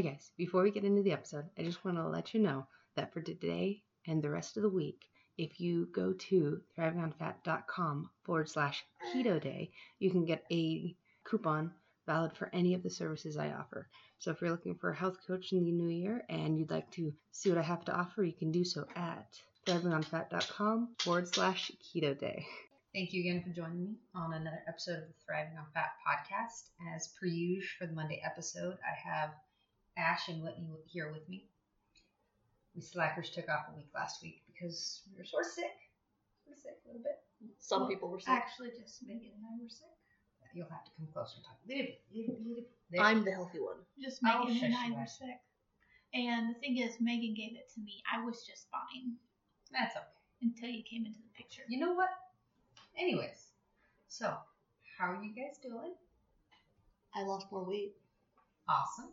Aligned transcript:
Hey 0.00 0.08
guys, 0.08 0.30
before 0.38 0.62
we 0.62 0.70
get 0.70 0.84
into 0.84 1.02
the 1.02 1.12
episode, 1.12 1.44
I 1.58 1.62
just 1.62 1.84
want 1.84 1.98
to 1.98 2.08
let 2.08 2.32
you 2.32 2.40
know 2.40 2.66
that 2.96 3.12
for 3.12 3.20
today 3.20 3.82
and 4.06 4.22
the 4.22 4.30
rest 4.30 4.56
of 4.56 4.62
the 4.62 4.70
week, 4.70 5.04
if 5.36 5.60
you 5.60 5.90
go 5.92 6.14
to 6.14 6.62
thrivingonfat.com 6.78 8.08
forward 8.24 8.48
slash 8.48 8.82
keto 9.12 9.38
day, 9.38 9.72
you 9.98 10.10
can 10.10 10.24
get 10.24 10.46
a 10.50 10.96
coupon 11.24 11.72
valid 12.06 12.32
for 12.34 12.48
any 12.54 12.72
of 12.72 12.82
the 12.82 12.88
services 12.88 13.36
I 13.36 13.52
offer. 13.52 13.90
So 14.20 14.30
if 14.30 14.40
you're 14.40 14.50
looking 14.50 14.74
for 14.74 14.88
a 14.88 14.96
health 14.96 15.18
coach 15.26 15.52
in 15.52 15.66
the 15.66 15.70
new 15.70 15.90
year 15.90 16.24
and 16.30 16.58
you'd 16.58 16.70
like 16.70 16.90
to 16.92 17.12
see 17.32 17.50
what 17.50 17.58
I 17.58 17.62
have 17.62 17.84
to 17.84 17.94
offer, 17.94 18.24
you 18.24 18.32
can 18.32 18.50
do 18.50 18.64
so 18.64 18.86
at 18.96 19.38
thrivingonfat.com 19.66 20.94
forward 21.00 21.28
slash 21.28 21.72
keto 21.84 22.18
day. 22.18 22.46
Thank 22.94 23.12
you 23.12 23.20
again 23.20 23.42
for 23.42 23.50
joining 23.50 23.84
me 23.84 23.96
on 24.14 24.32
another 24.32 24.62
episode 24.66 25.02
of 25.02 25.08
the 25.08 25.14
Thriving 25.26 25.58
on 25.58 25.66
Fat 25.74 25.90
podcast. 26.08 26.70
As 26.96 27.08
per 27.20 27.26
usual 27.26 27.68
for 27.78 27.86
the 27.86 27.92
Monday 27.92 28.22
episode, 28.24 28.78
I 28.82 29.10
have 29.10 29.34
Ash 30.00 30.28
and 30.28 30.42
Whitney 30.42 30.68
here 30.86 31.12
with 31.12 31.28
me. 31.28 31.44
We 32.74 32.80
slackers 32.80 33.30
took 33.30 33.48
off 33.48 33.66
a 33.72 33.76
week 33.76 33.90
last 33.94 34.22
week 34.22 34.42
because 34.46 35.02
we 35.12 35.18
were 35.18 35.24
sort 35.24 35.44
of 35.44 35.52
sick. 35.52 35.76
We 36.46 36.52
were 36.52 36.56
sick 36.56 36.78
a 36.84 36.88
little 36.88 37.02
bit. 37.02 37.20
Some 37.58 37.80
Well, 37.82 37.88
people 37.90 38.08
were 38.10 38.20
sick. 38.20 38.28
Actually, 38.30 38.70
just 38.80 39.02
Megan 39.06 39.30
and 39.36 39.44
I 39.44 39.62
were 39.62 39.68
sick. 39.68 39.86
You'll 40.52 40.66
have 40.68 40.84
to 40.84 40.90
come 40.96 41.06
closer 41.12 41.36
and 41.36 41.44
talk. 41.44 41.58
There. 41.66 43.04
I'm 43.04 43.24
the 43.24 43.30
healthy 43.30 43.60
one. 43.60 43.76
Just 44.02 44.20
Oh, 44.26 44.44
Megan 44.44 44.64
and 44.64 44.74
I 44.74 44.86
you 44.86 44.94
were 44.94 45.00
guys. 45.00 45.18
sick. 45.18 45.38
And 46.12 46.54
the 46.54 46.58
thing 46.58 46.78
is, 46.78 46.96
Megan 47.00 47.34
gave 47.34 47.54
it 47.54 47.70
to 47.74 47.80
me. 47.80 48.02
I 48.12 48.24
was 48.24 48.42
just 48.44 48.66
fine 48.70 49.14
That's 49.70 49.94
okay. 49.94 50.06
until 50.42 50.68
you 50.70 50.82
came 50.82 51.06
into 51.06 51.20
the 51.20 51.30
picture. 51.36 51.62
You 51.68 51.78
know 51.78 51.92
what? 51.94 52.08
Anyways, 52.98 53.52
so 54.08 54.34
how 54.98 55.12
are 55.12 55.22
you 55.22 55.30
guys 55.32 55.58
doing? 55.62 55.94
I 57.14 57.22
lost 57.22 57.46
more 57.52 57.64
weight. 57.64 57.94
Awesome. 58.68 59.10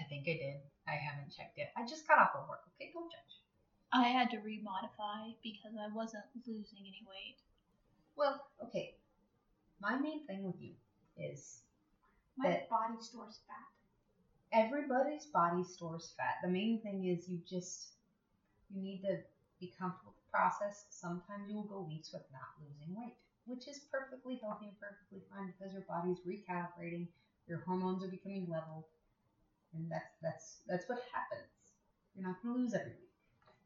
I 0.00 0.04
think 0.04 0.22
I 0.28 0.32
did. 0.32 0.60
I 0.86 0.92
haven't 0.92 1.34
checked 1.36 1.58
yet. 1.58 1.72
I 1.76 1.86
just 1.86 2.06
got 2.08 2.18
off 2.18 2.30
of 2.34 2.48
work. 2.48 2.62
Okay, 2.76 2.90
don't 2.94 3.10
judge. 3.10 3.34
I 3.92 4.04
had 4.08 4.30
to 4.30 4.36
remodify 4.38 5.34
because 5.42 5.76
I 5.80 5.92
wasn't 5.94 6.24
losing 6.46 6.78
any 6.80 7.02
weight. 7.08 7.38
Well, 8.16 8.46
okay. 8.64 8.94
My 9.80 9.96
main 9.96 10.26
thing 10.26 10.44
with 10.44 10.60
you 10.60 10.74
is 11.16 11.62
My 12.36 12.50
That- 12.50 12.68
body 12.70 13.00
stores 13.02 13.40
fat. 13.48 13.66
everybody's 14.52 15.26
body 15.26 15.64
stores 15.64 16.12
fat. 16.16 16.36
The 16.42 16.48
main 16.48 16.80
thing 16.80 17.04
is 17.04 17.28
you 17.28 17.38
just 17.38 17.94
you 18.70 18.80
need 18.82 19.02
to 19.02 19.22
be 19.58 19.68
comfortable 19.78 20.12
with 20.12 20.24
the 20.24 20.30
process. 20.30 20.86
Sometimes 20.90 21.48
you 21.48 21.56
will 21.56 21.64
go 21.64 21.80
weeks 21.80 22.12
with 22.12 22.22
not 22.30 22.54
losing 22.62 22.94
weight, 22.94 23.16
which 23.46 23.66
is 23.66 23.80
perfectly 23.90 24.36
healthy 24.36 24.66
and 24.68 24.78
perfectly 24.78 25.20
fine 25.30 25.52
because 25.58 25.72
your 25.72 25.82
body's 25.82 26.20
recalibrating, 26.20 27.08
your 27.48 27.58
hormones 27.60 28.04
are 28.04 28.08
becoming 28.08 28.46
leveled, 28.48 28.84
and 29.74 29.90
that's 29.90 30.16
that's 30.22 30.56
that's 30.66 30.88
what 30.88 30.98
happens. 31.12 31.50
You're 32.14 32.26
not 32.26 32.42
gonna 32.42 32.56
lose 32.56 32.74
every 32.74 32.92
week. 32.92 33.10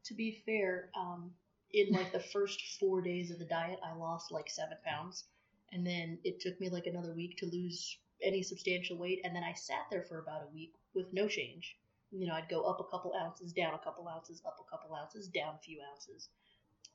To 0.05 0.15
be 0.15 0.43
fair, 0.45 0.91
um, 0.97 1.31
in 1.73 1.93
like 1.93 2.13
the 2.13 2.21
first 2.21 2.61
four 2.79 3.01
days 3.01 3.31
of 3.31 3.39
the 3.39 3.45
diet, 3.45 3.79
I 3.85 3.97
lost 3.97 4.33
like 4.33 4.51
seven 4.51 4.77
pounds, 4.85 5.25
and 5.73 5.87
then 5.87 6.19
it 6.25 6.41
took 6.41 6.61
me 6.61 6.69
like 6.69 6.87
another 6.87 7.15
week 7.15 7.37
to 7.39 7.47
lose 7.47 7.99
any 8.23 8.43
substantial 8.43 8.97
weight, 8.97 9.21
and 9.25 9.35
then 9.35 9.43
I 9.43 9.53
sat 9.55 9.87
there 9.91 10.03
for 10.03 10.19
about 10.19 10.43
a 10.43 10.55
week 10.55 10.75
with 10.95 11.13
no 11.13 11.27
change. 11.27 11.77
You 12.11 12.27
know, 12.27 12.35
I'd 12.35 12.49
go 12.49 12.63
up 12.65 12.81
a 12.81 12.91
couple 12.91 13.15
ounces, 13.15 13.53
down 13.53 13.75
a 13.75 13.79
couple 13.79 14.07
ounces, 14.07 14.43
up 14.47 14.59
a 14.61 14.71
couple 14.71 14.95
ounces, 14.95 15.29
down 15.29 15.55
a 15.55 15.63
few 15.65 15.81
ounces. 15.93 16.29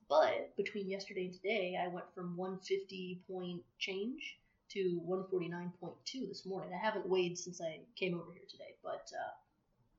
But 0.07 0.55
between 0.55 0.89
yesterday 0.89 1.25
and 1.25 1.33
today, 1.33 1.77
I 1.81 1.87
went 1.87 2.05
from 2.13 2.37
150 2.37 3.23
point 3.27 3.63
change 3.79 4.37
to 4.69 5.01
149.2 5.07 6.27
this 6.27 6.45
morning. 6.45 6.71
I 6.73 6.83
haven't 6.83 7.07
weighed 7.07 7.37
since 7.37 7.61
I 7.61 7.79
came 7.95 8.15
over 8.15 8.31
here 8.33 8.43
today, 8.49 8.75
but 8.83 9.09
uh, 9.13 9.33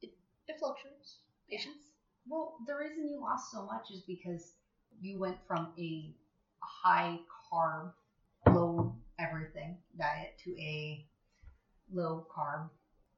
it, 0.02 0.10
it 0.46 0.56
fluctuates. 0.58 1.18
Patience. 1.50 1.76
Well, 2.26 2.56
the 2.66 2.74
reason 2.74 3.08
you 3.08 3.20
lost 3.20 3.50
so 3.50 3.64
much 3.64 3.90
is 3.90 4.02
because 4.02 4.52
you 5.00 5.18
went 5.18 5.36
from 5.46 5.68
a 5.78 6.14
high 6.60 7.18
carb, 7.50 7.92
low 8.46 8.94
everything 9.18 9.78
diet 9.98 10.38
to 10.44 10.50
a 10.60 11.06
low 11.92 12.26
carb, 12.34 12.68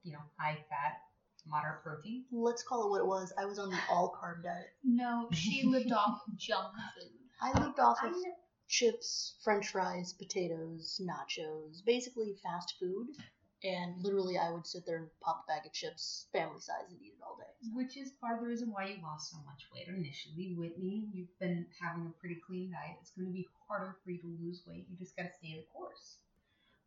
you 0.04 0.12
know, 0.12 0.20
high 0.38 0.58
fat, 0.68 1.00
moderate 1.46 1.82
protein. 1.82 2.24
Let's 2.30 2.62
call 2.62 2.86
it 2.86 2.90
what 2.90 3.00
it 3.00 3.06
was. 3.06 3.32
I 3.38 3.44
was 3.44 3.58
on 3.58 3.70
the 3.70 3.78
all 3.90 4.16
carb 4.20 4.44
diet. 4.44 4.72
No, 4.84 5.28
she 5.32 5.64
lived 5.64 5.92
off 5.92 6.20
junk 6.36 6.74
food. 6.98 7.10
I 7.42 7.58
lived 7.58 7.78
off 7.80 7.98
of 8.04 8.12
chips, 8.70 9.34
french 9.42 9.68
fries, 9.68 10.12
potatoes, 10.12 11.00
nachos, 11.02 11.84
basically 11.84 12.36
fast 12.42 12.76
food. 12.78 13.08
And 13.62 14.02
literally, 14.02 14.38
I 14.38 14.50
would 14.50 14.66
sit 14.66 14.86
there 14.86 14.96
and 14.96 15.08
pop 15.20 15.44
a 15.44 15.52
bag 15.52 15.66
of 15.66 15.72
chips, 15.72 16.28
family 16.32 16.60
size, 16.60 16.88
and 16.88 16.96
eat 17.02 17.12
it 17.18 17.22
all 17.22 17.36
day. 17.36 17.52
Which 17.74 17.98
is 17.98 18.12
part 18.12 18.38
of 18.38 18.40
the 18.40 18.46
reason 18.46 18.72
why 18.72 18.86
you 18.86 19.02
lost 19.02 19.32
so 19.32 19.36
much 19.44 19.68
weight 19.74 19.88
initially. 19.88 20.54
Whitney, 20.56 21.10
you've 21.12 21.38
been 21.38 21.66
having 21.78 22.06
a 22.06 22.20
pretty 22.20 22.40
clean 22.46 22.72
diet. 22.72 22.96
It's 23.02 23.10
going 23.10 23.28
to 23.28 23.34
be 23.34 23.46
harder 23.68 23.96
for 24.02 24.12
you 24.12 24.18
to 24.22 24.36
lose 24.40 24.62
weight. 24.66 24.86
You 24.88 24.96
just 24.96 25.14
got 25.14 25.24
to 25.24 25.32
stay 25.36 25.56
the 25.60 25.66
course. 25.76 26.16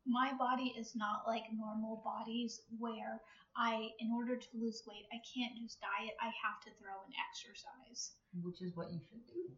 My 0.04 0.32
body 0.34 0.74
is 0.76 0.96
not 0.96 1.28
like 1.28 1.44
normal 1.56 2.02
bodies 2.02 2.60
where 2.80 3.20
I, 3.56 3.90
in 4.00 4.10
order 4.10 4.34
to 4.34 4.48
lose 4.58 4.82
weight, 4.88 5.06
I 5.12 5.22
can't 5.22 5.54
just 5.62 5.78
diet. 5.78 6.16
I 6.20 6.32
have 6.42 6.58
to 6.64 6.70
throw 6.82 6.98
in 7.06 7.14
exercise. 7.30 8.18
Which 8.42 8.62
is 8.62 8.74
what 8.74 8.90
you 8.90 8.98
should 8.98 9.24
do. 9.28 9.54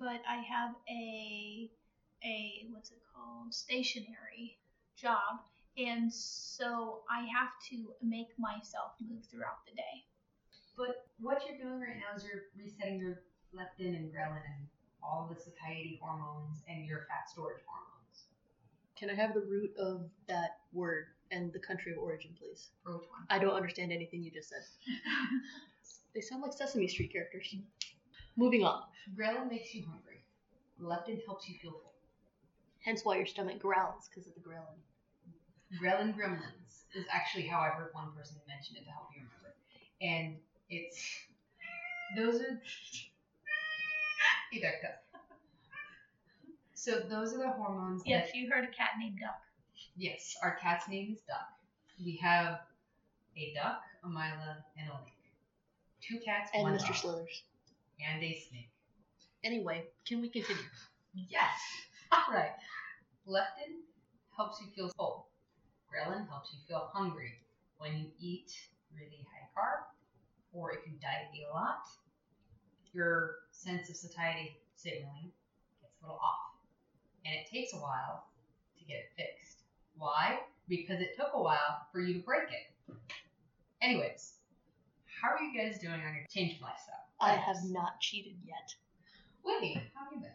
But 0.00 0.20
I 0.28 0.42
have 0.42 0.74
a 0.88 1.70
a 2.24 2.66
what's 2.72 2.90
it 2.90 2.98
called 3.14 3.54
stationary 3.54 4.58
job, 4.96 5.40
and 5.76 6.12
so 6.12 7.02
I 7.08 7.20
have 7.20 7.50
to 7.70 7.94
make 8.02 8.28
myself 8.38 8.92
move 9.00 9.24
throughout 9.30 9.64
the 9.66 9.76
day. 9.76 10.04
But 10.76 11.06
what 11.20 11.42
you're 11.48 11.58
doing 11.58 11.80
right 11.80 11.96
now 11.96 12.16
is 12.16 12.24
you're 12.24 12.44
resetting 12.56 12.98
your 12.98 13.22
leptin 13.54 13.96
and 13.96 14.12
ghrelin 14.12 14.42
and 14.44 14.66
all 15.02 15.30
the 15.32 15.40
satiety 15.40 15.98
hormones 16.02 16.62
and 16.68 16.84
your 16.84 17.06
fat 17.08 17.30
storage 17.30 17.62
hormones. 17.66 18.24
Can 18.96 19.10
I 19.10 19.14
have 19.14 19.34
the 19.34 19.40
root 19.40 19.72
of 19.78 20.10
that 20.26 20.58
word 20.72 21.06
and 21.30 21.52
the 21.52 21.58
country 21.58 21.92
of 21.92 21.98
origin, 21.98 22.30
please? 22.38 22.70
For 22.84 22.96
which 22.98 23.08
one? 23.08 23.26
I 23.30 23.38
don't 23.38 23.54
understand 23.54 23.92
anything 23.92 24.22
you 24.22 24.30
just 24.30 24.48
said. 24.48 24.62
They 26.14 26.22
sound 26.22 26.42
like 26.42 26.52
Sesame 26.52 26.88
Street 26.88 27.12
characters. 27.12 27.54
Moving 28.38 28.62
on. 28.62 28.82
Ghrelin 29.18 29.50
makes 29.50 29.74
you 29.74 29.84
hungry. 29.84 30.22
Leptin 30.80 31.18
helps 31.26 31.48
you 31.48 31.56
feel 31.60 31.72
full. 31.72 31.92
Hence 32.84 33.00
why 33.04 33.16
your 33.16 33.26
stomach 33.26 33.58
growls 33.58 34.08
because 34.08 34.28
of 34.28 34.34
the 34.34 34.40
ghrelin. 34.40 34.78
Ghrelin 35.82 36.14
gremlins 36.16 36.84
is 36.94 37.04
actually 37.12 37.48
how 37.48 37.58
I 37.58 37.68
heard 37.70 37.90
one 37.92 38.12
person 38.16 38.36
mention 38.46 38.76
it 38.76 38.84
to 38.84 38.90
help 38.90 39.08
you 39.12 39.22
remember. 39.22 39.56
And 40.00 40.36
it's 40.70 41.04
those 42.16 42.40
are 42.40 42.60
hey 44.52 44.60
Duck 44.60 44.74
Duck. 44.82 45.22
So 46.74 47.00
those 47.10 47.34
are 47.34 47.38
the 47.38 47.50
hormones 47.50 48.02
yes, 48.06 48.28
that 48.28 48.36
you 48.36 48.48
heard 48.48 48.62
a 48.62 48.68
cat 48.68 48.90
named 49.00 49.18
Duck. 49.20 49.42
yes, 49.96 50.36
our 50.44 50.56
cat's 50.62 50.88
name 50.88 51.10
is 51.12 51.18
Duck. 51.22 51.48
We 52.02 52.16
have 52.22 52.60
a 53.36 53.52
duck, 53.52 53.82
a 54.04 54.08
Mila, 54.08 54.64
and 54.78 54.88
a 54.88 54.94
link. 54.94 55.16
Two 56.00 56.20
cats, 56.24 56.50
And 56.54 56.62
one 56.62 56.74
Mr. 56.74 56.86
dog, 56.86 56.94
Slithers. 56.94 57.42
And 58.04 58.22
a 58.22 58.46
snake. 58.48 58.70
Anyway, 59.44 59.84
can 60.06 60.20
we 60.20 60.28
continue? 60.28 60.62
Yes. 61.14 61.58
All 62.12 62.34
right. 62.34 62.52
Leptin 63.26 63.82
helps 64.36 64.60
you 64.60 64.68
feel 64.74 64.90
full. 64.96 65.28
Ghrelin 65.88 66.28
helps 66.28 66.52
you 66.52 66.58
feel 66.66 66.90
hungry. 66.92 67.32
When 67.78 67.96
you 67.96 68.06
eat 68.20 68.52
really 68.94 69.24
high 69.30 69.48
carb, 69.56 69.84
or 70.52 70.72
if 70.72 70.80
you 70.86 70.92
diet 71.00 71.28
a 71.32 71.54
lot, 71.54 71.86
your 72.92 73.36
sense 73.52 73.88
of 73.90 73.96
satiety 73.96 74.56
signaling 74.74 75.30
gets 75.80 75.94
a 76.02 76.06
little 76.06 76.18
off. 76.18 76.56
And 77.24 77.34
it 77.34 77.46
takes 77.50 77.74
a 77.74 77.76
while 77.76 78.24
to 78.78 78.84
get 78.84 78.96
it 78.96 79.10
fixed. 79.16 79.62
Why? 79.96 80.40
Because 80.68 81.00
it 81.00 81.16
took 81.16 81.30
a 81.34 81.42
while 81.42 81.86
for 81.92 82.00
you 82.00 82.14
to 82.14 82.20
break 82.20 82.48
it. 82.50 82.94
Anyways, 83.82 84.34
how 85.06 85.30
are 85.30 85.42
you 85.42 85.56
guys 85.56 85.80
doing 85.80 85.94
on 85.94 86.14
your 86.14 86.26
change 86.30 86.56
of 86.56 86.62
lifestyle? 86.62 87.07
I 87.20 87.32
have 87.32 87.64
not 87.64 88.00
cheated 88.00 88.36
yet. 88.46 88.74
Whitney, 89.42 89.74
how 89.94 90.04
have 90.04 90.12
you 90.12 90.20
been? 90.20 90.30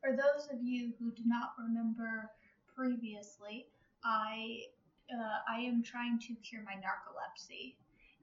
For 0.00 0.12
those 0.12 0.48
of 0.50 0.62
you 0.62 0.92
who 0.98 1.10
do 1.10 1.22
not 1.26 1.52
remember 1.58 2.30
previously, 2.74 3.66
I 4.04 4.62
uh, 5.12 5.38
I 5.48 5.60
am 5.60 5.82
trying 5.82 6.18
to 6.20 6.34
cure 6.36 6.62
my 6.62 6.74
narcolepsy, 6.74 7.76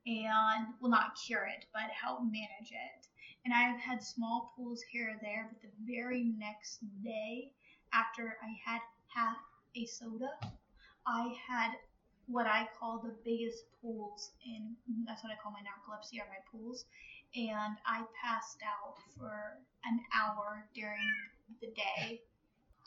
and 0.06 0.68
will 0.82 0.90
not 0.90 1.18
cure 1.26 1.46
it, 1.46 1.66
but 1.74 1.90
help 1.92 2.22
manage 2.24 2.72
it. 2.72 3.08
And 3.46 3.54
I 3.54 3.62
have 3.62 3.80
had 3.80 4.02
small 4.04 4.54
pools 4.56 4.82
here 4.92 5.10
or 5.10 5.20
there, 5.22 5.50
but 5.50 5.62
the 5.62 5.94
very 5.94 6.24
next 6.38 6.80
day 7.04 7.52
after 7.94 8.38
I 8.42 8.56
had 8.66 8.82
half 9.08 9.38
a 9.76 9.86
soda, 9.86 10.32
I 11.06 11.34
had 11.48 11.72
what 12.28 12.48
I 12.48 12.68
call 12.80 13.00
the 13.00 13.16
biggest 13.26 13.66
pools 13.82 14.32
and 14.46 14.76
that's 15.06 15.24
what 15.24 15.32
I 15.32 15.36
call 15.36 15.52
my 15.52 15.60
narcolepsy 15.60 16.22
are 16.22 16.30
my 16.30 16.40
pools 16.50 16.86
and 17.36 17.78
I 17.86 18.04
passed 18.24 18.62
out 18.64 18.96
for 19.18 19.58
an 19.86 20.00
hour 20.16 20.68
during 20.74 21.10
the 21.62 21.68
day 21.68 22.22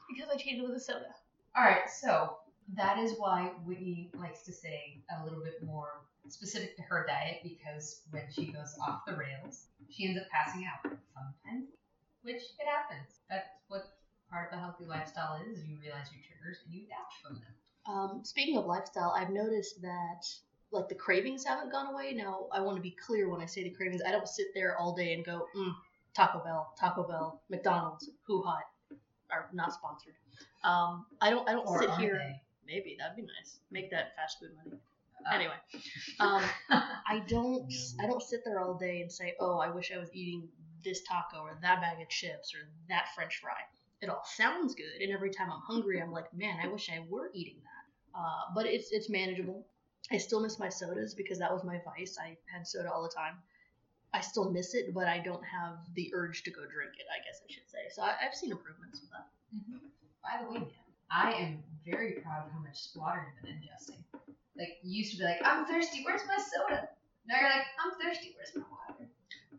because 0.09 0.31
I 0.33 0.37
cheated 0.37 0.63
with 0.63 0.77
a 0.77 0.81
soda. 0.81 1.15
All 1.57 1.65
right, 1.65 1.89
so 1.91 2.39
That 2.75 2.99
is 2.99 3.15
why 3.19 3.53
Whitney 3.65 4.11
likes 4.15 4.43
to 4.45 4.53
say 4.53 5.03
a 5.11 5.25
little 5.25 5.43
bit 5.43 5.63
more 5.63 6.03
specific 6.29 6.77
to 6.77 6.83
her 6.83 7.07
diet 7.07 7.39
because 7.45 8.03
when 8.11 8.25
she 8.33 8.47
goes 8.53 8.75
off 8.83 9.05
the 9.07 9.15
rails, 9.17 9.67
she 9.91 10.07
ends 10.09 10.21
up 10.21 10.29
passing 10.31 10.67
out 10.67 10.83
sometimes, 11.15 11.69
which 12.23 12.43
it 12.59 12.67
happens. 12.67 13.21
That's 13.31 13.49
what 13.69 13.85
part 14.31 14.53
of 14.53 14.59
a 14.59 14.61
healthy 14.61 14.85
lifestyle 14.85 15.41
is. 15.49 15.65
You 15.65 15.79
realize 15.81 16.09
your 16.13 16.23
triggers 16.27 16.59
and 16.67 16.75
you 16.75 16.87
adapt 16.87 17.15
from 17.23 17.35
them. 17.37 17.55
Um, 17.87 18.25
speaking 18.25 18.57
of 18.59 18.67
lifestyle, 18.67 19.15
I've 19.17 19.31
noticed 19.31 19.81
that 19.83 20.27
like 20.73 20.89
the 20.89 20.95
cravings 20.95 21.45
haven't 21.45 21.71
gone 21.73 21.93
away. 21.95 22.13
Now, 22.15 22.47
I 22.53 22.61
want 22.61 22.77
to 22.77 22.83
be 22.83 22.97
clear 23.07 23.29
when 23.29 23.41
I 23.41 23.47
say 23.47 23.63
the 23.63 23.71
cravings. 23.71 24.03
I 24.07 24.11
don't 24.11 24.29
sit 24.29 24.47
there 24.55 24.77
all 24.79 24.95
day 24.95 25.15
and 25.15 25.25
go, 25.25 25.47
mm, 25.57 25.73
Taco 26.15 26.43
Bell, 26.45 26.75
Taco 26.79 27.07
Bell, 27.07 27.43
McDonald's, 27.49 28.11
HuHot, 28.29 28.61
are 29.31 29.49
not 29.53 29.73
sponsored. 29.73 30.15
Um, 30.65 31.07
I 31.21 31.31
don't. 31.31 31.49
I 31.49 31.53
don't 31.53 31.67
Or 31.67 31.81
sit 31.81 31.91
here. 31.93 32.19
they? 32.19 32.43
Maybe 32.75 32.97
that'd 32.99 33.17
be 33.17 33.23
nice. 33.23 33.61
Make 33.71 33.91
that 33.91 34.15
fast 34.17 34.39
food 34.41 34.51
money. 34.57 34.77
Uh, 34.77 35.35
Anyway, 35.35 35.55
um, 36.21 36.43
I 36.71 37.23
don't. 37.29 37.73
I 38.01 38.07
don't 38.07 38.23
sit 38.23 38.41
there 38.45 38.61
all 38.61 38.75
day 38.75 39.01
and 39.01 39.11
say, 39.11 39.35
oh, 39.41 39.59
I 39.59 39.71
wish 39.71 39.93
I 39.95 39.99
was 39.99 40.09
eating 40.13 40.49
this 40.85 41.03
taco 41.03 41.43
or 41.43 41.59
that 41.63 41.81
bag 41.81 42.01
of 42.01 42.09
chips 42.09 42.55
or 42.55 42.69
that 42.89 43.07
French 43.15 43.39
fry. 43.43 43.53
It 44.03 44.09
all 44.11 44.23
sounds 44.25 44.75
good, 44.75 45.01
and 45.03 45.13
every 45.13 45.31
time 45.31 45.51
I'm 45.51 45.63
hungry, 45.67 46.01
I'm 46.03 46.13
like, 46.13 46.33
man, 46.35 46.59
I 46.63 46.69
wish 46.69 46.91
I 46.91 47.05
were 47.09 47.31
eating 47.35 47.57
that. 47.63 48.19
Uh, 48.19 48.53
but 48.55 48.67
it's 48.67 48.93
it's 48.93 49.09
manageable. 49.09 49.67
I 50.11 50.19
still 50.19 50.41
miss 50.41 50.59
my 50.59 50.69
sodas 50.69 51.15
because 51.15 51.39
that 51.39 51.53
was 51.53 51.65
my 51.65 51.81
vice. 51.85 52.17
I 52.21 52.37
had 52.53 52.67
soda 52.67 52.93
all 52.93 53.03
the 53.03 53.09
time. 53.15 53.37
I 54.15 54.21
still 54.21 54.51
miss 54.51 54.75
it, 54.75 54.95
but 54.95 55.07
I 55.07 55.19
don't 55.19 55.45
have 55.45 55.79
the 55.95 56.11
urge 56.15 56.43
to 56.45 56.51
go 56.51 56.61
drink 56.63 56.93
it. 56.99 57.07
I 57.13 57.19
guess 57.27 57.41
I 57.45 57.53
should 57.53 57.69
say. 57.69 57.79
So 57.91 58.03
I, 58.03 58.15
I've 58.25 58.35
seen 58.35 58.51
improvements 58.53 59.01
with 59.01 59.11
that. 59.11 59.29
Mhm. 59.55 59.81
By 60.23 60.43
the 60.45 60.51
way, 60.53 60.59
man, 60.61 60.71
I 61.11 61.33
am 61.33 61.63
very 61.85 62.13
proud 62.23 62.47
of 62.47 62.53
how 62.53 62.59
much 62.61 62.79
water 62.95 63.27
you've 63.35 63.43
been 63.45 63.61
ingesting. 63.61 64.03
Like, 64.57 64.79
you 64.83 64.99
used 64.99 65.13
to 65.13 65.19
be 65.19 65.25
like, 65.25 65.41
I'm 65.45 65.67
thirsty, 65.67 66.03
where's 66.05 66.23
my 66.27 66.37
soda? 66.39 66.89
Now 67.27 67.41
you're 67.41 67.51
like, 67.51 67.67
I'm 67.85 67.93
thirsty, 68.01 68.35
where's 68.37 68.55
my 68.55 68.63
water? 68.71 69.09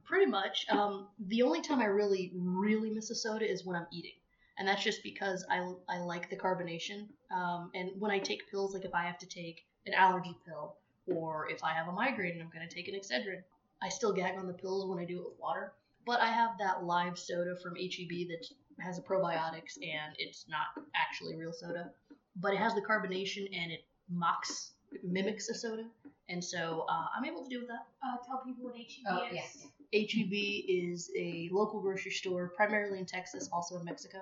Pretty 0.06 0.26
much. 0.26 0.66
Um, 0.70 1.08
the 1.20 1.44
only 1.44 1.62
time 1.62 1.82
I 1.82 1.86
really, 1.86 2.32
really 2.36 2.90
miss 2.90 3.10
a 3.12 3.16
soda 3.16 3.50
is 3.50 3.66
when 3.66 3.76
I'm 3.76 3.88
eating. 3.92 4.14
And 4.58 4.68
that's 4.68 4.84
just 4.84 5.04
because 5.04 5.46
I, 5.52 5.60
I 5.88 6.00
like 6.00 6.30
the 6.30 6.38
carbonation. 6.38 7.08
Um, 7.32 7.70
and 7.76 7.92
when 8.00 8.10
I 8.12 8.18
take 8.20 8.50
pills, 8.50 8.74
like 8.74 8.86
if 8.86 8.96
I 8.96 9.04
have 9.04 9.20
to 9.20 9.28
take 9.28 9.66
an 9.88 9.94
allergy 9.94 10.36
pill 10.46 10.76
or 11.08 11.50
if 11.50 11.64
I 11.64 11.72
have 11.74 11.88
a 11.88 11.92
migraine 11.92 12.34
and 12.34 12.42
I'm 12.42 12.50
going 12.54 12.68
to 12.68 12.74
take 12.74 12.88
an 12.88 12.94
Excedrin, 12.96 13.42
I 13.82 13.90
still 13.90 14.12
gag 14.14 14.38
on 14.38 14.46
the 14.48 14.54
pills 14.54 14.86
when 14.86 15.00
I 15.00 15.06
do 15.06 15.20
it 15.20 15.24
with 15.26 15.40
water. 15.40 15.72
But 16.06 16.20
I 16.22 16.28
have 16.28 16.52
that 16.60 16.84
live 16.84 17.18
soda 17.18 17.56
from 17.62 17.76
HEB 17.76 18.28
that 18.30 18.46
has 18.80 18.98
a 18.98 19.02
probiotics 19.02 19.78
and 19.82 20.16
it's 20.18 20.46
not 20.50 20.84
actually 20.96 21.36
real 21.36 21.54
soda. 21.54 21.90
But 22.38 22.54
it 22.54 22.58
has 22.58 22.76
the 22.76 22.82
carbonation 22.82 23.48
and 23.54 23.72
it 23.72 23.86
mocks, 24.10 24.72
it 24.92 25.04
mimics 25.04 25.50
a 25.50 25.54
soda. 25.56 25.86
And 26.30 26.44
so 26.44 26.86
uh, 26.90 27.06
I'm 27.16 27.24
able 27.26 27.44
to 27.44 27.50
do 27.50 27.60
with 27.60 27.68
that. 27.70 27.88
Uh, 28.06 28.18
tell 28.26 28.42
people 28.46 28.66
what 28.66 28.76
HEB 28.76 29.06
Oh, 29.10 29.26
is. 29.32 29.34
yeah. 29.34 30.00
HEB 30.02 30.34
is 30.68 31.10
a 31.18 31.50
local 31.52 31.80
grocery 31.82 32.12
store, 32.12 32.52
primarily 32.56 33.00
in 33.00 33.06
Texas, 33.06 33.50
also 33.54 33.78
in 33.78 33.86
Mexico. 33.86 34.20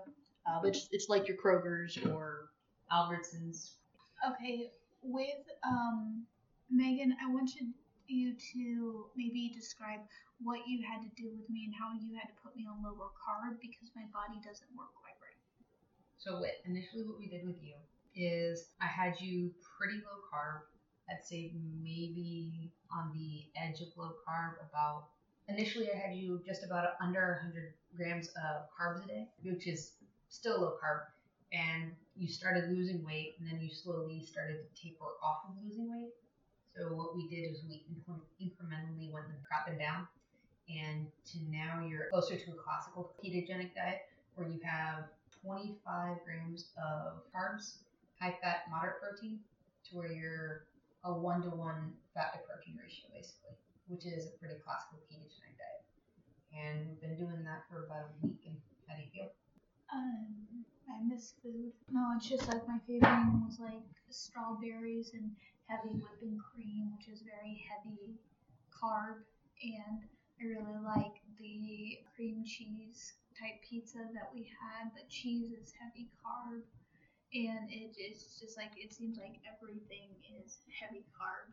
Uh, 0.48 0.60
but 0.62 0.68
it's, 0.70 0.88
it's 0.92 1.10
like 1.10 1.28
your 1.28 1.38
Kroger's 1.38 1.98
or 2.06 2.50
Albertsons. 2.92 3.72
Okay, 4.30 4.70
with 5.06 5.46
um, 5.64 6.26
Megan, 6.70 7.16
I 7.22 7.32
wanted 7.32 7.74
you 8.08 8.34
to 8.54 9.06
maybe 9.16 9.52
describe 9.54 10.02
what 10.42 10.60
you 10.68 10.84
had 10.86 11.02
to 11.02 11.10
do 11.16 11.30
with 11.32 11.50
me 11.50 11.66
and 11.66 11.74
how 11.74 11.94
you 11.94 12.14
had 12.14 12.28
to 12.28 12.36
put 12.44 12.56
me 12.56 12.68
on 12.68 12.84
lower 12.84 13.10
carb 13.16 13.58
because 13.62 13.90
my 13.96 14.04
body 14.12 14.38
doesn't 14.44 14.70
work 14.78 14.94
quite 15.00 15.18
right. 15.22 15.40
So 16.18 16.40
what 16.40 16.62
initially 16.66 17.04
what 17.04 17.18
we 17.18 17.28
did 17.28 17.46
with 17.46 17.62
you 17.62 17.76
is 18.16 18.70
I 18.82 18.88
had 18.88 19.20
you 19.20 19.52
pretty 19.78 20.02
low 20.04 20.22
carb. 20.32 20.68
I'd 21.10 21.24
say 21.24 21.54
maybe 21.82 22.72
on 22.92 23.12
the 23.14 23.46
edge 23.60 23.82
of 23.82 23.88
low 23.96 24.14
carb 24.28 24.58
about 24.70 25.08
initially 25.48 25.90
I 25.92 25.98
had 25.98 26.16
you 26.16 26.42
just 26.46 26.64
about 26.64 26.96
under 27.02 27.40
100 27.44 27.74
grams 27.96 28.28
of 28.30 28.66
carbs 28.74 29.04
a 29.04 29.08
day, 29.08 29.28
which 29.44 29.68
is 29.68 29.94
still 30.30 30.62
low 30.62 30.74
carb. 30.82 31.06
And 31.54 31.94
you 32.18 32.28
started 32.28 32.70
losing 32.70 33.04
weight, 33.04 33.36
and 33.40 33.48
then 33.50 33.62
you 33.62 33.70
slowly 33.70 34.24
started 34.24 34.60
to 34.64 34.82
taper 34.82 35.06
off 35.22 35.44
of 35.50 35.56
losing 35.64 35.92
weight. 35.92 36.14
So 36.76 36.94
what 36.94 37.16
we 37.16 37.28
did 37.28 37.52
is 37.52 37.64
we 37.68 37.84
incre- 37.92 38.28
incrementally 38.42 39.12
went 39.12 39.28
and 39.28 39.38
got 39.50 39.66
them 39.68 39.78
down, 39.78 40.08
and 40.70 41.08
to 41.32 41.38
now 41.50 41.86
you're 41.86 42.10
closer 42.12 42.36
to 42.36 42.52
a 42.52 42.56
classical 42.56 43.12
ketogenic 43.24 43.76
diet 43.76 44.08
where 44.36 44.48
you 44.48 44.60
have 44.64 45.06
25 45.42 46.18
grams 46.26 46.72
of 46.78 47.24
carbs, 47.32 47.80
high 48.20 48.36
fat, 48.42 48.64
moderate 48.70 49.02
protein, 49.02 49.40
to 49.90 49.98
where 49.98 50.12
you're 50.12 50.66
a 51.04 51.14
one 51.14 51.42
to 51.44 51.50
one 51.50 51.94
fat 52.14 52.34
to 52.34 52.40
protein 52.48 52.78
ratio 52.82 53.06
basically, 53.14 53.56
which 53.88 54.06
is 54.06 54.28
a 54.28 54.32
pretty 54.40 54.56
classical 54.66 55.00
ketogenic 55.08 55.56
diet. 55.56 55.84
And 56.52 56.88
we've 56.88 57.02
been 57.02 57.16
doing 57.16 57.44
that 57.44 57.64
for 57.70 57.86
about 57.86 58.10
a 58.10 58.28
week. 58.28 58.42
And 58.48 58.56
how 58.88 58.96
do 58.96 59.04
you 59.04 59.10
feel? 59.14 59.30
Um, 59.94 60.66
I 60.90 61.02
miss 61.04 61.34
food. 61.42 61.72
No, 61.92 62.14
it's 62.16 62.30
just 62.30 62.48
like 62.48 62.68
my 62.68 62.80
favorite 62.86 63.10
one 63.10 63.46
was 63.48 63.60
like 63.60 63.82
strawberries 64.10 65.12
and 65.14 65.32
heavy 65.68 65.96
whipping 65.98 66.40
cream, 66.40 66.92
which 66.96 67.08
is 67.08 67.22
very 67.22 67.66
heavy 67.70 68.20
carb, 68.72 69.24
and 69.64 70.04
I 70.40 70.44
really 70.44 70.80
like 70.84 71.22
the 71.40 72.00
cream 72.16 72.44
cheese 72.46 73.14
type 73.40 73.62
pizza 73.68 74.00
that 74.14 74.30
we 74.34 74.44
had. 74.62 74.92
But 74.94 75.10
cheese 75.10 75.52
is 75.52 75.74
heavy 75.80 76.10
carb, 76.24 76.62
and 77.34 77.70
it 77.72 77.96
is 78.00 78.38
just 78.40 78.58
like 78.58 78.74
it 78.78 78.94
seems 78.94 79.18
like 79.18 79.38
everything 79.48 80.10
is 80.42 80.60
heavy 80.80 81.06
carb. 81.18 81.50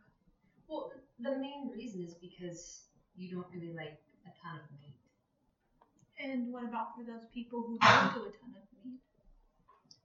Well, 0.69 0.93
the 1.21 1.37
main 1.39 1.71
reason 1.75 2.05
is 2.05 2.15
because 2.15 2.87
you 3.17 3.31
don't 3.35 3.49
really 3.55 3.75
like 3.75 4.01
a 4.27 4.33
ton 4.43 4.61
of 4.61 4.71
meat. 4.81 5.02
And 6.19 6.53
what 6.53 6.65
about 6.65 6.97
for 6.97 7.05
those 7.05 7.27
people 7.33 7.63
who 7.63 7.79
don't 7.79 8.15
do 8.15 8.21
a 8.21 8.31
ton 8.31 8.55
of 8.57 8.85
meat, 8.85 9.01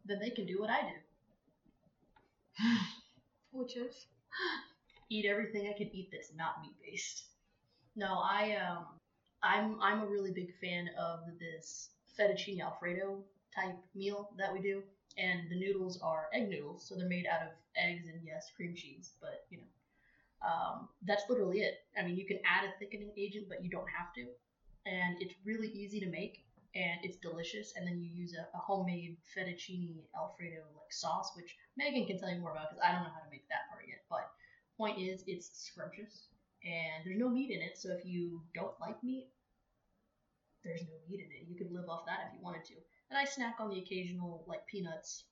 then 0.05 0.19
they 0.19 0.29
can 0.29 0.45
do 0.45 0.59
what 0.59 0.69
I 0.69 0.81
do. 0.81 0.97
which 3.51 3.75
is 3.77 4.07
Eat 5.09 5.25
everything 5.25 5.67
I 5.67 5.77
can 5.77 5.89
eat 5.95 6.09
that's 6.11 6.33
not 6.35 6.61
meat 6.61 6.75
based. 6.83 7.23
No, 7.95 8.19
I 8.19 8.55
um 8.57 8.85
I'm 9.41 9.81
I'm 9.81 10.01
a 10.01 10.05
really 10.05 10.31
big 10.31 10.53
fan 10.59 10.89
of 10.99 11.21
this 11.39 11.89
fettuccine 12.19 12.59
alfredo 12.59 13.23
type 13.55 13.77
meal 13.95 14.31
that 14.37 14.51
we 14.51 14.59
do. 14.59 14.83
And 15.17 15.49
the 15.49 15.59
noodles 15.59 15.99
are 16.01 16.27
egg 16.33 16.49
noodles, 16.49 16.85
so 16.87 16.95
they're 16.95 17.07
made 17.07 17.25
out 17.25 17.41
of 17.41 17.49
eggs 17.75 18.05
and 18.07 18.21
yes, 18.23 18.51
cream 18.55 18.75
cheese, 18.75 19.13
but 19.21 19.45
you 19.49 19.59
know. 19.59 19.63
Um, 20.47 20.89
that's 21.03 21.23
literally 21.29 21.61
it. 21.61 21.79
I 21.97 22.03
mean, 22.03 22.15
you 22.15 22.25
can 22.25 22.39
add 22.45 22.65
a 22.65 22.77
thickening 22.77 23.11
agent, 23.17 23.47
but 23.49 23.63
you 23.63 23.69
don't 23.69 23.87
have 23.89 24.13
to. 24.13 24.27
And 24.87 25.21
it's 25.21 25.35
really 25.43 25.67
easy 25.67 25.99
to 25.99 26.07
make, 26.07 26.45
and 26.75 26.99
it's 27.03 27.17
delicious. 27.17 27.73
And 27.75 27.85
then 27.85 27.99
you 27.99 28.09
use 28.09 28.33
a, 28.33 28.47
a 28.55 28.59
homemade 28.59 29.17
fettuccine 29.35 29.95
alfredo 30.15 30.63
like 30.79 30.91
sauce, 30.91 31.31
which 31.35 31.55
Megan 31.77 32.07
can 32.07 32.17
tell 32.19 32.31
you 32.31 32.39
more 32.39 32.51
about 32.51 32.69
because 32.71 32.83
I 32.83 32.93
don't 32.93 33.03
know 33.03 33.11
how 33.13 33.23
to 33.25 33.31
make 33.31 33.47
that 33.49 33.67
part 33.69 33.83
yet. 33.87 34.03
But 34.09 34.29
point 34.77 34.99
is, 34.99 35.23
it's 35.27 35.49
scrumptious, 35.51 36.29
and 36.63 37.03
there's 37.03 37.19
no 37.19 37.29
meat 37.29 37.51
in 37.51 37.61
it. 37.61 37.77
So 37.77 37.89
if 37.91 38.05
you 38.05 38.41
don't 38.55 38.79
like 38.79 39.03
meat, 39.03 39.27
there's 40.63 40.81
no 40.83 40.95
meat 41.09 41.19
in 41.19 41.31
it. 41.31 41.47
You 41.49 41.55
could 41.57 41.71
live 41.71 41.89
off 41.89 42.05
that 42.05 42.27
if 42.27 42.37
you 42.37 42.43
wanted 42.43 42.63
to. 42.65 42.75
And 43.09 43.17
I 43.17 43.25
snack 43.25 43.55
on 43.59 43.69
the 43.69 43.79
occasional 43.79 44.43
like 44.47 44.65
peanuts 44.67 45.25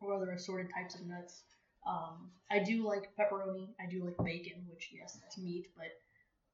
or 0.00 0.14
other 0.14 0.32
assorted 0.32 0.70
types 0.74 0.94
of 0.94 1.06
nuts. 1.06 1.42
Um, 1.86 2.30
I 2.50 2.60
do 2.60 2.86
like 2.86 3.10
pepperoni. 3.18 3.68
I 3.80 3.90
do 3.90 4.04
like 4.04 4.16
bacon, 4.24 4.64
which 4.68 4.90
yes, 4.92 5.18
that's 5.20 5.38
meat, 5.38 5.68
but 5.76 5.88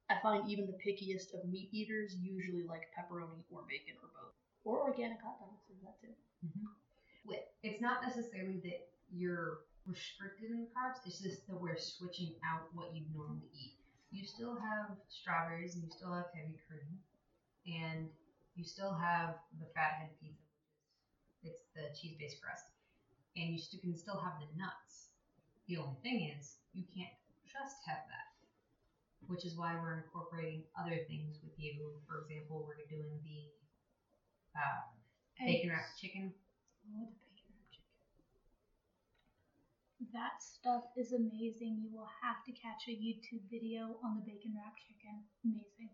I 0.09 0.17
find 0.21 0.49
even 0.49 0.65
the 0.65 0.77
pickiest 0.77 1.33
of 1.33 1.47
meat 1.47 1.69
eaters 1.71 2.15
usually 2.21 2.63
like 2.63 2.89
pepperoni 2.97 3.45
or 3.51 3.61
bacon 3.69 3.95
or 4.01 4.09
both. 4.13 4.33
Or 4.65 4.89
organic 4.89 5.21
hot 5.21 5.39
dogs, 5.39 5.69
is 5.69 5.81
that 5.83 6.01
too. 6.01 6.13
Mm-hmm. 6.45 6.65
With 7.25 7.45
it's 7.63 7.81
not 7.81 8.01
necessarily 8.01 8.59
that 8.63 8.89
you're 9.11 9.59
restricted 9.85 10.51
in 10.51 10.67
carbs. 10.73 11.05
It's 11.05 11.19
just 11.19 11.47
that 11.47 11.59
we're 11.59 11.77
switching 11.77 12.35
out 12.45 12.69
what 12.73 12.93
you 12.95 13.03
normally 13.13 13.49
eat. 13.53 13.73
You 14.11 14.25
still 14.25 14.55
have 14.55 14.97
strawberries 15.09 15.75
and 15.75 15.83
you 15.83 15.91
still 15.91 16.13
have 16.13 16.25
heavy 16.33 16.57
cream, 16.65 16.97
and 17.69 18.09
you 18.55 18.63
still 18.63 18.93
have 18.93 19.35
the 19.59 19.67
fathead 19.75 20.09
pizza, 20.19 20.41
which 21.43 21.53
is 21.53 21.61
it's 21.61 21.69
the 21.77 21.93
cheese-based 21.93 22.41
crust, 22.41 22.65
and 23.37 23.53
you 23.53 23.59
still 23.59 23.79
can 23.79 23.95
still 23.95 24.17
have 24.17 24.41
the 24.41 24.49
nuts. 24.57 25.13
The 25.67 25.77
only 25.77 25.97
thing 26.01 26.33
is 26.33 26.57
you 26.73 26.83
can't 26.89 27.13
just 27.45 27.85
have 27.85 28.01
that, 28.09 28.28
which 29.27 29.45
is 29.45 29.57
why 29.57 29.75
we're 29.75 29.97
incorporating 30.01 30.63
other 30.79 30.97
things 31.07 31.39
with 31.43 31.53
you. 31.57 31.91
For 32.07 32.21
example, 32.23 32.65
we're 32.65 32.81
doing 32.89 33.19
the 33.23 33.51
uh, 34.55 34.81
bacon 35.37 35.69
wrapped 35.69 35.99
chicken. 35.99 36.33
Oh, 36.89 37.05
the 37.05 37.17
bacon 37.21 37.51
wrapped 37.53 37.71
chicken. 37.73 37.93
That 40.13 40.41
stuff 40.41 40.89
is 40.97 41.13
amazing. 41.13 41.83
You 41.83 41.91
will 41.93 42.09
have 42.23 42.41
to 42.45 42.51
catch 42.53 42.87
a 42.87 42.95
YouTube 42.95 43.45
video 43.51 43.99
on 44.03 44.15
the 44.17 44.25
bacon 44.25 44.55
wrapped 44.57 44.81
chicken. 44.87 45.23
Amazing. 45.45 45.91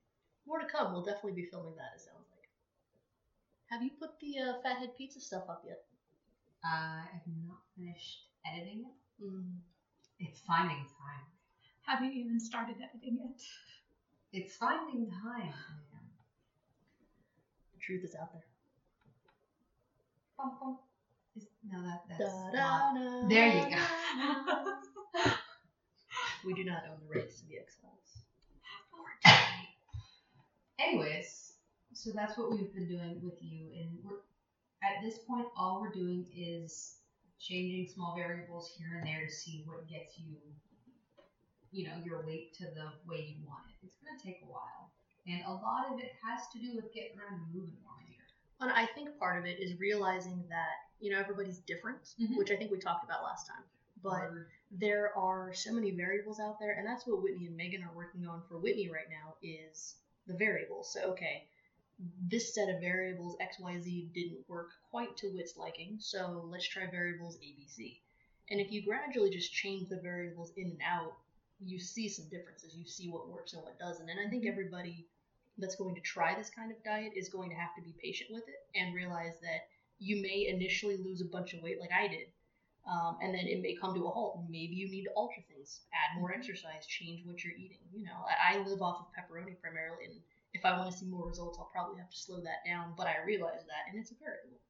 More 0.47 0.59
to 0.59 0.69
come. 0.69 0.93
We'll 0.93 1.03
definitely 1.03 1.41
be 1.41 1.49
filming 1.49 1.75
that. 1.75 1.97
It 1.97 2.05
sounds 2.05 2.29
like. 2.31 2.49
Have 3.73 3.81
you 3.81 3.91
put 3.99 4.19
the 4.21 4.39
uh, 4.39 4.61
fathead 4.61 4.95
pizza 4.97 5.19
stuff 5.19 5.49
up 5.49 5.63
yet? 5.65 5.81
I 6.63 7.03
have 7.11 7.27
not 7.45 7.61
finished 7.75 8.29
editing 8.45 8.85
it. 8.85 8.95
Mm. 9.23 9.57
It's 10.19 10.39
finding 10.47 10.85
time. 10.97 11.25
Have 11.87 12.03
you 12.03 12.11
even 12.11 12.39
started 12.39 12.75
editing 12.81 13.19
it? 13.23 13.41
It's 14.33 14.55
finding 14.55 15.09
time. 15.09 15.53
man. 15.93 16.09
The 17.73 17.79
truth 17.79 18.03
is 18.03 18.15
out 18.15 18.33
there. 18.33 18.43
Bum, 20.37 20.51
bum. 20.59 20.77
Is, 21.35 21.47
no, 21.69 21.81
that 21.83 22.01
that's 22.09 22.19
Da, 22.33 22.51
not. 22.51 22.95
da, 22.95 23.21
da, 23.21 23.27
There 23.27 23.47
you 23.47 23.75
go. 23.75 25.31
we 26.45 26.53
do 26.53 26.63
not 26.63 26.83
own 26.89 26.97
the 27.07 27.19
rights 27.19 27.39
to 27.41 27.47
the 27.47 27.57
X 27.57 27.77
Files. 27.81 28.23
Anyways, 30.79 31.53
so 31.93 32.11
that's 32.13 32.37
what 32.37 32.51
we've 32.51 32.73
been 32.73 32.87
doing 32.87 33.21
with 33.23 33.41
you, 33.41 33.67
and 33.79 33.89
we're 34.03 34.19
at 34.83 35.01
this 35.01 35.19
point, 35.27 35.47
all 35.57 35.81
we're 35.81 35.91
doing 35.91 36.25
is 36.35 36.97
changing 37.39 37.87
small 37.87 38.15
variables 38.15 38.71
here 38.77 38.97
and 38.97 39.07
there 39.07 39.25
to 39.25 39.31
see 39.33 39.63
what 39.65 39.87
gets 39.89 40.17
you, 40.19 40.35
you 41.71 41.87
know, 41.87 41.95
your 42.05 42.25
weight 42.25 42.53
to 42.55 42.65
the 42.65 42.91
way 43.07 43.35
you 43.37 43.45
want 43.47 43.63
it. 43.69 43.87
It's 43.87 43.97
gonna 44.03 44.19
take 44.23 44.41
a 44.43 44.51
while, 44.51 44.91
and 45.27 45.43
a 45.45 45.51
lot 45.51 45.91
of 45.91 45.99
it 45.99 46.11
has 46.23 46.47
to 46.53 46.59
do 46.59 46.75
with 46.75 46.93
getting 46.93 47.17
around 47.19 47.41
and 47.41 47.53
moving 47.53 47.77
more 47.83 47.99
here. 48.07 48.23
And 48.61 48.71
I 48.71 48.85
think 48.85 49.17
part 49.19 49.37
of 49.37 49.45
it 49.45 49.59
is 49.59 49.79
realizing 49.79 50.45
that 50.49 50.75
you 50.99 51.11
know 51.11 51.19
everybody's 51.19 51.59
different, 51.59 52.03
Mhm. 52.19 52.37
which 52.37 52.51
I 52.51 52.55
think 52.55 52.71
we 52.71 52.79
talked 52.79 53.03
about 53.03 53.23
last 53.23 53.47
time. 53.47 53.63
But 54.01 54.31
there 54.71 55.15
are 55.17 55.53
so 55.53 55.73
many 55.73 55.91
variables 55.91 56.39
out 56.39 56.59
there, 56.59 56.73
and 56.73 56.87
that's 56.87 57.05
what 57.07 57.21
Whitney 57.21 57.47
and 57.47 57.57
Megan 57.57 57.83
are 57.83 57.93
working 57.95 58.27
on 58.27 58.43
for 58.47 58.59
Whitney 58.59 58.89
right 58.89 59.09
now 59.09 59.35
is 59.41 59.97
the 60.27 60.35
variables. 60.35 60.93
So 60.93 61.11
okay, 61.11 61.47
this 62.27 62.53
set 62.53 62.69
of 62.69 62.81
variables 62.81 63.35
X 63.39 63.59
Y 63.59 63.79
Z 63.79 64.11
didn't 64.13 64.47
work 64.47 64.71
quite 64.89 65.15
to 65.17 65.29
Whit's 65.31 65.57
liking, 65.57 65.99
so 65.99 66.45
let's 66.49 66.67
try 66.67 66.85
variables 66.89 67.35
A 67.37 67.39
B 67.55 67.65
C. 67.67 68.01
And 68.49 68.59
if 68.61 68.71
you 68.71 68.83
gradually 68.83 69.31
just 69.31 69.51
change 69.53 69.89
the 69.89 69.99
variables 69.99 70.51
in 70.55 70.69
and 70.71 70.81
out, 70.83 71.17
you 71.63 71.79
see 71.79 72.09
some 72.09 72.25
differences. 72.29 72.75
You 72.75 72.85
see 72.85 73.09
what 73.09 73.29
works 73.29 73.53
and 73.53 73.63
what 73.63 73.79
doesn't. 73.79 74.09
And 74.09 74.19
I 74.19 74.29
think 74.29 74.45
everybody 74.45 75.05
that's 75.57 75.75
going 75.75 75.95
to 75.95 76.01
try 76.01 76.35
this 76.35 76.49
kind 76.49 76.71
of 76.71 76.83
diet 76.83 77.13
is 77.15 77.29
going 77.29 77.49
to 77.49 77.55
have 77.55 77.73
to 77.75 77.81
be 77.81 77.95
patient 78.01 78.29
with 78.31 78.43
it 78.47 78.67
and 78.75 78.93
realize 78.93 79.39
that 79.41 79.67
you 79.99 80.21
may 80.21 80.47
initially 80.49 80.97
lose 80.97 81.21
a 81.21 81.31
bunch 81.31 81.53
of 81.53 81.61
weight 81.61 81.79
like 81.79 81.91
I 81.95 82.07
did. 82.07 82.27
Um, 82.85 83.17
and 83.21 83.33
then 83.33 83.47
it 83.47 83.61
may 83.61 83.73
come 83.73 83.95
to 83.95 84.05
a 84.05 84.09
halt. 84.11 84.45
Maybe 84.47 84.75
you 84.75 84.89
need 84.91 85.05
to 85.05 85.11
alter 85.15 85.41
things, 85.49 85.81
add 85.89 86.19
more 86.19 86.31
exercise, 86.31 86.85
change 86.85 87.25
what 87.25 87.43
you're 87.43 87.55
eating. 87.55 87.81
You 87.91 88.03
know, 88.03 88.21
I, 88.29 88.57
I 88.57 88.67
live 88.67 88.81
off 88.81 89.01
of 89.01 89.07
pepperoni 89.09 89.57
primarily, 89.59 90.05
and 90.05 90.21
if 90.53 90.63
I 90.63 90.77
want 90.77 90.91
to 90.91 90.97
see 90.97 91.07
more 91.07 91.25
results, 91.25 91.57
I'll 91.57 91.71
probably 91.73 91.97
have 91.97 92.11
to 92.11 92.17
slow 92.17 92.41
that 92.41 92.61
down. 92.63 92.93
But 92.95 93.07
I 93.07 93.25
realize 93.25 93.65
that, 93.65 93.89
and 93.89 93.99
it's 93.99 94.11
a 94.11 94.15
variable. 94.21 94.61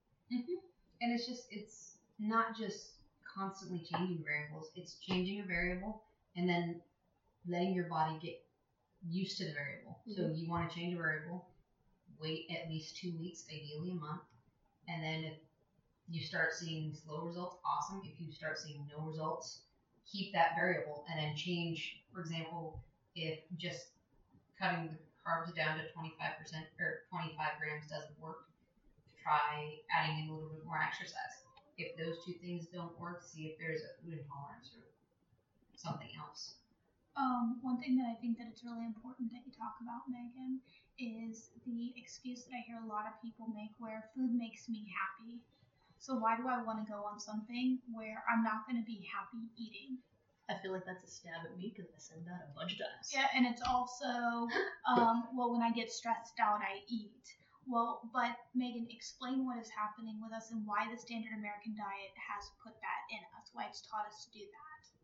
And 1.02 1.12
it's 1.12 1.28
just 1.28 1.48
it's 1.52 1.98
not 2.18 2.58
just 2.58 2.92
constantly 3.28 3.84
changing 3.84 4.24
variables. 4.24 4.72
It's 4.78 4.96
changing 4.96 5.42
a 5.42 5.44
variable 5.44 6.05
and 6.36 6.48
then 6.48 6.82
letting 7.48 7.74
your 7.74 7.86
body 7.86 8.18
get 8.22 8.42
used 9.08 9.38
to 9.38 9.46
the 9.46 9.54
variable. 9.54 10.00
So 10.08 10.24
mm-hmm. 10.24 10.36
you 10.36 10.50
want 10.50 10.70
to 10.70 10.76
change 10.76 10.94
a 10.94 10.98
variable, 10.98 11.48
wait 12.20 12.48
at 12.50 12.70
least 12.70 12.98
two 12.98 13.14
weeks, 13.20 13.46
ideally 13.54 13.92
a 13.92 13.96
month, 13.96 14.22
and 14.88 15.04
then 15.04 15.24
if 15.24 15.34
you 16.10 16.22
start 16.22 16.54
seeing 16.54 16.94
slow 16.94 17.26
results, 17.26 17.58
awesome. 17.66 18.02
If 18.06 18.20
you 18.20 18.32
start 18.32 18.60
seeing 18.60 18.86
no 18.96 19.04
results, 19.04 19.62
keep 20.06 20.34
that 20.34 20.56
variable 20.56 21.04
and 21.10 21.20
then 21.20 21.36
change. 21.36 22.04
For 22.14 22.22
example, 22.22 22.84
if 23.16 23.40
just 23.58 23.88
cutting 24.60 24.90
the 24.90 24.98
carbs 25.26 25.56
down 25.56 25.78
to 25.78 25.84
25% 25.98 26.14
or 26.80 27.10
25 27.10 27.34
grams 27.60 27.90
doesn't 27.90 28.20
work, 28.22 28.46
try 29.22 29.82
adding 29.90 30.26
in 30.26 30.30
a 30.30 30.34
little 30.34 30.50
bit 30.50 30.66
more 30.66 30.78
exercise. 30.78 31.42
If 31.78 31.98
those 31.98 32.24
two 32.24 32.38
things 32.40 32.68
don't 32.72 32.94
work, 33.00 33.24
see 33.26 33.50
if 33.50 33.58
there's 33.58 33.82
a 33.82 33.92
food 34.00 34.22
intolerance 34.22 34.70
or 34.78 34.86
something 35.80 36.10
else. 36.20 36.56
Um, 37.16 37.60
one 37.64 37.80
thing 37.80 37.96
that 37.96 38.12
I 38.12 38.16
think 38.20 38.38
that 38.38 38.48
it's 38.52 38.64
really 38.64 38.84
important 38.84 39.32
that 39.32 39.48
you 39.48 39.52
talk 39.56 39.80
about, 39.80 40.04
Megan, 40.12 40.60
is 41.00 41.52
the 41.64 41.96
excuse 41.96 42.44
that 42.44 42.56
I 42.56 42.62
hear 42.68 42.80
a 42.84 42.88
lot 42.88 43.08
of 43.08 43.16
people 43.24 43.48
make 43.56 43.72
where 43.80 44.12
food 44.16 44.36
makes 44.36 44.68
me 44.68 44.88
happy. 44.92 45.40
So 46.00 46.16
why 46.20 46.36
do 46.36 46.48
I 46.52 46.60
want 46.62 46.84
to 46.84 46.88
go 46.88 47.08
on 47.08 47.20
something 47.20 47.80
where 47.88 48.20
I'm 48.28 48.44
not 48.44 48.68
going 48.68 48.78
to 48.78 48.86
be 48.86 49.08
happy 49.08 49.48
eating? 49.56 50.04
I 50.52 50.60
feel 50.62 50.76
like 50.76 50.86
that's 50.86 51.04
a 51.04 51.10
stab 51.10 51.42
at 51.42 51.58
me 51.58 51.74
because 51.74 51.90
I 51.90 51.98
said 51.98 52.22
that 52.30 52.52
a 52.52 52.54
bunch 52.54 52.78
of 52.78 52.86
times. 52.86 53.10
Yeah, 53.10 53.32
and 53.34 53.48
it's 53.48 53.64
also, 53.66 54.46
um, 54.92 55.32
well, 55.34 55.50
when 55.56 55.64
I 55.64 55.72
get 55.72 55.90
stressed 55.90 56.38
out, 56.38 56.62
I 56.62 56.86
eat. 56.86 57.26
Well, 57.66 58.06
but 58.14 58.38
Megan, 58.54 58.86
explain 58.94 59.42
what 59.42 59.58
is 59.58 59.74
happening 59.74 60.22
with 60.22 60.30
us 60.38 60.52
and 60.54 60.62
why 60.68 60.86
the 60.86 61.00
standard 61.02 61.34
American 61.34 61.74
diet 61.74 62.14
has 62.14 62.46
put 62.62 62.78
that 62.78 63.02
in 63.10 63.24
us, 63.42 63.50
why 63.58 63.66
it's 63.66 63.82
taught 63.90 64.06
us 64.06 64.30
to 64.30 64.38
do 64.38 64.46
that. 64.46 64.95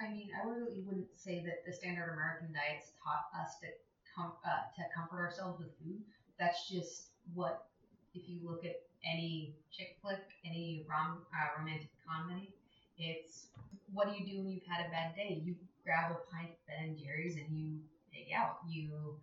I 0.00 0.08
mean, 0.08 0.30
I 0.34 0.46
really 0.48 0.82
wouldn't 0.86 1.08
say 1.16 1.42
that 1.44 1.64
the 1.66 1.72
standard 1.72 2.12
American 2.12 2.52
diet's 2.52 2.92
taught 3.02 3.26
us 3.34 3.58
to 3.60 3.66
com- 4.14 4.38
uh, 4.44 4.70
to 4.76 4.82
comfort 4.94 5.18
ourselves 5.18 5.58
with 5.58 5.74
food. 5.82 6.00
That's 6.38 6.68
just 6.68 7.10
what, 7.34 7.66
if 8.14 8.28
you 8.28 8.38
look 8.44 8.64
at 8.64 8.82
any 9.04 9.54
chick 9.72 9.96
flick, 10.02 10.22
any 10.44 10.86
rom- 10.88 11.26
uh, 11.34 11.58
romantic 11.58 11.90
comedy, 12.06 12.54
it's 12.98 13.46
what 13.92 14.08
do 14.08 14.14
you 14.14 14.24
do 14.26 14.38
when 14.38 14.50
you've 14.50 14.66
had 14.66 14.86
a 14.86 14.90
bad 14.90 15.14
day? 15.14 15.40
You 15.44 15.54
grab 15.84 16.12
a 16.12 16.18
pint 16.30 16.50
of 16.50 16.60
Ben 16.66 16.90
and 16.90 16.98
Jerry's 16.98 17.36
and 17.36 17.46
you 17.50 17.78
dig 18.12 18.32
out. 18.34 18.58
You 18.68 19.16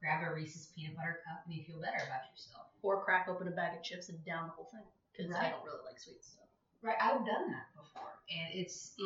grab 0.00 0.26
a 0.26 0.34
Reese's 0.34 0.68
peanut 0.74 0.96
butter 0.96 1.20
cup 1.26 1.42
and 1.46 1.54
you 1.54 1.64
feel 1.64 1.80
better 1.80 2.00
about 2.04 2.28
yourself. 2.32 2.66
Or 2.82 3.02
crack 3.04 3.28
open 3.28 3.48
a 3.48 3.50
bag 3.52 3.76
of 3.76 3.82
chips 3.82 4.08
and 4.08 4.22
down 4.24 4.48
the 4.48 4.52
whole 4.52 4.68
thing 4.72 4.84
because 5.12 5.34
I 5.34 5.50
don't 5.50 5.64
really 5.64 5.84
like 5.84 6.00
sweet 6.00 6.24
stuff. 6.24 6.48
Right? 6.82 6.96
I've 7.00 7.26
done 7.26 7.52
that 7.52 7.68
before, 7.76 8.16
and 8.32 8.48
it's 8.56 8.96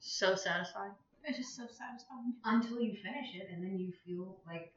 So 0.00 0.34
satisfying. 0.34 0.92
It's 1.24 1.38
just 1.38 1.56
so 1.56 1.64
satisfying. 1.66 2.34
until 2.44 2.80
you 2.80 2.94
finish 3.02 3.34
it, 3.34 3.48
and 3.52 3.62
then 3.62 3.78
you 3.78 3.92
feel 4.06 4.38
like 4.46 4.72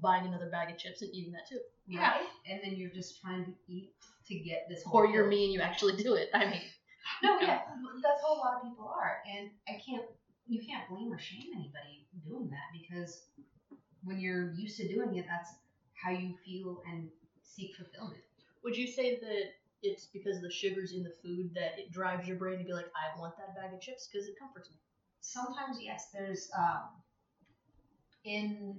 Buying 0.00 0.26
another 0.26 0.48
bag 0.48 0.70
of 0.70 0.78
chips 0.78 1.02
and 1.02 1.12
eating 1.14 1.32
that 1.32 1.46
too. 1.46 1.60
right, 1.94 2.22
and 2.48 2.60
then 2.64 2.76
you're 2.76 2.88
just 2.90 3.20
trying 3.20 3.44
to 3.44 3.52
eat 3.66 3.90
to 4.26 4.34
get 4.38 4.66
this. 4.68 4.82
Or 4.90 5.06
you're 5.06 5.24
fill. 5.24 5.30
me 5.30 5.44
and 5.44 5.52
you 5.52 5.60
actually 5.60 6.02
do 6.02 6.14
it. 6.14 6.30
I 6.32 6.46
mean, 6.46 6.62
No, 7.22 7.38
yeah, 7.40 7.60
that's 8.02 8.22
how 8.22 8.34
a 8.34 8.38
lot 8.38 8.56
of 8.56 8.62
people 8.62 8.86
are, 8.88 9.18
and 9.28 9.50
I 9.68 9.72
can't. 9.84 10.04
You 10.46 10.64
can't 10.66 10.88
blame 10.88 11.12
or 11.12 11.18
shame 11.18 11.50
anybody 11.54 12.06
doing 12.26 12.48
that 12.48 12.72
because 12.72 13.24
when 14.04 14.18
you're 14.20 14.54
used 14.54 14.78
to 14.78 14.88
doing 14.88 15.16
it, 15.16 15.26
that's 15.28 15.50
how 15.92 16.12
you 16.12 16.34
feel 16.46 16.82
and 16.90 17.08
seek 17.42 17.74
fulfillment. 17.76 18.22
would 18.64 18.76
you 18.76 18.86
say 18.86 19.16
that 19.20 19.44
it's 19.82 20.06
because 20.06 20.40
the 20.40 20.50
sugars 20.50 20.92
in 20.92 21.02
the 21.02 21.12
food 21.22 21.54
that 21.54 21.78
it 21.78 21.90
drives 21.92 22.26
your 22.26 22.36
brain 22.36 22.58
to 22.58 22.64
be 22.64 22.72
like, 22.72 22.90
I 22.96 23.18
want 23.20 23.36
that 23.38 23.54
bag 23.54 23.72
of 23.74 23.80
chips 23.80 24.08
because 24.12 24.26
it 24.28 24.34
comforts 24.38 24.70
me? 24.70 24.76
Sometimes, 25.20 25.78
yes, 25.80 26.08
there's 26.12 26.50
um, 26.56 26.88
in 28.24 28.76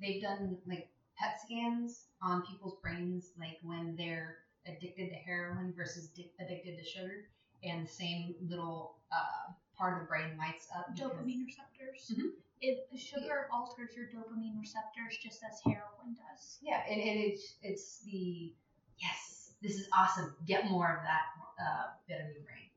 they've 0.00 0.22
done 0.22 0.56
like 0.66 0.88
PET 1.18 1.40
scans 1.44 2.06
on 2.22 2.42
people's 2.46 2.76
brains, 2.82 3.32
like 3.38 3.58
when 3.62 3.94
they're 3.96 4.38
addicted 4.66 5.08
to 5.08 5.14
heroin 5.14 5.72
versus 5.76 6.08
di- 6.08 6.30
addicted 6.40 6.76
to 6.78 6.84
sugar, 6.84 7.24
and 7.62 7.86
the 7.86 7.90
same 7.90 8.34
little 8.48 8.96
uh, 9.12 9.52
part 9.76 9.94
of 9.94 10.00
the 10.00 10.06
brain 10.08 10.36
lights 10.38 10.68
up. 10.76 10.86
because- 10.94 11.10
Dopamine 11.12 11.44
receptors. 11.46 12.12
Mhm. 12.12 12.30
It 12.62 12.86
sugar 12.98 13.48
alters 13.50 13.96
your 13.96 14.06
dopamine 14.08 14.60
receptors 14.60 15.16
just 15.22 15.42
as 15.42 15.60
heroin 15.64 16.12
does. 16.14 16.58
Yeah, 16.60 16.82
and, 16.86 17.00
and 17.00 17.18
it's 17.20 17.54
it's 17.62 18.00
the 18.04 18.52
yes, 18.98 19.39
this 19.62 19.76
is 19.76 19.88
awesome. 19.96 20.34
Get 20.46 20.66
more 20.70 20.88
of 20.88 21.02
that 21.04 21.24
uh, 21.60 21.84
bit 22.08 22.20
of 22.20 22.32
your 22.32 22.42
brain. 22.42 22.70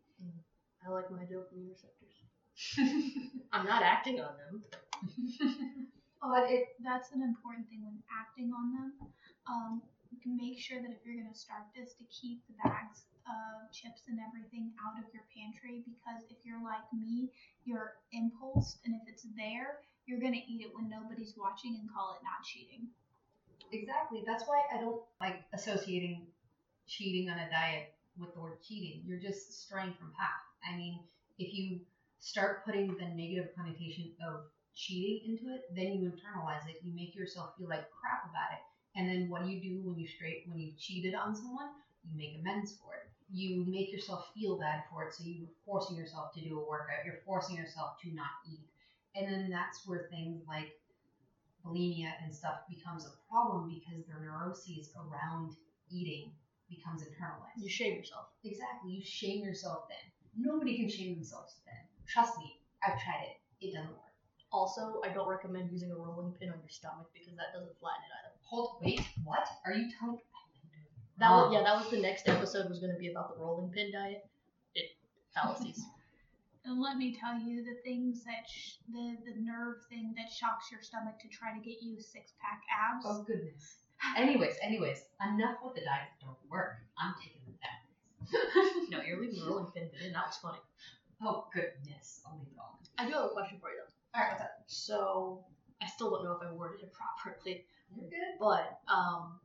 I 0.86 0.92
like 0.92 1.10
my 1.12 1.24
dopamine 1.24 1.70
receptors. 1.72 3.32
I'm 3.54 3.66
not 3.66 3.84
acting 3.84 4.20
on 4.20 4.34
them. 4.38 4.64
Oh, 6.24 6.32
But 6.32 6.50
it 6.50 6.80
that's 6.80 7.12
an 7.12 7.22
important 7.22 7.68
thing 7.68 7.84
when 7.84 8.00
acting 8.08 8.56
on 8.56 8.72
them. 8.72 8.90
Um, 9.44 9.82
make 10.24 10.56
sure 10.58 10.80
that 10.80 10.88
if 10.88 11.04
you're 11.04 11.20
going 11.20 11.28
to 11.28 11.38
start 11.38 11.68
this, 11.76 12.00
to 12.00 12.06
keep 12.08 12.40
the 12.48 12.56
bags 12.64 13.12
of 13.28 13.68
chips 13.76 14.08
and 14.08 14.20
everything 14.24 14.72
out 14.80 14.96
of 14.96 15.04
your 15.12 15.28
pantry 15.36 15.84
because 15.84 16.24
if 16.32 16.40
you're 16.48 16.64
like 16.64 16.88
me, 16.96 17.28
you're 17.68 18.00
impulsed, 18.16 18.80
and 18.86 18.96
if 18.96 19.04
it's 19.12 19.28
there, 19.36 19.84
you're 20.08 20.20
going 20.24 20.32
to 20.32 20.44
eat 20.48 20.64
it 20.64 20.72
when 20.72 20.88
nobody's 20.88 21.36
watching 21.36 21.76
and 21.76 21.92
call 21.92 22.16
it 22.16 22.24
not 22.24 22.40
cheating. 22.48 22.88
Exactly. 23.72 24.24
That's 24.26 24.48
why 24.48 24.64
I 24.72 24.80
don't 24.80 25.02
like 25.20 25.44
associating 25.52 26.28
cheating 26.88 27.30
on 27.30 27.40
a 27.40 27.50
diet 27.50 27.94
with 28.18 28.34
the 28.34 28.40
word 28.42 28.62
cheating. 28.62 29.04
You're 29.06 29.20
just 29.20 29.66
straying 29.66 29.94
from 30.00 30.14
path. 30.18 30.44
I 30.68 30.78
mean, 30.78 31.00
if 31.40 31.54
you 31.54 31.80
start 32.20 32.66
putting 32.66 32.96
the 32.96 33.08
negative 33.16 33.50
connotation 33.56 34.12
of 34.26 34.46
cheating 34.76 35.32
into 35.32 35.54
it, 35.54 35.64
then 35.76 35.94
you 35.94 36.12
internalize 36.12 36.68
it. 36.70 36.82
You 36.84 36.94
make 36.96 37.16
yourself 37.16 37.52
feel 37.58 37.70
like 37.70 37.90
crap 37.92 38.26
about 38.30 38.54
it. 38.54 38.64
And 38.96 39.10
then 39.10 39.30
what 39.30 39.44
do 39.44 39.50
you 39.50 39.60
do 39.62 39.82
when 39.90 39.98
you 39.98 40.08
straight 40.08 40.44
when 40.48 40.60
you 40.60 40.74
cheated 40.78 41.16
on 41.16 41.36
someone? 41.36 41.70
You 42.04 42.18
make 42.18 42.40
amends 42.40 42.78
for 42.78 42.94
it. 42.94 43.10
You 43.32 43.66
make 43.68 43.92
yourself 43.92 44.30
feel 44.36 44.60
bad 44.60 44.84
for 44.92 45.08
it, 45.08 45.14
so 45.14 45.24
you're 45.26 45.48
forcing 45.66 45.98
yourself 45.98 46.34
to 46.36 46.42
do 46.42 46.60
a 46.60 46.68
workout. 46.68 47.06
You're 47.06 47.22
forcing 47.26 47.56
yourself 47.56 47.98
to 48.04 48.14
not 48.14 48.30
eat. 48.52 48.68
And 49.16 49.32
then 49.32 49.50
that's 49.50 49.88
where 49.88 50.08
things 50.12 50.44
like 50.48 50.74
bulimia 51.66 52.12
and 52.24 52.34
stuff 52.34 52.68
becomes 52.70 53.06
a 53.06 53.14
problem 53.32 53.70
because 53.70 54.06
there're 54.06 54.22
neuroses 54.22 54.90
around 54.96 55.56
eating 55.90 56.32
becomes 56.76 57.04
internalized. 57.04 57.58
You 57.58 57.70
shame 57.70 57.96
yourself. 57.98 58.28
Exactly. 58.44 58.92
You 58.92 59.02
shame 59.04 59.44
yourself 59.44 59.86
then. 59.90 60.06
Nobody 60.38 60.78
can 60.78 60.90
shame 60.90 61.16
themselves 61.16 61.58
then. 61.66 61.76
Trust 62.08 62.38
me, 62.38 62.60
I've 62.86 63.02
tried 63.02 63.36
it. 63.36 63.66
It 63.66 63.74
doesn't 63.74 63.92
work. 63.92 64.00
Also, 64.52 65.02
I 65.04 65.10
don't 65.10 65.28
recommend 65.28 65.72
using 65.72 65.92
a 65.92 65.96
rolling 65.96 66.34
pin 66.34 66.50
on 66.50 66.60
your 66.60 66.70
stomach 66.70 67.10
because 67.14 67.34
that 67.36 67.54
doesn't 67.54 67.74
flatten 67.80 68.04
it 68.06 68.14
either. 68.22 68.34
Hold, 68.44 68.78
wait, 68.82 69.02
what? 69.24 69.48
Are 69.66 69.74
you 69.74 69.90
telling? 70.00 70.20
That 71.18 71.30
Oh. 71.32 71.46
was 71.46 71.54
yeah, 71.54 71.64
that 71.64 71.76
was 71.76 71.90
the 71.90 71.98
oh. 71.98 72.02
next 72.02 72.28
episode 72.28 72.70
was 72.70 72.80
going 72.80 72.92
to 72.92 73.00
be 73.00 73.10
about 73.10 73.34
the 73.34 73.42
rolling 73.42 73.72
pin 73.72 73.92
diet. 73.92 74.28
It 74.76 74.92
fallacies. 75.34 75.82
And 76.66 76.80
let 76.82 76.96
me 76.96 77.14
tell 77.14 77.38
you 77.38 77.62
the 77.62 77.76
things 77.84 78.24
that 78.24 78.48
sh- 78.48 78.76
the 78.88 79.18
the 79.26 79.36
nerve 79.42 79.84
thing 79.90 80.14
that 80.16 80.32
shocks 80.32 80.72
your 80.72 80.82
stomach 80.82 81.20
to 81.20 81.28
try 81.28 81.52
to 81.54 81.60
get 81.60 81.82
you 81.82 82.00
six 82.00 82.32
pack 82.40 82.62
abs. 82.72 83.04
Oh 83.06 83.22
goodness. 83.28 83.83
Anyways, 84.18 84.56
anyways, 84.62 85.04
enough 85.22 85.58
with 85.64 85.76
the 85.76 85.82
diets 85.82 86.12
that 86.20 86.26
don't 86.26 86.38
work. 86.50 86.78
I'm 86.98 87.14
taking 87.22 87.42
them 87.46 87.56
down. 87.62 88.90
no, 88.90 89.02
you're 89.02 89.20
leaving 89.20 89.40
the 89.40 89.50
rolling 89.50 89.72
pin 89.72 89.90
bit 89.92 90.02
in. 90.08 90.14
That 90.14 90.28
was 90.28 90.38
funny. 90.38 90.60
oh 91.22 91.48
goodness, 91.54 92.22
I'll 92.26 92.38
leave 92.38 92.48
it 92.48 92.58
all. 92.60 92.80
I 92.98 93.06
do 93.06 93.14
have 93.14 93.26
a 93.26 93.30
question 93.30 93.58
for 93.60 93.70
you 93.70 93.78
though. 93.80 94.20
All 94.20 94.24
right, 94.24 94.32
what's 94.34 94.44
up? 94.44 94.52
So 94.68 95.46
I 95.82 95.88
still 95.88 96.12
don't 96.12 96.24
know 96.24 96.34
if 96.34 96.48
I 96.48 96.52
worded 96.52 96.84
it 96.84 96.94
properly, 97.24 97.66
You're 97.96 98.10
good. 98.10 98.40
but 98.40 98.80
um, 98.88 99.40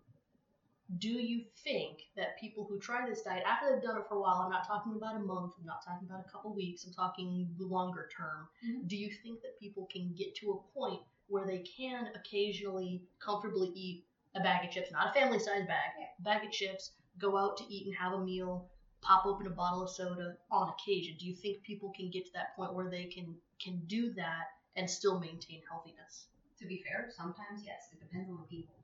do 0.99 1.09
you 1.11 1.45
think 1.65 1.99
that 2.17 2.39
people 2.41 2.65
who 2.69 2.79
try 2.79 3.09
this 3.09 3.23
diet 3.23 3.43
after 3.47 3.73
they've 3.73 3.83
done 3.83 3.97
it 3.99 4.05
for 4.09 4.17
a 4.17 4.21
while, 4.21 4.43
I'm 4.45 4.51
not 4.51 4.67
talking 4.67 4.95
about 4.97 5.17
a 5.17 5.21
month, 5.21 5.53
I'm 5.61 5.67
not 5.67 5.85
talking 5.85 6.09
about 6.09 6.25
a 6.27 6.31
couple 6.31 6.55
weeks, 6.55 6.85
I'm 6.87 6.93
talking 6.93 7.49
the 7.59 7.67
longer 7.67 8.09
term. 8.17 8.49
Mhm. 8.67 8.89
Do 8.89 8.97
you 8.97 9.11
think 9.23 9.41
that 9.43 9.59
people 9.61 9.87
can 9.93 10.15
get 10.15 10.35
to 10.37 10.53
a 10.53 10.79
point 10.79 11.03
where 11.29 11.47
they 11.47 11.59
can 11.59 12.09
occasionally 12.15 13.03
comfortably 13.19 13.69
eat 13.75 14.05
a 14.35 14.41
bag 14.41 14.65
of 14.65 14.71
chips, 14.71 14.91
not 14.93 15.11
a 15.11 15.13
family 15.19 15.39
size 15.39 15.67
bag, 15.67 15.93
Yeah. 15.99 16.07
a 16.19 16.23
bag 16.23 16.45
of 16.45 16.53
chips, 16.53 16.93
go 17.19 17.37
out 17.37 17.57
to 17.59 17.65
eat 17.65 17.87
and 17.87 17.97
have 17.97 18.13
a 18.13 18.25
meal, 18.25 18.71
pop 19.01 19.27
open 19.27 19.47
a 19.47 19.51
bottle 19.51 19.83
of 19.83 19.91
soda 19.91 20.37
on 20.51 20.69
occasion? 20.71 21.17
Do 21.19 21.27
you 21.27 21.35
think 21.35 21.63
people 21.63 21.93
can 21.97 22.11
get 22.11 22.27
to 22.27 22.33
that 22.35 22.55
point 22.57 22.75
where 22.75 22.91
they 22.91 23.07
can 23.07 23.37
can 23.59 23.81
do 23.87 24.13
that 24.15 24.47
and 24.77 24.89
still 24.89 25.19
maintain 25.19 25.63
healthiness? 25.69 26.27
To 26.59 26.67
be 26.67 26.83
fair, 26.87 27.11
sometimes 27.17 27.63
yes, 27.65 27.89
it 27.93 28.01
depends 28.01 28.29
on 28.31 28.39
the 28.39 28.49
people. 28.49 28.75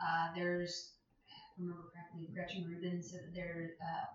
Uh, 0.00 0.34
there's, 0.34 0.94
I 1.30 1.60
remember 1.60 1.84
correctly, 1.92 2.28
Gretchen 2.34 2.64
Rubin 2.66 3.02
said 3.02 3.20
that 3.26 3.34
there 3.34 3.74
uh, 3.80 4.06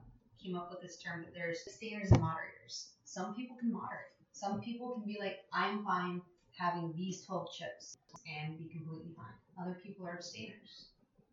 came 0.42 0.56
up 0.56 0.70
with 0.70 0.82
this 0.82 0.98
term 0.98 1.24
that 1.24 1.34
there's 1.34 1.60
abstainers 1.66 2.12
and 2.12 2.20
moderators. 2.20 2.92
Some 3.06 3.34
people 3.34 3.56
can 3.56 3.72
moderate. 3.72 4.12
Some 4.34 4.60
people 4.60 4.92
can 4.92 5.06
be 5.06 5.18
like, 5.20 5.40
I'm 5.54 5.84
fine 5.84 6.22
having 6.58 6.94
these 6.96 7.24
12 7.26 7.48
chips 7.54 7.98
and 8.28 8.58
be 8.58 8.68
completely 8.68 9.14
fine. 9.16 9.34
Other 9.62 9.78
people 9.84 10.06
are 10.06 10.16
abstainers. 10.16 10.90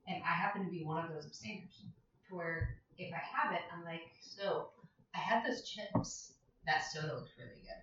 And 0.07 0.23
I 0.23 0.33
happen 0.33 0.65
to 0.65 0.71
be 0.71 0.85
one 0.85 1.05
of 1.05 1.13
those 1.13 1.27
abstainers. 1.27 1.83
To 2.29 2.37
where 2.37 2.79
if 2.99 3.13
I 3.13 3.21
have 3.21 3.53
it, 3.53 3.61
I'm 3.73 3.85
like, 3.85 4.03
so 4.21 4.69
I 5.15 5.19
had 5.19 5.45
those 5.45 5.69
chips. 5.69 6.35
That 6.67 6.83
soda 6.93 7.15
looks 7.15 7.31
really 7.39 7.61
good. 7.61 7.83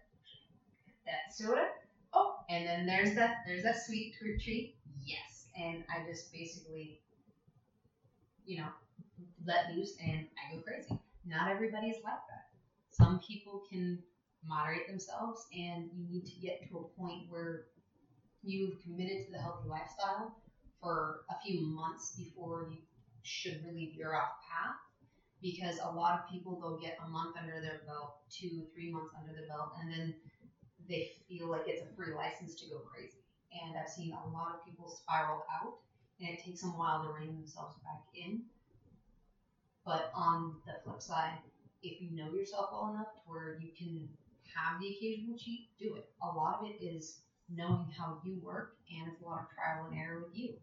That 1.05 1.33
soda 1.33 1.67
oh, 2.13 2.35
and 2.49 2.65
then 2.65 2.85
there's 2.85 3.15
that 3.15 3.37
there's 3.45 3.63
that 3.63 3.81
sweet 3.81 4.15
treat. 4.19 4.75
Yes, 5.03 5.47
and 5.57 5.83
I 5.89 6.07
just 6.09 6.31
basically, 6.31 7.01
you 8.45 8.57
know, 8.57 8.67
let 9.45 9.75
loose 9.75 9.95
and 10.01 10.25
I 10.37 10.55
go 10.55 10.61
crazy. 10.61 10.99
Not 11.25 11.49
everybody's 11.49 12.03
like 12.03 12.13
that. 12.29 12.47
Some 12.89 13.19
people 13.19 13.63
can 13.71 13.99
moderate 14.45 14.87
themselves, 14.87 15.45
and 15.53 15.89
you 15.95 16.07
need 16.09 16.25
to 16.25 16.39
get 16.39 16.67
to 16.69 16.77
a 16.77 16.99
point 16.99 17.29
where 17.29 17.65
you've 18.43 18.81
committed 18.83 19.25
to 19.25 19.31
the 19.31 19.37
healthy 19.37 19.69
lifestyle 19.69 20.35
for 20.81 21.21
a 21.29 21.35
few 21.45 21.61
months 21.61 22.15
before 22.17 22.67
you 22.71 22.77
should 23.23 23.63
really 23.65 23.93
veer 23.95 24.15
off 24.15 24.31
path. 24.49 24.75
Because 25.41 25.79
a 25.83 25.91
lot 25.91 26.19
of 26.19 26.29
people 26.31 26.59
they'll 26.59 26.77
get 26.77 26.99
a 27.03 27.09
month 27.09 27.35
under 27.35 27.61
their 27.61 27.81
belt, 27.87 28.17
two, 28.29 28.63
three 28.75 28.91
months 28.91 29.13
under 29.19 29.33
their 29.33 29.47
belt, 29.47 29.73
and 29.81 29.91
then 29.91 30.13
they 30.87 31.13
feel 31.27 31.49
like 31.49 31.63
it's 31.65 31.81
a 31.81 31.95
free 31.95 32.13
license 32.13 32.53
to 32.61 32.69
go 32.69 32.77
crazy. 32.79 33.23
And 33.51 33.75
I've 33.75 33.89
seen 33.89 34.13
a 34.13 34.29
lot 34.29 34.53
of 34.53 34.65
people 34.65 34.87
spiral 34.87 35.43
out, 35.51 35.79
and 36.19 36.29
it 36.29 36.43
takes 36.43 36.61
them 36.61 36.71
a 36.71 36.77
while 36.77 37.03
to 37.03 37.09
rein 37.09 37.35
themselves 37.35 37.75
back 37.83 38.03
in. 38.13 38.43
But 39.83 40.11
on 40.13 40.57
the 40.67 40.73
flip 40.83 41.01
side, 41.01 41.39
if 41.81 41.99
you 41.99 42.15
know 42.15 42.31
yourself 42.33 42.69
well 42.71 42.93
enough 42.93 43.11
to 43.13 43.19
where 43.25 43.57
you 43.59 43.69
can 43.75 44.07
have 44.55 44.79
the 44.79 44.89
occasional 44.89 45.37
cheat, 45.37 45.69
do 45.79 45.95
it. 45.95 46.09
A 46.21 46.27
lot 46.27 46.59
of 46.61 46.67
it 46.69 46.83
is 46.83 47.21
knowing 47.55 47.87
how 47.97 48.19
you 48.23 48.39
work, 48.43 48.77
and 48.89 49.11
it's 49.11 49.21
a 49.21 49.25
lot 49.25 49.41
of 49.41 49.55
trial 49.55 49.87
and 49.89 49.99
error 49.99 50.23
with 50.27 50.37
you, 50.37 50.53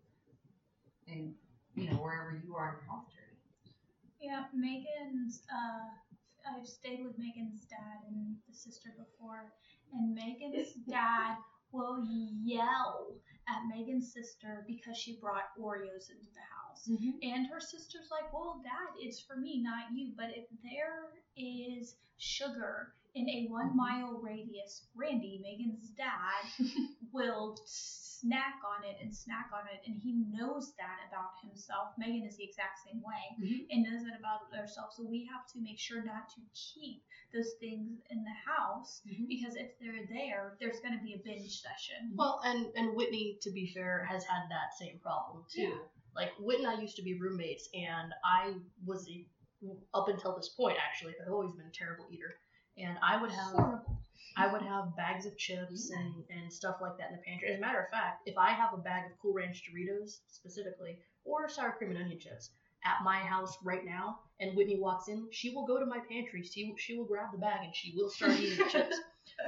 and 1.07 1.35
you 1.75 1.91
know 1.91 1.97
wherever 1.97 2.41
you 2.45 2.55
are 2.55 2.69
in 2.69 2.75
your 2.77 2.87
health 2.89 3.09
journey. 3.13 3.75
Yeah, 4.21 4.45
Megan's. 4.53 5.43
Uh, 5.53 5.89
I've 6.49 6.67
stayed 6.67 7.05
with 7.05 7.19
Megan's 7.19 7.67
dad 7.69 8.09
and 8.09 8.37
the 8.49 8.55
sister 8.55 8.91
before, 8.97 9.53
and 9.93 10.15
Megan's 10.15 10.73
dad 10.89 11.37
will 11.73 12.03
yell 12.43 13.15
at 13.49 13.69
Megan's 13.69 14.13
sister 14.13 14.65
because 14.67 14.97
she 14.97 15.19
brought 15.21 15.53
Oreos 15.61 16.11
into 16.11 16.29
the 16.33 16.47
house. 16.57 16.89
And 17.23 17.47
her 17.47 17.61
sister's 17.61 18.09
like, 18.11 18.33
Well, 18.33 18.61
dad, 18.63 18.95
it's 18.99 19.21
for 19.21 19.37
me, 19.37 19.63
not 19.63 19.93
you. 19.95 20.13
But 20.17 20.31
if 20.37 20.47
there 20.63 21.13
is 21.37 21.97
sugar 22.19 22.95
in 23.15 23.29
a 23.29 23.47
one 23.49 23.77
mile 23.77 24.21
radius, 24.23 24.83
Randy, 24.95 25.41
Megan's 25.43 25.91
dad, 25.91 26.45
will 27.13 27.57
snack 27.67 28.55
on 28.67 28.85
it 28.85 28.97
and 29.01 29.15
snack 29.15 29.51
on 29.55 29.63
it. 29.73 29.81
And 29.87 29.97
he 30.03 30.25
knows 30.31 30.75
that 30.79 30.99
about 31.09 31.39
himself. 31.43 31.95
Megan 31.99 32.27
is 32.27 32.37
the 32.37 32.45
exact 32.45 32.81
same 32.85 33.01
way 33.03 33.25
Mhm. 33.41 33.67
and 33.71 33.83
knows 33.85 34.03
that 34.05 34.19
about 34.19 34.53
herself. 34.53 34.93
So 34.95 35.05
we 35.05 35.25
have 35.33 35.47
to 35.53 35.61
make 35.61 35.79
sure 35.79 36.03
not 36.03 36.29
to 36.31 36.41
keep 36.53 37.03
those 37.33 37.55
things 37.61 38.01
in 38.11 38.25
the 38.25 38.37
house 38.51 39.03
Mhm. 39.07 39.29
because 39.29 39.55
if 39.57 39.79
they're 39.79 40.07
there, 40.07 40.57
there's 40.61 40.81
going 40.81 40.97
to 40.99 41.03
be 41.05 41.15
a 41.15 41.19
binge 41.19 41.61
session. 41.61 42.13
Well, 42.17 42.41
and 42.45 42.67
and 42.77 42.95
Whitney, 42.97 43.39
to 43.43 43.51
be 43.53 43.69
fair, 43.73 44.05
has 44.05 44.25
had 44.25 44.49
that 44.51 44.75
same 44.75 44.99
problem 44.99 45.45
too. 45.49 45.63
Yeah. 45.63 45.79
Like 46.15 46.33
Whitney 46.41 46.65
and 46.65 46.77
I 46.77 46.81
used 46.81 46.97
to 46.97 47.03
be 47.03 47.15
roommates, 47.21 47.69
and 47.75 48.13
I 48.25 48.57
was 48.85 49.09
a, 49.09 49.25
up 49.95 50.09
until 50.09 50.35
this 50.37 50.49
point 50.49 50.79
actually, 50.79 51.15
I've 51.21 51.33
always 51.33 51.53
been 51.53 51.67
a 51.67 51.71
terrible 51.71 52.07
eater, 52.11 52.41
and 52.81 52.97
I 53.03 53.21
would 53.21 53.31
have 53.31 53.53
Horrible. 53.53 53.99
I 54.37 54.47
would 54.53 54.63
have 54.63 54.97
bags 54.97 55.27
of 55.27 55.37
chips 55.37 55.91
and, 55.91 56.15
and 56.31 56.53
stuff 56.53 56.77
like 56.81 56.97
that 56.99 57.11
in 57.11 57.17
the 57.17 57.23
pantry. 57.23 57.49
As 57.49 57.59
a 57.59 57.61
matter 57.61 57.81
of 57.81 57.89
fact, 57.91 58.23
if 58.27 58.39
I 58.39 58.51
have 58.51 58.73
a 58.73 58.77
bag 58.77 59.07
of 59.11 59.19
Cool 59.21 59.35
Ranch 59.35 59.65
Doritos 59.65 60.19
specifically, 60.29 60.99
or 61.25 61.49
sour 61.49 61.73
cream 61.73 61.91
and 61.91 61.99
onion 61.99 62.21
chips 62.21 62.51
at 62.85 63.03
my 63.03 63.19
house 63.19 63.59
right 63.65 63.85
now, 63.85 64.21
and 64.39 64.57
Whitney 64.57 64.79
walks 64.79 65.09
in, 65.09 65.27
she 65.33 65.51
will 65.51 65.67
go 65.67 65.81
to 65.81 65.87
my 65.87 65.99
pantry. 66.09 66.45
She 66.45 66.73
she 66.79 66.97
will 66.97 67.05
grab 67.05 67.33
the 67.33 67.39
bag 67.39 67.65
and 67.65 67.75
she 67.75 67.93
will 67.97 68.09
start 68.09 68.33
eating 68.39 68.59
the 68.59 68.71
chips. 68.71 69.01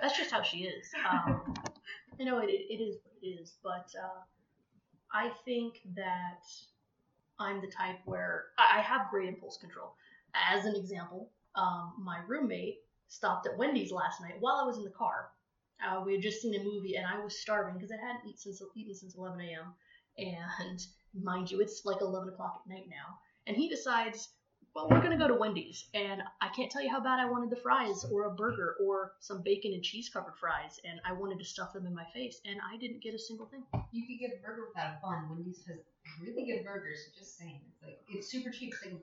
That's 0.03 0.17
just 0.17 0.31
how 0.31 0.43
she 0.43 0.65
is. 0.65 0.87
Um, 1.09 1.55
I 2.19 2.25
know 2.25 2.39
it, 2.39 2.51
it 2.51 2.83
is 2.83 2.97
what 3.03 3.15
it 3.23 3.27
is, 3.27 3.55
but 3.63 3.89
uh, 3.99 4.21
I 5.13 5.31
think 5.45 5.77
that 5.95 6.45
I'm 7.39 7.61
the 7.61 7.67
type 7.69 7.99
where 8.05 8.47
I, 8.59 8.79
I 8.79 8.83
have 8.83 9.09
great 9.11 9.29
impulse 9.29 9.57
control. 9.57 9.95
As 10.35 10.67
an 10.67 10.77
example, 10.77 11.31
um, 11.55 11.95
my 11.99 12.21
roommate 12.29 12.81
stopped 13.11 13.47
at 13.47 13.59
Wendy's 13.59 13.93
last 13.93 14.21
night 14.23 14.37
while 14.41 14.57
I 14.57 14.65
was 14.65 14.79
in 14.79 14.85
the 14.85 14.91
car. 14.91 15.31
Uh, 15.85 16.03
we 16.05 16.13
had 16.15 16.23
just 16.23 16.41
seen 16.41 16.55
a 16.55 16.65
movie 16.65 16.97
and 16.97 17.07
I 17.07 17.23
was 17.23 17.39
starving 17.39 17.75
because 17.75 17.91
I 17.91 17.97
hadn't 17.97 18.27
eaten 18.27 18.39
since 18.39 18.63
eaten 18.75 18.95
since 18.95 19.15
11 19.15 19.41
a.m. 19.41 19.75
And 20.17 20.87
mind 21.15 21.51
you, 21.51 21.61
it's 21.61 21.85
like 21.85 22.01
11 22.01 22.29
o'clock 22.31 22.63
at 22.65 22.71
night 22.71 22.87
now. 22.89 23.19
And 23.47 23.57
he 23.57 23.69
decides, 23.69 24.29
well, 24.75 24.89
we're 24.89 25.01
gonna 25.01 25.19
go 25.19 25.27
to 25.27 25.35
Wendy's, 25.35 25.87
and 25.95 26.23
I 26.41 26.49
can't 26.55 26.71
tell 26.71 26.83
you 26.83 26.91
how 26.91 27.01
bad 27.01 27.19
I 27.19 27.29
wanted 27.29 27.51
the 27.51 27.57
fries 27.57 28.05
or 28.13 28.27
a 28.27 28.31
burger 28.31 28.77
or 28.81 29.15
some 29.19 29.43
bacon 29.43 29.73
and 29.73 29.83
cheese 29.83 30.09
covered 30.09 30.37
fries, 30.39 30.79
and 30.85 31.01
I 31.05 31.13
wanted 31.13 31.41
to 31.41 31.45
stuff 31.45 31.73
them 31.73 31.87
in 31.87 31.95
my 31.95 32.05
face, 32.15 32.41
and 32.45 32.61
I 32.63 32.77
didn't 32.77 33.03
get 33.03 33.15
a 33.15 33.19
single 33.19 33.47
thing. 33.47 33.65
You 33.91 34.07
could 34.07 34.21
get 34.21 34.39
a 34.39 34.47
burger 34.47 34.67
without 34.69 34.95
a 34.95 34.99
bun. 35.03 35.29
Wendy's 35.29 35.65
has 35.67 35.79
really 36.23 36.47
good 36.47 36.65
burgers. 36.65 37.09
Just 37.19 37.37
saying, 37.37 37.61
it's 37.67 37.83
like 37.83 37.99
it's 38.09 38.31
super 38.31 38.51
cheap. 38.51 38.73
It's 38.73 38.85
like 38.85 38.95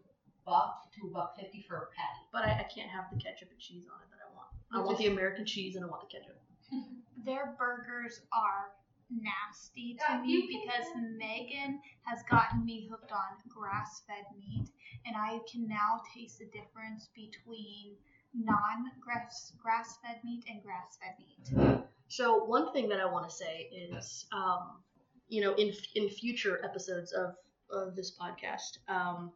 buck 0.48 0.92
to 0.96 1.08
a 1.08 1.12
buck 1.12 1.38
fifty 1.38 1.62
for 1.68 1.76
a 1.76 1.88
patty. 1.92 2.24
But 2.32 2.46
I, 2.46 2.64
I 2.64 2.68
can't 2.74 2.90
have 2.90 3.06
the 3.12 3.20
ketchup 3.20 3.50
and 3.52 3.60
cheese 3.60 3.86
on 3.92 4.00
it 4.02 4.10
that 4.10 4.24
I 4.24 4.34
want. 4.34 4.50
I 4.72 4.86
want 4.86 4.98
the 4.98 5.08
American 5.08 5.46
cheese 5.46 5.76
and 5.76 5.86
I 5.86 5.88
want 5.88 6.02
the 6.02 6.18
ketchup. 6.18 6.40
Their 7.26 7.56
burgers 7.60 8.22
are 8.32 8.72
nasty 9.10 9.98
to 10.08 10.22
me 10.22 10.48
because 10.48 10.88
Megan 11.18 11.80
has 12.04 12.24
gotten 12.30 12.66
me 12.66 12.88
hooked 12.90 13.12
on 13.12 13.38
grass 13.48 14.04
fed 14.08 14.26
meat, 14.40 14.70
and 15.06 15.16
I 15.16 15.40
can 15.52 15.68
now 15.68 16.02
taste 16.16 16.40
the 16.40 16.46
difference 16.46 17.10
between 17.14 17.96
non 18.34 18.92
grass 19.02 19.54
grass 19.62 19.98
fed 20.04 20.22
meat 20.24 20.46
and 20.50 20.62
grass 20.64 20.98
fed 21.02 21.16
meat. 21.20 21.82
So 22.08 22.46
one 22.46 22.72
thing 22.72 22.88
that 22.90 23.00
I 23.00 23.06
want 23.06 23.30
to 23.30 23.36
say 23.36 23.70
is, 23.72 24.26
um, 24.32 24.82
you 25.28 25.42
know, 25.42 25.54
in 25.56 25.74
in 25.96 26.10
future 26.10 26.64
episodes 26.64 27.12
of 27.12 27.36
of 27.70 27.96
this 27.96 28.18
podcast, 28.18 28.78
um, 28.88 29.32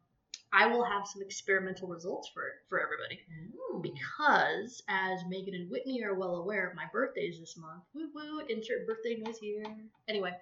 I 0.54 0.68
will 0.68 0.84
have 0.84 1.08
some 1.08 1.22
experimental 1.22 1.88
results 1.88 2.30
for 2.34 2.44
for 2.68 2.82
everybody 2.82 3.20
because, 3.82 4.84
as 4.90 5.22
Megan 5.28 5.56
and 5.56 5.72
Whitney 5.72 6.04
are 6.04 6.14
well 6.16 6.36
aware, 6.38 6.74
my 6.76 6.86
birthday 6.92 7.22
is 7.22 7.40
this 7.40 7.58
month. 7.58 7.84
Woo 7.94 8.10
woo! 8.14 8.42
Insert 8.50 8.86
birthday 8.86 9.16
noise 9.24 9.38
here. 9.40 9.64
Anyway, 10.08 10.34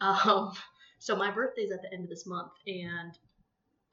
um, 0.00 0.52
so 0.98 1.14
my 1.16 1.30
birthday's 1.30 1.70
at 1.70 1.82
the 1.82 1.92
end 1.92 2.04
of 2.04 2.10
this 2.10 2.26
month, 2.26 2.52
and 2.66 3.18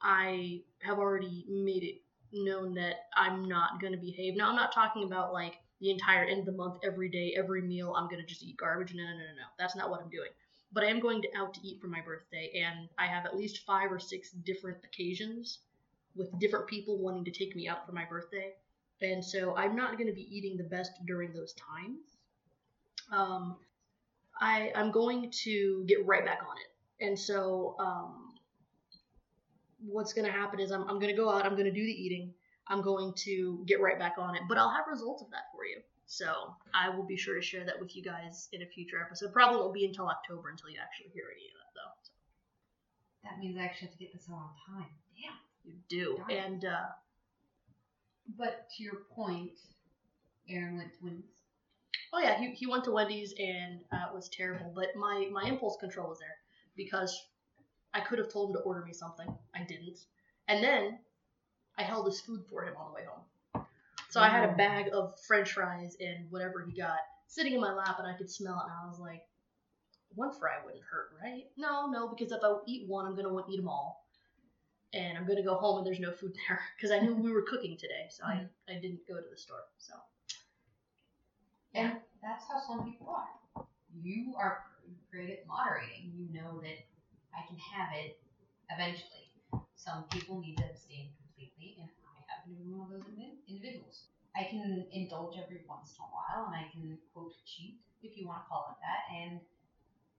I 0.00 0.62
have 0.80 0.98
already 0.98 1.44
made 1.48 1.82
it 1.82 2.02
known 2.32 2.74
that 2.74 3.08
I'm 3.16 3.44
not 3.44 3.80
going 3.80 3.92
to 3.92 3.98
behave. 3.98 4.36
Now, 4.36 4.48
I'm 4.48 4.56
not 4.56 4.72
talking 4.72 5.04
about 5.04 5.32
like 5.32 5.58
the 5.80 5.90
entire 5.90 6.24
end 6.24 6.40
of 6.40 6.46
the 6.46 6.52
month, 6.52 6.78
every 6.84 7.08
day, 7.08 7.34
every 7.36 7.62
meal, 7.62 7.94
I'm 7.96 8.08
going 8.08 8.20
to 8.20 8.26
just 8.26 8.42
eat 8.42 8.56
garbage. 8.56 8.94
No, 8.94 9.02
no, 9.02 9.10
no, 9.10 9.16
no, 9.16 9.24
no. 9.24 9.48
That's 9.58 9.74
not 9.74 9.90
what 9.90 10.00
I'm 10.02 10.10
doing. 10.10 10.30
But 10.72 10.84
I 10.84 10.86
am 10.88 11.00
going 11.00 11.22
to 11.22 11.28
out 11.36 11.54
to 11.54 11.60
eat 11.66 11.80
for 11.80 11.88
my 11.88 12.00
birthday, 12.00 12.62
and 12.64 12.88
I 12.98 13.06
have 13.06 13.26
at 13.26 13.36
least 13.36 13.64
five 13.66 13.90
or 13.90 13.98
six 13.98 14.30
different 14.30 14.78
occasions 14.84 15.58
with 16.14 16.38
different 16.38 16.66
people 16.66 16.98
wanting 16.98 17.24
to 17.24 17.30
take 17.30 17.56
me 17.56 17.68
out 17.68 17.86
for 17.86 17.92
my 17.92 18.04
birthday. 18.04 18.52
And 19.02 19.24
so 19.24 19.56
I'm 19.56 19.74
not 19.74 19.96
going 19.96 20.06
to 20.06 20.12
be 20.12 20.28
eating 20.36 20.56
the 20.56 20.64
best 20.64 20.92
during 21.06 21.32
those 21.32 21.54
times. 21.54 22.00
Um, 23.10 23.56
I, 24.40 24.70
I'm 24.74 24.90
going 24.90 25.30
to 25.44 25.84
get 25.86 26.06
right 26.06 26.24
back 26.24 26.40
on 26.48 26.56
it. 26.56 27.06
And 27.06 27.18
so 27.18 27.76
um, 27.80 28.34
what's 29.84 30.12
going 30.12 30.26
to 30.26 30.32
happen 30.32 30.60
is 30.60 30.70
I'm, 30.70 30.82
I'm 30.82 30.98
going 30.98 31.14
to 31.14 31.16
go 31.16 31.30
out, 31.30 31.44
I'm 31.44 31.52
going 31.52 31.64
to 31.64 31.72
do 31.72 31.84
the 31.84 31.92
eating, 31.92 32.32
I'm 32.68 32.82
going 32.82 33.12
to 33.24 33.64
get 33.66 33.80
right 33.80 33.98
back 33.98 34.14
on 34.18 34.36
it, 34.36 34.42
but 34.48 34.58
I'll 34.58 34.70
have 34.70 34.84
results 34.88 35.22
of 35.22 35.30
that 35.30 35.44
for 35.54 35.64
you. 35.64 35.80
So 36.12 36.56
I 36.74 36.88
will 36.88 37.04
be 37.04 37.16
sure 37.16 37.36
to 37.36 37.40
share 37.40 37.64
that 37.64 37.78
with 37.78 37.94
you 37.94 38.02
guys 38.02 38.48
in 38.52 38.62
a 38.62 38.66
future 38.66 39.00
episode. 39.00 39.32
Probably 39.32 39.60
won't 39.60 39.72
be 39.72 39.84
until 39.84 40.08
October 40.08 40.50
until 40.50 40.68
you 40.68 40.78
actually 40.82 41.10
hear 41.14 41.26
any 41.30 41.46
of 41.46 41.54
that, 41.54 41.70
though. 41.76 41.94
So 42.02 42.10
That 43.22 43.38
means 43.38 43.56
I 43.56 43.62
actually 43.62 43.86
have 43.86 43.96
to 43.96 44.04
get 44.04 44.12
this 44.12 44.26
out 44.28 44.34
on 44.34 44.50
time. 44.82 44.90
Damn. 45.14 45.38
you 45.64 45.74
do. 45.88 46.16
Darn. 46.16 46.30
And 46.32 46.64
uh, 46.64 46.86
But 48.36 48.68
to 48.76 48.82
your 48.82 49.02
point, 49.14 49.52
Aaron 50.48 50.78
went 50.78 50.92
to 50.94 50.98
Wendy's. 51.00 51.38
oh 52.12 52.18
yeah, 52.18 52.36
he, 52.36 52.50
he 52.54 52.66
went 52.66 52.82
to 52.84 52.90
Wendy's 52.90 53.32
and 53.38 53.78
uh, 53.92 54.06
it 54.10 54.12
was 54.14 54.28
terrible. 54.30 54.72
But 54.74 54.96
my 54.96 55.28
my 55.30 55.44
impulse 55.48 55.76
control 55.78 56.08
was 56.08 56.18
there 56.18 56.38
because 56.74 57.24
I 57.94 58.00
could 58.00 58.18
have 58.18 58.32
told 58.32 58.50
him 58.50 58.56
to 58.56 58.62
order 58.62 58.84
me 58.84 58.92
something. 58.92 59.28
I 59.54 59.62
didn't. 59.62 60.00
And 60.48 60.60
then 60.60 60.98
I 61.78 61.84
held 61.84 62.06
his 62.06 62.20
food 62.20 62.42
for 62.50 62.64
him 62.64 62.74
on 62.76 62.88
the 62.88 62.94
way 62.94 63.04
home. 63.08 63.22
So 64.10 64.20
I 64.20 64.28
had 64.28 64.48
a 64.48 64.52
bag 64.54 64.90
of 64.92 65.18
French 65.26 65.52
fries 65.52 65.96
and 66.00 66.30
whatever 66.30 66.64
he 66.66 66.76
got 66.76 66.98
sitting 67.30 67.54
in 67.54 67.60
my 67.60 67.72
lap, 67.72 67.96
and 67.98 68.08
I 68.08 68.14
could 68.14 68.28
smell 68.28 68.58
it, 68.58 68.64
and 68.64 68.72
I 68.82 68.88
was 68.88 68.98
like, 68.98 69.22
one 70.14 70.32
fry 70.32 70.56
wouldn't 70.64 70.82
hurt, 70.82 71.10
right? 71.22 71.44
No, 71.56 71.86
no, 71.86 72.08
because 72.08 72.32
if 72.32 72.40
I 72.42 72.56
eat 72.66 72.88
one, 72.88 73.06
I'm 73.06 73.14
gonna 73.14 73.32
want 73.32 73.46
to 73.46 73.52
eat 73.52 73.58
them 73.58 73.68
all, 73.68 74.04
and 74.92 75.16
I'm 75.16 75.26
gonna 75.26 75.44
go 75.44 75.54
home 75.54 75.78
and 75.78 75.86
there's 75.86 76.00
no 76.00 76.10
food 76.10 76.34
there 76.48 76.60
because 76.76 76.90
I 76.90 76.98
knew 76.98 77.14
we 77.14 77.30
were 77.32 77.42
cooking 77.42 77.76
today, 77.76 78.08
so 78.10 78.24
I 78.24 78.34
mm-hmm. 78.34 78.76
I 78.76 78.80
didn't 78.80 79.06
go 79.06 79.14
to 79.14 79.26
the 79.30 79.38
store. 79.38 79.62
So 79.78 79.94
And 81.74 81.92
that's 82.20 82.44
how 82.48 82.60
some 82.66 82.84
people 82.84 83.08
are. 83.08 83.64
You 84.02 84.34
are 84.36 84.64
great 85.12 85.30
at 85.30 85.46
moderating. 85.46 86.12
You 86.16 86.34
know 86.34 86.60
that 86.62 86.82
I 87.32 87.46
can 87.46 87.56
have 87.58 87.90
it 87.94 88.18
eventually. 88.70 89.30
Some 89.76 90.04
people 90.10 90.40
need 90.40 90.56
to 90.56 90.64
abstain 90.64 91.10
completely, 91.22 91.76
and 91.80 91.88
I 92.50 92.52
happen 92.52 92.66
to 92.66 92.66
be 92.66 92.74
one 92.74 92.90
of 92.90 92.98
those 92.98 93.14
individuals. 93.46 94.10
I 94.34 94.44
can 94.44 94.86
indulge 94.92 95.38
every 95.38 95.62
once 95.68 95.94
in 95.94 96.02
a 96.02 96.10
while, 96.10 96.46
and 96.46 96.54
I 96.54 96.66
can 96.70 96.98
quote 97.14 97.34
cheat, 97.46 97.78
if 98.02 98.16
you 98.18 98.26
want 98.26 98.42
to 98.42 98.48
call 98.48 98.74
it 98.74 98.78
that. 98.82 99.06
And 99.14 99.40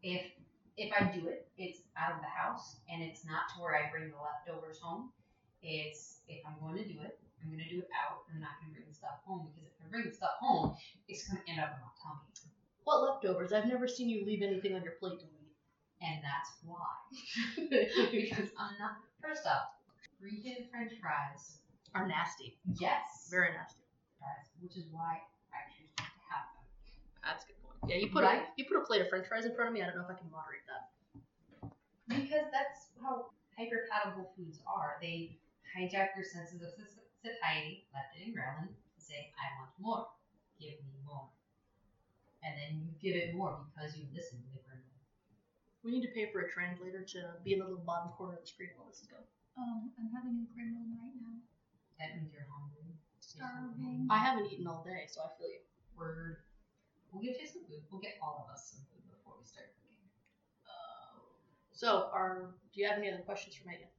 if 0.04 0.32
if 0.78 0.92
I 0.96 1.12
do 1.12 1.28
it, 1.28 1.48
it's 1.58 1.84
out 1.98 2.16
of 2.16 2.22
the 2.22 2.32
house, 2.32 2.78
and 2.88 3.04
it's 3.04 3.26
not 3.26 3.52
to 3.52 3.62
where 3.62 3.76
I 3.76 3.92
bring 3.92 4.12
the 4.12 4.20
leftovers 4.20 4.80
home. 4.80 5.12
It's 5.62 6.24
if 6.28 6.40
I'm 6.48 6.56
going 6.64 6.80
to 6.80 6.88
do 6.88 7.00
it, 7.04 7.20
I'm 7.44 7.52
going 7.52 7.64
to 7.64 7.70
do 7.70 7.84
it 7.84 7.92
out. 7.92 8.24
And 8.28 8.40
I'm 8.40 8.44
not 8.48 8.60
going 8.60 8.72
to 8.72 8.76
bring 8.80 8.88
the 8.88 8.96
stuff 8.96 9.20
home 9.28 9.52
because 9.52 9.68
if 9.68 9.76
I 9.84 9.92
bring 9.92 10.08
the 10.08 10.16
stuff 10.16 10.40
home, 10.40 10.76
it's 11.08 11.28
going 11.28 11.44
to 11.44 11.46
end 11.52 11.60
up 11.60 11.76
in 11.76 11.84
my 11.84 11.92
tummy. 12.00 12.32
what 12.88 13.04
leftovers? 13.04 13.52
I've 13.52 13.68
never 13.68 13.88
seen 13.88 14.08
you 14.08 14.24
leave 14.24 14.44
anything 14.44 14.76
on 14.76 14.84
your 14.84 14.96
plate 15.04 15.20
to 15.20 15.28
eat. 15.28 15.52
And 16.02 16.24
that's 16.24 16.52
why. 16.64 16.96
because 18.12 18.50
I'm 18.58 18.76
not. 18.80 19.04
First 19.22 19.46
off, 19.46 19.78
reheated 20.20 20.66
french 20.72 20.94
fries. 21.00 21.61
Are 21.94 22.08
nasty, 22.08 22.58
Yes. 22.80 23.28
very 23.30 23.52
nasty. 23.54 23.82
fries, 24.18 24.48
which 24.62 24.78
is 24.78 24.86
why 24.94 25.18
I 25.52 25.66
choose 25.76 25.90
to 25.98 26.04
have 26.30 26.46
them. 26.54 26.64
That's 27.26 27.44
a 27.44 27.48
good 27.48 27.60
point. 27.64 27.78
Yeah, 27.90 27.98
you 27.98 28.10
put 28.14 28.24
Right. 28.24 28.48
a 28.48 28.54
you 28.56 28.66
put 28.70 28.78
a 28.78 28.86
plate 28.86 29.02
of 29.02 29.10
French 29.10 29.28
fries 29.28 29.46
in 29.46 29.56
front 29.56 29.70
of 29.70 29.74
me. 29.74 29.82
I 29.82 29.88
don't 29.88 29.98
know 29.98 30.06
if 30.06 30.12
I 30.12 30.20
can 30.20 30.30
moderate 30.30 30.62
that. 30.70 31.74
Because 32.08 32.48
that's 32.52 32.92
how 33.02 33.32
hyperpalatable 33.58 34.36
foods 34.36 34.62
are. 34.68 35.00
They 35.02 35.40
hijack 35.76 36.16
your 36.16 36.24
senses 36.24 36.62
of 36.62 36.70
satiety, 37.24 37.88
left 37.94 38.16
it 38.16 38.28
in 38.28 38.34
gremlin, 38.36 38.68
and 38.70 39.02
say, 39.02 39.34
I 39.42 39.60
want 39.60 39.72
more. 39.80 40.08
Give 40.60 40.78
me 40.86 41.00
more. 41.04 41.30
And 42.44 42.58
then 42.58 42.82
you 42.86 42.92
give 43.02 43.16
it 43.16 43.34
more 43.36 43.58
because 43.74 43.98
you 43.98 44.06
listen 44.14 44.38
to 44.44 44.50
the 44.54 44.60
gremlin. 44.60 44.86
We 45.84 45.92
need 45.92 46.06
to 46.06 46.14
pay 46.14 46.32
for 46.32 46.42
a 46.42 46.50
translator 46.52 47.04
to 47.04 47.20
be 47.44 47.54
in 47.54 47.60
the 47.60 47.66
little 47.66 47.84
bottom 47.84 48.12
corner 48.14 48.36
of 48.36 48.42
the 48.42 48.48
screen 48.48 48.70
while 48.78 48.88
this 48.88 49.02
is 49.02 49.08
going. 49.08 49.26
Um, 49.58 49.92
I'm 49.98 50.12
having 50.14 50.46
a 50.46 50.48
gremlin 50.54 50.94
right 51.02 51.16
now. 51.22 51.42
That 52.02 52.18
means 52.18 52.34
you're 52.34 52.50
hungry. 52.50 52.98
Starving. 53.22 54.10
I 54.10 54.18
haven't 54.18 54.50
eaten 54.50 54.66
all 54.66 54.82
day, 54.82 55.06
so 55.06 55.22
I 55.22 55.30
feel 55.38 55.54
you. 55.54 55.62
Word. 55.94 56.42
We'll 57.14 57.22
get 57.22 57.38
you 57.38 57.46
some 57.46 57.62
food. 57.70 57.86
We'll 57.94 58.02
get 58.02 58.18
all 58.18 58.42
of 58.42 58.50
us 58.50 58.74
some 58.74 58.82
food 58.90 59.06
before 59.14 59.38
we 59.38 59.46
start 59.46 59.70
cooking. 59.78 60.10
Uh, 60.66 61.22
so, 61.70 62.10
are 62.10 62.58
do 62.74 62.82
you 62.82 62.90
have 62.90 62.98
any 62.98 63.14
other 63.14 63.22
questions 63.22 63.54
for 63.54 63.70
Megan? 63.70 63.92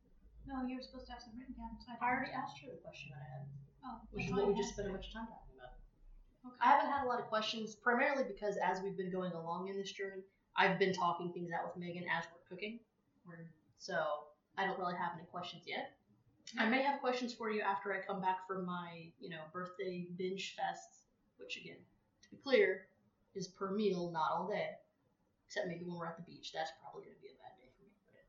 No, 0.50 0.66
you 0.66 0.74
were 0.74 0.82
supposed 0.82 1.06
to 1.06 1.14
have 1.14 1.22
some 1.22 1.38
written 1.38 1.54
down. 1.54 1.78
So 1.78 1.94
I, 1.94 2.02
I 2.02 2.10
already 2.10 2.34
asked 2.34 2.58
her 2.66 2.74
the 2.74 2.82
question 2.82 3.14
that 3.14 3.22
I 3.22 3.28
had, 3.30 3.42
Oh, 3.86 3.96
which 4.10 4.26
is 4.26 4.34
what 4.34 4.50
we 4.50 4.58
just 4.58 4.74
spent 4.74 4.90
a 4.90 4.90
bunch 4.90 5.06
of 5.06 5.14
time 5.14 5.30
talking 5.30 5.54
about. 5.54 5.78
Okay. 6.42 6.58
I 6.58 6.66
haven't 6.74 6.90
had 6.90 7.06
a 7.06 7.08
lot 7.08 7.22
of 7.22 7.30
questions, 7.30 7.78
primarily 7.78 8.26
because 8.26 8.58
as 8.58 8.82
we've 8.82 8.98
been 8.98 9.14
going 9.14 9.30
along 9.38 9.70
in 9.70 9.78
this 9.78 9.94
journey, 9.94 10.26
I've 10.58 10.82
been 10.82 10.90
talking 10.90 11.30
things 11.30 11.54
out 11.54 11.70
with 11.70 11.78
Megan 11.78 12.10
as 12.10 12.26
we're 12.34 12.42
cooking. 12.50 12.82
Word. 13.22 13.46
So 13.78 14.26
I 14.58 14.66
don't 14.66 14.78
really 14.78 14.98
have 14.98 15.14
any 15.14 15.26
questions 15.30 15.62
yet. 15.66 15.94
I 16.59 16.68
may 16.68 16.83
have 16.83 17.00
questions 17.00 17.33
for 17.33 17.50
you 17.50 17.62
after 17.62 17.92
I 17.94 18.00
come 18.05 18.20
back 18.20 18.46
from 18.46 18.66
my, 18.66 19.11
you 19.20 19.31
know, 19.31 19.40
birthday 19.52 20.07
binge 20.18 20.55
fest, 20.57 21.07
which 21.38 21.57
again, 21.57 21.78
to 22.22 22.31
be 22.31 22.37
clear, 22.42 22.87
is 23.35 23.48
per 23.48 23.70
meal, 23.70 24.11
not 24.12 24.31
all 24.33 24.48
day. 24.48 24.70
Except 25.46 25.68
maybe 25.68 25.85
when 25.85 25.96
we're 25.96 26.07
at 26.09 26.16
the 26.16 26.22
beach. 26.31 26.52
That's 26.52 26.72
probably 26.81 27.05
gonna 27.05 27.20
be 27.20 27.28
a 27.28 27.37
bad 27.40 27.57
day 27.61 27.68
for 27.76 27.85
me. 27.85 27.92
But 28.12 28.24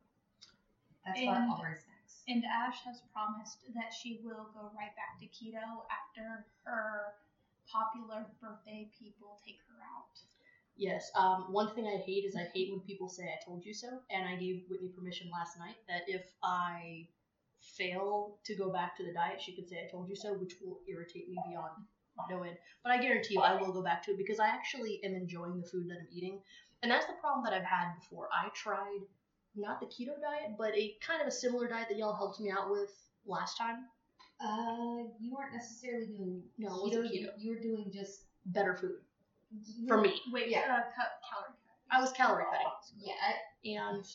That's 1.06 1.20
why 1.20 1.36
And- 1.36 1.52
I'll 1.52 1.60
bring 1.60 1.76
snacks. 1.76 2.24
And 2.28 2.46
Ash 2.46 2.80
has 2.84 3.02
promised 3.12 3.60
that 3.74 3.94
she 3.94 4.20
will 4.24 4.46
go 4.54 4.72
right 4.76 4.96
back 4.96 5.20
to 5.20 5.28
keto 5.28 5.86
after 5.92 6.46
her 6.64 7.16
popular 7.68 8.26
birthday 8.42 8.90
people 8.98 9.40
take 9.46 9.60
her 9.68 9.84
out. 9.84 10.20
Yes. 10.76 11.12
Um, 11.16 11.52
one 11.52 11.74
thing 11.76 11.88
I 11.88 11.98
hate 11.98 12.26
is 12.26 12.36
I 12.36 12.46
hate 12.46 12.72
when 12.72 12.82
people 12.82 13.08
say 13.10 13.24
I 13.32 13.44
told 13.44 13.66
you 13.66 13.74
so, 13.74 14.02
and 14.10 14.28
I 14.28 14.36
gave 14.36 14.66
Whitney 14.70 14.90
permission 14.90 15.30
last 15.30 15.58
night 15.60 15.78
that 15.88 16.08
if 16.08 16.34
I 16.42 17.08
fail 17.78 18.38
to 18.46 18.56
go 18.56 18.70
back 18.72 18.96
to 18.98 19.04
the 19.04 19.14
diet, 19.14 19.42
she 19.42 19.56
could 19.56 19.68
say 19.68 19.86
I 19.88 19.92
told 19.92 20.10
you 20.10 20.16
so, 20.16 20.34
which 20.34 20.56
will 20.64 20.80
irritate 20.88 21.30
me 21.30 21.38
beyond 21.50 21.72
no 22.30 22.44
end. 22.44 22.58
But 22.84 22.92
I 22.92 23.02
guarantee 23.02 23.36
you 23.36 23.42
I 23.42 23.60
will 23.60 23.72
go 23.72 23.82
back 23.82 24.04
to 24.06 24.12
it 24.12 24.18
because 24.18 24.40
I 24.40 24.48
actually 24.48 25.00
am 25.04 25.16
enjoying 25.16 25.58
the 25.60 25.68
food 25.68 25.88
that 25.90 25.98
I'm 26.00 26.08
eating. 26.12 26.40
And 26.82 26.92
that's 26.92 27.06
the 27.06 27.14
problem 27.22 27.44
that 27.46 27.54
I've 27.54 27.64
had 27.64 27.94
before. 28.00 28.28
I 28.34 28.50
tried 28.54 29.00
not 29.56 29.80
the 29.80 29.86
keto 29.88 30.20
diet, 30.22 30.56
but 30.58 30.76
a 30.76 30.96
kind 31.06 31.22
of 31.22 31.28
a 31.28 31.32
similar 31.32 31.68
diet 31.68 31.88
that 31.90 31.98
y'all 31.98 32.16
helped 32.16 32.40
me 32.40 32.52
out 32.52 32.70
with 32.70 32.92
last 33.26 33.58
time. 33.58 33.86
Uh, 34.42 35.08
you 35.20 35.34
weren't 35.34 35.54
necessarily 35.54 36.08
doing 36.08 36.44
No, 36.58 36.70
keto. 36.84 37.04
You, 37.12 37.28
keto. 37.28 37.32
you 37.38 37.52
were 37.54 37.60
doing 37.62 37.92
just 37.94 38.22
Better 38.48 38.76
food 38.76 39.00
for 39.88 40.02
me. 40.02 40.20
Wait, 40.34 40.50
Yeah. 40.50 40.60
uh, 40.68 40.82
cut 40.94 41.12
calorie 41.30 41.56
cut. 41.66 41.88
I 41.90 42.02
was 42.02 42.12
calorie 42.12 42.44
cutting. 42.44 42.68
yeah. 43.64 43.86
And 43.86 44.06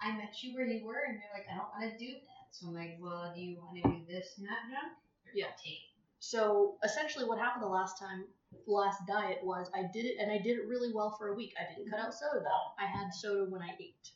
I 0.00 0.12
met 0.16 0.40
you 0.42 0.54
where 0.54 0.66
you 0.66 0.84
were, 0.86 1.02
and 1.08 1.14
you're 1.18 1.32
like, 1.34 1.46
I 1.52 1.56
don't 1.56 1.68
want 1.76 1.90
to 1.90 1.98
do 1.98 2.12
that. 2.12 2.35
So 2.58 2.68
I'm 2.68 2.74
like, 2.74 2.96
well, 2.98 3.32
do 3.34 3.42
you 3.42 3.58
want 3.58 3.76
to 3.76 3.82
do 3.82 4.02
this 4.08 4.34
and 4.38 4.46
that 4.46 4.64
junk? 4.70 4.92
Or 5.26 5.32
Yeah. 5.34 5.46
I'll 5.46 5.62
take 5.62 5.74
it. 5.74 5.96
So 6.20 6.78
essentially, 6.82 7.26
what 7.26 7.38
happened 7.38 7.62
the 7.62 7.68
last 7.68 7.98
time, 7.98 8.24
the 8.66 8.72
last 8.72 9.06
diet 9.06 9.40
was 9.44 9.70
I 9.74 9.82
did 9.92 10.06
it, 10.06 10.16
and 10.18 10.30
I 10.32 10.38
did 10.38 10.58
it 10.58 10.66
really 10.66 10.90
well 10.92 11.14
for 11.18 11.28
a 11.28 11.34
week. 11.34 11.52
I 11.60 11.70
didn't 11.70 11.90
cut 11.90 12.00
out 12.00 12.14
soda 12.14 12.40
though. 12.40 12.82
I 12.82 12.86
had 12.86 13.12
soda 13.12 13.44
when 13.50 13.60
I 13.60 13.76
ate, 13.78 14.10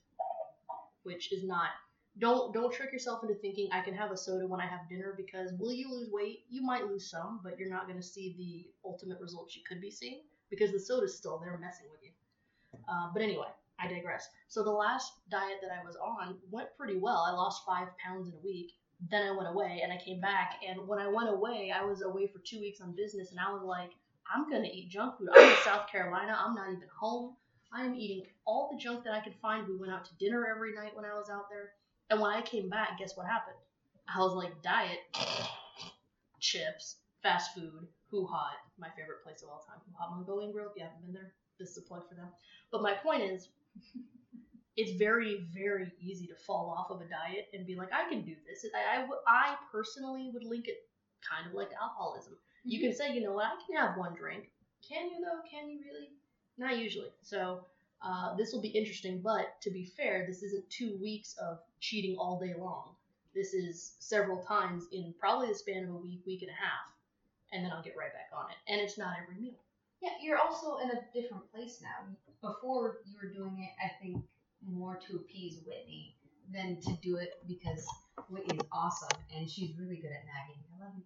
which 1.03 1.33
is 1.33 1.45
not. 1.45 1.69
Don't 2.19 2.53
don't 2.55 2.73
trick 2.73 2.93
yourself 2.93 3.23
into 3.23 3.35
thinking 3.35 3.69
I 3.73 3.83
can 3.83 3.95
have 3.95 4.11
a 4.11 4.17
soda 4.17 4.47
when 4.47 4.61
I 4.61 4.67
have 4.67 4.89
dinner 4.89 5.15
because 5.17 5.53
will 5.59 5.73
you 5.73 5.91
lose 5.91 6.11
weight? 6.11 6.47
You 6.49 6.63
might 6.63 6.87
lose 6.87 7.11
some, 7.11 7.41
but 7.45 7.59
you're 7.59 7.71
not 7.71 7.87
going 7.87 8.01
to 8.01 8.07
see 8.07 8.35
the 8.39 8.89
ultimate 8.89 9.21
results 9.21 9.55
you 9.55 9.63
could 9.69 9.81
be 9.83 9.91
seeing 9.91 10.23
because 10.49 10.73
the 10.73 10.81
soda's 10.81 11.15
still 11.15 11.39
there 11.39 11.57
messing 11.59 11.87
with 11.91 12.01
you. 12.03 12.11
Uh, 12.89 13.11
but 13.13 13.23
anyway, 13.23 13.47
I 13.83 13.89
digress. 13.89 14.29
So 14.49 14.63
the 14.63 14.71
last 14.71 15.13
diet 15.31 15.59
that 15.63 15.71
I 15.71 15.85
was 15.85 15.97
on 15.97 16.37
went 16.51 16.69
pretty 16.77 16.99
well. 16.99 17.25
I 17.27 17.33
lost 17.33 17.63
five 17.67 17.89
pounds 18.05 18.29
in 18.29 18.35
a 18.35 18.45
week. 18.45 18.73
Then 19.11 19.27
I 19.27 19.31
went 19.31 19.49
away 19.49 19.81
and 19.83 19.93
I 19.93 19.97
came 19.97 20.21
back. 20.21 20.57
And 20.69 20.87
when 20.87 20.99
I 20.99 21.09
went 21.09 21.31
away, 21.31 21.73
I 21.75 21.85
was 21.85 22.03
away 22.03 22.27
for 22.27 22.41
two 22.41 22.61
weeks 22.61 22.81
on 22.81 22.95
business, 22.95 23.31
and 23.31 23.41
I 23.41 23.53
was 23.53 23.63
like, 23.63 23.91
I'm 24.33 24.51
gonna 24.51 24.69
eat 24.73 24.91
junk 24.91 25.19
food. 25.19 25.29
I'm 25.35 25.49
in 25.49 25.57
South 25.65 25.89
Carolina. 25.91 26.37
I'm 26.39 26.55
not 26.55 26.71
even 26.71 26.89
home. 26.99 27.37
I 27.73 27.85
am 27.85 27.95
eating 27.95 28.27
all 28.45 28.69
the 28.71 28.79
junk 28.79 29.05
that 29.05 29.15
I 29.15 29.21
could 29.21 29.35
find. 29.41 29.67
We 29.67 29.77
went 29.77 29.93
out 29.93 30.05
to 30.05 30.17
dinner 30.19 30.47
every 30.47 30.75
night 30.75 30.95
when 30.95 31.05
I 31.05 31.15
was 31.15 31.31
out 31.31 31.49
there. 31.49 31.71
And 32.11 32.21
when 32.21 32.31
I 32.33 32.43
came 32.43 32.69
back, 32.69 32.99
guess 32.99 33.17
what 33.17 33.27
happened? 33.27 33.57
I 34.13 34.19
was 34.19 34.35
like, 34.35 34.61
diet, 34.63 34.99
chips, 36.41 36.97
fast 37.23 37.55
food, 37.55 37.87
HuHot, 38.13 38.59
my 38.79 38.89
favorite 38.97 39.23
place 39.23 39.43
of 39.43 39.49
all 39.49 39.65
time. 39.67 39.79
HuHot 39.87 40.17
Mongolian 40.17 40.51
Grill. 40.53 40.71
If 40.71 40.77
you 40.77 40.83
haven't 40.83 41.03
been 41.05 41.15
there, 41.15 41.33
this 41.61 41.71
is 41.71 41.79
a 41.79 41.83
plug 41.83 42.09
for 42.09 42.17
them. 42.17 42.29
But 42.73 42.83
my 42.83 42.95
point 42.95 43.23
is, 43.23 43.49
it's 44.77 44.99
very, 44.99 45.47
very 45.53 45.93
easy 46.01 46.27
to 46.27 46.35
fall 46.35 46.75
off 46.77 46.91
of 46.91 47.01
a 47.01 47.09
diet 47.09 47.49
and 47.53 47.67
be 47.67 47.77
like, 47.77 47.91
I 47.93 48.09
can 48.09 48.23
do 48.23 48.35
this. 48.49 48.65
I, 48.75 49.07
I 49.27 49.57
personally 49.71 50.31
would 50.33 50.45
link 50.45 50.69
it 50.69 50.87
kind 51.29 51.47
of 51.47 51.55
like 51.55 51.71
alcoholism. 51.81 52.35
You 52.65 52.81
can 52.81 52.95
say, 52.95 53.13
you 53.13 53.23
know 53.23 53.33
what, 53.33 53.47
I 53.47 53.57
can 53.67 53.77
have 53.77 53.99
one 53.99 54.15
drink. 54.15 54.51
Can 54.87 55.11
you 55.11 55.25
though? 55.25 55.41
Can 55.51 55.71
you 55.71 55.81
really? 55.85 56.09
Not 56.57 56.79
usually. 56.79 57.11
So 57.23 57.65
uh, 58.03 58.35
this 58.37 58.53
will 58.53 58.63
be 58.63 58.69
interesting. 58.69 59.21
But 59.21 59.61
to 59.63 59.71
be 59.71 59.85
fair, 59.85 60.25
this 60.27 60.43
isn't 60.43 60.69
two 60.71 60.99
weeks 61.01 61.37
of 61.43 61.59
cheating 61.81 62.17
all 62.19 62.39
day 62.39 62.55
long. 62.59 62.95
This 63.35 63.55
is 63.55 63.95
several 63.99 64.39
times 64.39 64.87
in 64.93 65.15
probably 65.19 65.49
the 65.49 65.55
span 65.55 65.85
of 65.85 65.91
a 65.91 65.97
week, 65.97 66.21
week 66.27 66.43
and 66.43 66.51
a 66.51 66.55
half, 66.55 66.89
and 67.53 67.65
then 67.65 67.71
I'll 67.71 67.83
get 67.83 67.97
right 67.97 68.13
back 68.13 68.31
on 68.37 68.51
it. 68.51 68.57
And 68.67 68.81
it's 68.81 68.99
not 68.99 69.15
every 69.23 69.41
meal. 69.41 69.55
Yeah, 70.03 70.11
you're 70.23 70.39
also 70.39 70.79
in 70.79 70.91
a 70.91 71.01
different 71.13 71.51
place 71.53 71.83
now. 71.83 72.17
Before 72.41 73.01
you 73.07 73.17
were 73.23 73.33
doing 73.33 73.59
it, 73.61 73.71
I 73.85 73.91
think, 74.03 74.25
more 74.67 74.99
to 75.09 75.17
appease 75.17 75.61
Whitney 75.67 76.17
than 76.53 76.81
to 76.81 76.93
do 77.03 77.17
it 77.17 77.35
because 77.47 77.87
Whitney's 78.29 78.61
awesome 78.73 79.19
and 79.35 79.49
she's 79.49 79.77
really 79.79 79.97
good 79.97 80.11
at 80.11 80.25
nagging. 80.27 80.63
I 80.75 80.85
love 80.85 80.95
you. 80.97 81.05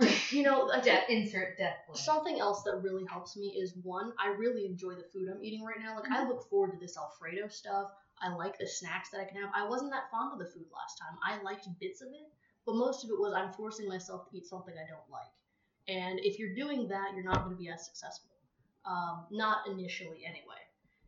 You 0.30 0.44
know, 0.44 0.70
Death, 0.82 1.04
insert 1.08 1.58
death. 1.58 1.74
Something 1.92 2.38
else 2.38 2.62
that 2.62 2.76
really 2.82 3.04
helps 3.04 3.36
me 3.36 3.48
is 3.48 3.74
one, 3.82 4.12
I 4.16 4.28
really 4.28 4.64
enjoy 4.64 4.94
the 4.94 5.04
food 5.12 5.28
I'm 5.28 5.42
eating 5.42 5.64
right 5.64 5.80
now. 5.82 5.96
Like 5.96 6.08
I 6.08 6.18
mm-hmm. 6.20 6.28
look 6.28 6.48
forward 6.48 6.72
to 6.72 6.78
this 6.78 6.96
Alfredo 6.96 7.48
stuff. 7.48 7.90
I 8.22 8.32
like 8.32 8.56
the 8.56 8.66
snacks 8.66 9.10
that 9.10 9.20
I 9.20 9.24
can 9.24 9.42
have. 9.42 9.50
I 9.54 9.68
wasn't 9.68 9.90
that 9.90 10.10
fond 10.10 10.32
of 10.32 10.38
the 10.38 10.44
food 10.44 10.66
last 10.72 10.98
time. 10.98 11.18
I 11.26 11.42
liked 11.42 11.66
bits 11.80 12.00
of 12.00 12.08
it, 12.08 12.30
but 12.64 12.76
most 12.76 13.02
of 13.04 13.10
it 13.10 13.18
was 13.18 13.34
I'm 13.34 13.52
forcing 13.52 13.88
myself 13.88 14.30
to 14.30 14.36
eat 14.36 14.46
something 14.46 14.74
I 14.74 14.88
don't 14.88 15.10
like. 15.10 15.32
And 15.90 16.20
if 16.20 16.38
you're 16.38 16.54
doing 16.54 16.86
that, 16.88 17.14
you're 17.14 17.24
not 17.24 17.44
going 17.44 17.56
to 17.56 17.60
be 17.60 17.68
as 17.68 17.84
successful. 17.84 18.30
Um, 18.86 19.24
not 19.30 19.66
initially, 19.66 20.24
anyway. 20.24 20.60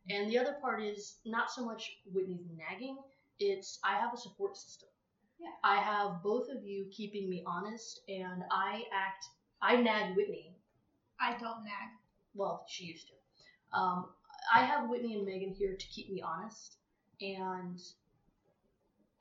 And 0.09 0.29
the 0.29 0.37
other 0.37 0.57
part 0.61 0.83
is 0.83 1.15
not 1.25 1.49
so 1.49 1.63
much 1.63 1.99
Whitney's 2.11 2.45
nagging, 2.57 2.97
it's 3.39 3.79
I 3.83 3.97
have 3.97 4.13
a 4.13 4.17
support 4.17 4.57
system. 4.57 4.89
Yeah. 5.39 5.47
I 5.63 5.77
have 5.77 6.21
both 6.21 6.49
of 6.49 6.63
you 6.63 6.85
keeping 6.91 7.29
me 7.29 7.43
honest, 7.47 8.01
and 8.09 8.43
I 8.51 8.83
act, 8.93 9.25
I 9.61 9.77
nag 9.77 10.15
Whitney. 10.15 10.55
I 11.19 11.31
don't 11.31 11.63
nag. 11.63 11.89
Well, 12.35 12.65
she 12.67 12.85
used 12.85 13.07
to. 13.07 13.79
Um, 13.79 14.05
I 14.53 14.65
have 14.65 14.89
Whitney 14.89 15.15
and 15.15 15.25
Megan 15.25 15.53
here 15.53 15.75
to 15.75 15.87
keep 15.87 16.11
me 16.11 16.21
honest, 16.21 16.77
and 17.21 17.79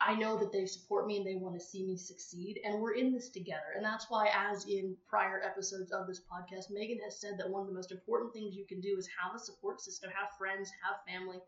I 0.04 0.14
know 0.16 0.36
that 0.38 0.52
they 0.52 0.66
support 0.66 1.06
me 1.06 1.18
and 1.18 1.26
they 1.26 1.36
want 1.36 1.54
to 1.54 1.64
see 1.64 1.84
me 1.84 1.96
succeed, 1.96 2.60
and 2.64 2.80
we're 2.80 2.94
in 2.94 3.12
this 3.12 3.28
together. 3.28 3.72
And 3.76 3.84
that's 3.84 4.06
why, 4.10 4.30
as 4.34 4.66
in 4.66 4.96
prior 5.08 5.42
episodes 5.44 5.92
of 5.92 6.06
this 6.06 6.20
podcast, 6.20 6.70
Megan 6.70 6.98
has 7.04 7.20
said 7.20 7.38
that 7.38 7.48
one 7.48 7.62
of 7.62 7.68
the 7.68 7.74
most 7.74 7.92
important 7.92 8.32
things 8.32 8.54
you 8.56 8.66
can 8.66 8.80
do 8.80 8.96
is 8.98 9.08
have 9.22 9.34
a 9.34 9.38
support 9.38 9.80
system, 9.80 10.10
have 10.10 10.36
friends, 10.36 10.70
have 10.82 11.04
family, 11.06 11.38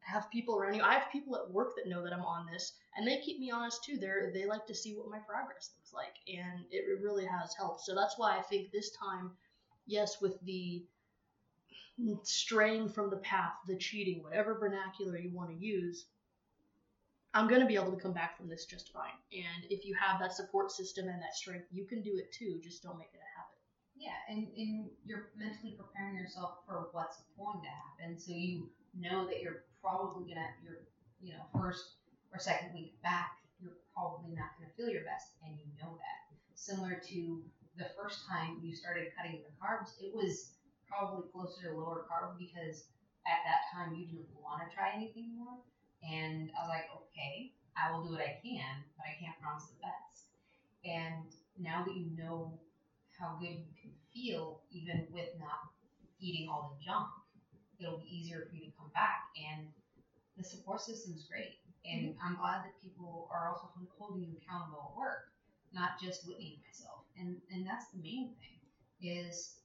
have 0.00 0.30
people 0.30 0.56
around 0.56 0.74
you. 0.74 0.82
I 0.82 0.94
have 0.94 1.12
people 1.12 1.36
at 1.36 1.50
work 1.50 1.76
that 1.76 1.88
know 1.88 2.02
that 2.02 2.12
I'm 2.12 2.24
on 2.24 2.46
this, 2.50 2.72
and 2.96 3.06
they 3.06 3.18
keep 3.20 3.38
me 3.38 3.50
honest 3.50 3.84
too. 3.84 3.98
They 3.98 4.08
they 4.32 4.46
like 4.46 4.66
to 4.66 4.74
see 4.74 4.94
what 4.96 5.10
my 5.10 5.18
progress 5.18 5.70
looks 5.76 5.92
like, 5.92 6.16
and 6.26 6.64
it 6.70 7.00
really 7.02 7.26
has 7.26 7.54
helped. 7.54 7.82
So 7.82 7.94
that's 7.94 8.18
why 8.18 8.36
I 8.36 8.42
think 8.42 8.72
this 8.72 8.90
time, 8.96 9.32
yes, 9.86 10.20
with 10.20 10.40
the 10.40 10.84
straying 12.22 12.88
from 12.88 13.10
the 13.10 13.18
path, 13.18 13.52
the 13.66 13.76
cheating, 13.76 14.22
whatever 14.22 14.58
vernacular 14.58 15.18
you 15.18 15.30
want 15.34 15.50
to 15.50 15.56
use, 15.56 16.06
I'm 17.32 17.48
going 17.48 17.60
to 17.60 17.66
be 17.66 17.76
able 17.76 17.92
to 17.92 18.00
come 18.00 18.12
back 18.12 18.36
from 18.36 18.48
this 18.48 18.66
just 18.66 18.92
fine. 18.92 19.14
And 19.32 19.70
if 19.70 19.84
you 19.84 19.94
have 19.94 20.18
that 20.20 20.34
support 20.34 20.72
system 20.72 21.06
and 21.06 21.22
that 21.22 21.34
strength, 21.34 21.66
you 21.70 21.86
can 21.86 22.02
do 22.02 22.18
it 22.18 22.32
too. 22.32 22.58
Just 22.62 22.82
don't 22.82 22.98
make 22.98 23.14
it 23.14 23.22
a 23.22 23.30
habit. 23.38 23.60
Yeah, 24.00 24.16
and, 24.32 24.48
and 24.56 24.88
you're 25.04 25.28
mentally 25.36 25.76
preparing 25.76 26.16
yourself 26.16 26.64
for 26.66 26.88
what's 26.92 27.20
going 27.36 27.60
to 27.60 27.68
happen, 27.68 28.18
so 28.18 28.32
you 28.32 28.70
know 28.96 29.26
that 29.28 29.42
you're 29.42 29.68
probably 29.84 30.32
gonna 30.32 30.48
your 30.64 30.88
you 31.20 31.36
know 31.36 31.44
first 31.52 32.00
or 32.32 32.40
second 32.40 32.72
week 32.72 32.96
back, 33.04 33.36
you're 33.60 33.76
probably 33.92 34.32
not 34.32 34.56
gonna 34.56 34.72
feel 34.72 34.88
your 34.88 35.04
best, 35.04 35.36
and 35.44 35.52
you 35.60 35.68
know 35.76 36.00
that. 36.00 36.32
Similar 36.56 36.96
to 37.12 37.44
the 37.76 37.92
first 37.92 38.24
time 38.24 38.56
you 38.64 38.74
started 38.74 39.12
cutting 39.16 39.44
the 39.44 39.52
carbs, 39.60 39.92
it 40.00 40.16
was 40.16 40.56
probably 40.88 41.28
closer 41.28 41.68
to 41.68 41.76
lower 41.76 42.08
carb 42.08 42.40
because 42.40 42.88
at 43.28 43.44
that 43.44 43.68
time 43.68 43.94
you 43.94 44.08
didn't 44.08 44.32
want 44.40 44.64
to 44.64 44.74
try 44.74 44.96
anything 44.96 45.36
more, 45.36 45.60
and 46.02 46.50
I 46.56 46.64
was 46.64 46.70
like, 46.70 46.88
okay, 46.96 47.52
I 47.76 47.92
will 47.92 48.04
do 48.04 48.12
what 48.12 48.20
I 48.20 48.40
can, 48.42 48.84
but 48.96 49.06
I 49.06 49.16
can't 49.20 49.38
promise 49.40 49.68
the 49.68 49.80
best. 49.80 50.28
And 50.84 51.28
now 51.58 51.84
that 51.84 51.94
you 51.94 52.08
know 52.16 52.58
how 53.18 53.36
good 53.40 53.60
you 53.60 53.72
can 53.76 53.92
feel 54.12 54.60
even 54.72 55.06
with 55.12 55.28
not 55.38 55.68
eating 56.20 56.48
all 56.48 56.76
the 56.76 56.84
junk, 56.84 57.08
it'll 57.78 58.00
be 58.00 58.08
easier 58.08 58.48
for 58.48 58.56
you 58.56 58.72
to 58.72 58.76
come 58.76 58.90
back. 58.94 59.28
And 59.36 59.68
the 60.36 60.44
support 60.44 60.80
system's 60.80 61.24
great. 61.28 61.60
And 61.84 62.12
mm-hmm. 62.12 62.24
I'm 62.24 62.36
glad 62.36 62.64
that 62.64 62.80
people 62.82 63.28
are 63.32 63.48
also 63.48 63.68
holding 63.96 64.24
you 64.24 64.36
accountable 64.40 64.92
at 64.92 64.98
work, 64.98 65.32
not 65.72 66.00
just 66.00 66.26
Whitney 66.26 66.60
and 66.60 66.64
myself. 66.64 67.04
And 67.16 67.36
and 67.52 67.66
that's 67.66 67.88
the 67.92 68.00
main 68.00 68.36
thing 68.40 68.60
is 69.00 69.60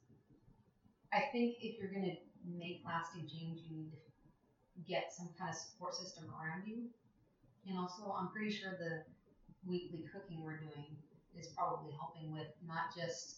I 1.12 1.28
think 1.32 1.56
if 1.60 1.80
you're 1.80 1.91
gonna 1.91 2.15
make 2.43 2.84
lasting 2.86 3.28
change, 3.28 3.62
you 3.67 3.76
need 3.76 3.91
to 3.91 3.98
get 4.88 5.13
some 5.15 5.29
kind 5.38 5.49
of 5.49 5.55
support 5.55 5.95
system 5.95 6.25
around 6.29 6.67
you. 6.67 6.83
And 7.67 7.77
also, 7.77 8.13
I'm 8.17 8.29
pretty 8.29 8.51
sure 8.51 8.71
the 8.77 9.03
weekly 9.67 10.05
cooking 10.13 10.43
we're 10.43 10.57
doing 10.59 10.95
is 11.38 11.47
probably 11.47 11.91
helping 11.93 12.31
with 12.31 12.47
not 12.67 12.95
just 12.95 13.38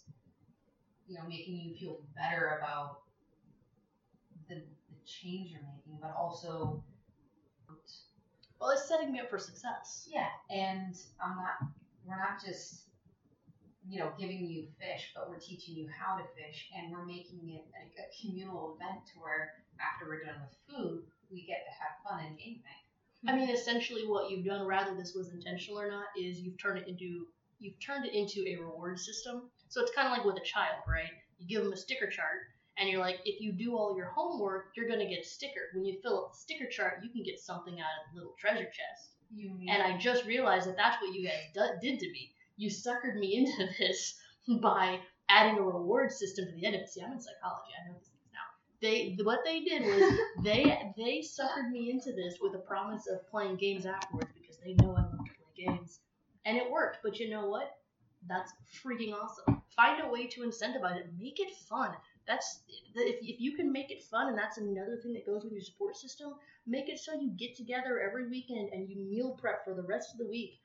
you 1.07 1.15
know 1.15 1.23
making 1.27 1.55
you 1.55 1.73
feel 1.75 1.99
better 2.15 2.59
about 2.61 2.99
the, 4.49 4.55
the 4.55 4.97
change 5.05 5.51
you're 5.51 5.61
making, 5.61 5.97
but 6.01 6.13
also 6.17 6.83
Well, 8.59 8.71
it's 8.71 8.87
setting 8.87 9.11
me 9.11 9.19
up 9.19 9.29
for 9.29 9.37
success. 9.37 10.09
yeah. 10.11 10.27
And 10.49 10.95
I'm 11.23 11.37
not 11.37 11.69
we're 12.05 12.17
not 12.17 12.43
just 12.43 12.83
you 13.89 13.99
know 13.99 14.11
giving 14.19 14.45
you 14.45 14.67
fish, 14.79 15.11
but 15.15 15.29
we're 15.29 15.39
teaching 15.39 15.75
you 15.75 15.87
how 15.87 16.17
to 16.17 16.23
fish, 16.35 16.69
and 16.75 16.91
we're 16.91 17.05
making 17.05 17.39
it 17.49 17.65
like 17.71 17.93
a 17.97 18.07
communal 18.21 18.75
event 18.75 19.05
to 19.13 19.19
where 19.21 19.53
after 19.79 20.07
we're 20.07 20.23
done 20.23 20.41
with 20.41 20.57
food, 20.75 21.03
we 21.31 21.45
get 21.45 21.65
to 21.65 21.71
have 21.71 22.03
fun 22.03 22.25
and 22.25 22.37
game 22.37 22.61
night. 22.63 23.31
I 23.31 23.35
mean, 23.35 23.49
essentially, 23.49 24.07
what 24.07 24.29
you've 24.29 24.45
done, 24.45 24.65
rather 24.65 24.95
this 24.95 25.13
was 25.15 25.31
intentional 25.33 25.79
or 25.81 25.89
not, 25.89 26.05
is 26.17 26.39
you've 26.39 26.57
turned 26.57 26.79
it 26.79 26.87
into 26.87 27.27
you've 27.59 27.79
turned 27.79 28.05
it 28.05 28.13
into 28.13 28.45
a 28.47 28.55
reward 28.61 28.99
system. 28.99 29.49
So 29.69 29.81
it's 29.81 29.91
kind 29.93 30.07
of 30.07 30.13
like 30.15 30.25
with 30.25 30.37
a 30.41 30.45
child, 30.45 30.83
right? 30.87 31.09
You 31.39 31.47
give 31.47 31.63
them 31.63 31.73
a 31.73 31.77
sticker 31.77 32.07
chart, 32.07 32.47
and 32.77 32.87
you're 32.89 32.99
like, 32.99 33.19
if 33.25 33.41
you 33.41 33.51
do 33.53 33.75
all 33.75 33.95
your 33.97 34.07
homework, 34.07 34.67
you're 34.75 34.87
gonna 34.87 35.09
get 35.09 35.19
a 35.19 35.27
sticker. 35.27 35.69
When 35.73 35.83
you 35.85 35.99
fill 36.01 36.25
up 36.25 36.31
the 36.33 36.37
sticker 36.37 36.67
chart, 36.67 37.03
you 37.03 37.09
can 37.09 37.23
get 37.23 37.39
something 37.39 37.79
out 37.79 37.87
of 38.05 38.13
the 38.13 38.19
little 38.19 38.35
treasure 38.39 38.65
chest. 38.65 39.11
And 39.67 39.81
I 39.83 39.97
just 39.97 40.25
realized 40.25 40.67
that 40.67 40.77
that's 40.77 41.01
what 41.01 41.13
you 41.13 41.27
guys 41.27 41.41
do- 41.53 41.79
did 41.81 41.99
to 41.99 42.11
me. 42.11 42.33
You 42.55 42.69
suckered 42.69 43.17
me 43.19 43.35
into 43.37 43.67
this 43.77 44.19
by 44.61 44.99
adding 45.29 45.57
a 45.57 45.61
reward 45.61 46.11
system 46.11 46.45
to 46.45 46.51
the 46.51 46.65
end 46.65 46.75
of 46.75 46.81
it. 46.81 46.89
See, 46.89 47.01
I'm 47.01 47.11
in 47.11 47.19
psychology. 47.19 47.73
I 47.75 47.89
know 47.89 47.95
now. 47.97 48.16
They 48.81 49.17
what 49.23 49.39
they 49.43 49.61
did 49.61 49.83
was 49.83 50.19
they 50.43 50.93
they 50.97 51.19
suckered 51.19 51.71
me 51.71 51.89
into 51.91 52.11
this 52.13 52.37
with 52.41 52.55
a 52.55 52.59
promise 52.59 53.07
of 53.07 53.27
playing 53.29 53.57
games 53.57 53.85
afterwards 53.85 54.31
because 54.39 54.57
they 54.57 54.73
know 54.73 54.91
I 54.95 55.01
love 55.01 55.25
to 55.25 55.33
play 55.33 55.65
games, 55.65 55.99
and 56.45 56.57
it 56.57 56.69
worked. 56.69 56.99
But 57.03 57.19
you 57.19 57.29
know 57.29 57.47
what? 57.47 57.71
That's 58.27 58.51
freaking 58.83 59.13
awesome. 59.13 59.61
Find 59.75 60.03
a 60.03 60.09
way 60.09 60.27
to 60.27 60.41
incentivize 60.41 60.97
it. 60.97 61.11
Make 61.19 61.39
it 61.39 61.55
fun. 61.69 61.91
That's 62.27 62.61
if, 62.95 63.17
if 63.21 63.39
you 63.39 63.55
can 63.55 63.71
make 63.71 63.89
it 63.89 64.03
fun, 64.03 64.27
and 64.27 64.37
that's 64.37 64.57
another 64.57 64.97
thing 65.01 65.13
that 65.13 65.25
goes 65.25 65.43
with 65.43 65.53
your 65.53 65.61
support 65.61 65.95
system. 65.95 66.35
Make 66.65 66.89
it 66.89 66.99
so 66.99 67.13
you 67.13 67.31
get 67.31 67.55
together 67.55 67.99
every 67.99 68.27
weekend 68.29 68.73
and 68.73 68.89
you 68.89 68.97
meal 68.97 69.37
prep 69.39 69.63
for 69.63 69.73
the 69.73 69.83
rest 69.83 70.11
of 70.11 70.19
the 70.19 70.27
week. 70.27 70.59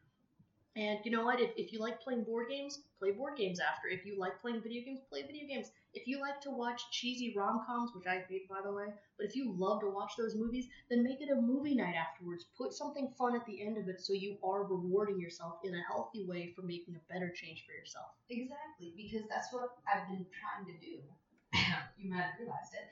And 0.75 1.01
you 1.05 1.11
know 1.11 1.23
what? 1.23 1.39
If, 1.39 1.51
if 1.57 1.71
you 1.71 1.81
like 1.81 2.01
playing 2.01 2.25
board 2.25 2.49
games, 2.49 2.81
play 2.99 3.11
board 3.11 3.37
games 3.37 3.61
after. 3.61 3.89
If 3.89 4.07
you 4.07 4.19
like 4.19 4.41
playing 4.41 4.63
video 4.63 4.83
games, 4.83 5.01
play 5.11 5.21
video 5.21 5.47
games. 5.47 5.71
If 5.93 6.07
you 6.07 6.19
like 6.19 6.41
to 6.43 6.51
watch 6.51 6.81
cheesy 6.91 7.35
rom 7.37 7.61
coms, 7.67 7.91
which 7.95 8.07
I 8.07 8.25
hate 8.27 8.49
by 8.49 8.63
the 8.65 8.73
way, 8.73 8.87
but 9.19 9.27
if 9.27 9.37
you 9.37 9.53
love 9.53 9.83
to 9.83 9.91
watch 9.91 10.13
those 10.17 10.35
movies, 10.35 10.65
then 10.89 11.05
make 11.05 11.21
it 11.21 11.29
a 11.31 11.37
movie 11.37 11.75
night 11.75 11.95
afterwards. 11.95 12.47
Put 12.57 12.73
something 12.73 13.13
fun 13.19 13.37
at 13.37 13.45
the 13.45 13.61
end 13.61 13.77
of 13.77 13.87
it 13.89 14.01
so 14.01 14.15
you 14.15 14.39
are 14.43 14.65
rewarding 14.65 15.21
yourself 15.21 15.59
in 15.63 15.75
a 15.75 15.83
healthy 15.93 16.25
way 16.25 16.55
for 16.57 16.63
making 16.63 16.97
a 16.97 17.13
better 17.13 17.29
change 17.29 17.67
for 17.67 17.73
yourself. 17.75 18.07
Exactly, 18.31 18.95
because 18.97 19.29
that's 19.29 19.53
what 19.53 19.77
I've 19.85 20.09
been 20.09 20.25
trying 20.33 20.65
to 20.73 20.81
do. 20.81 21.05
you 22.01 22.09
might 22.09 22.23
have 22.23 22.41
realized 22.41 22.73
it. 22.73 22.89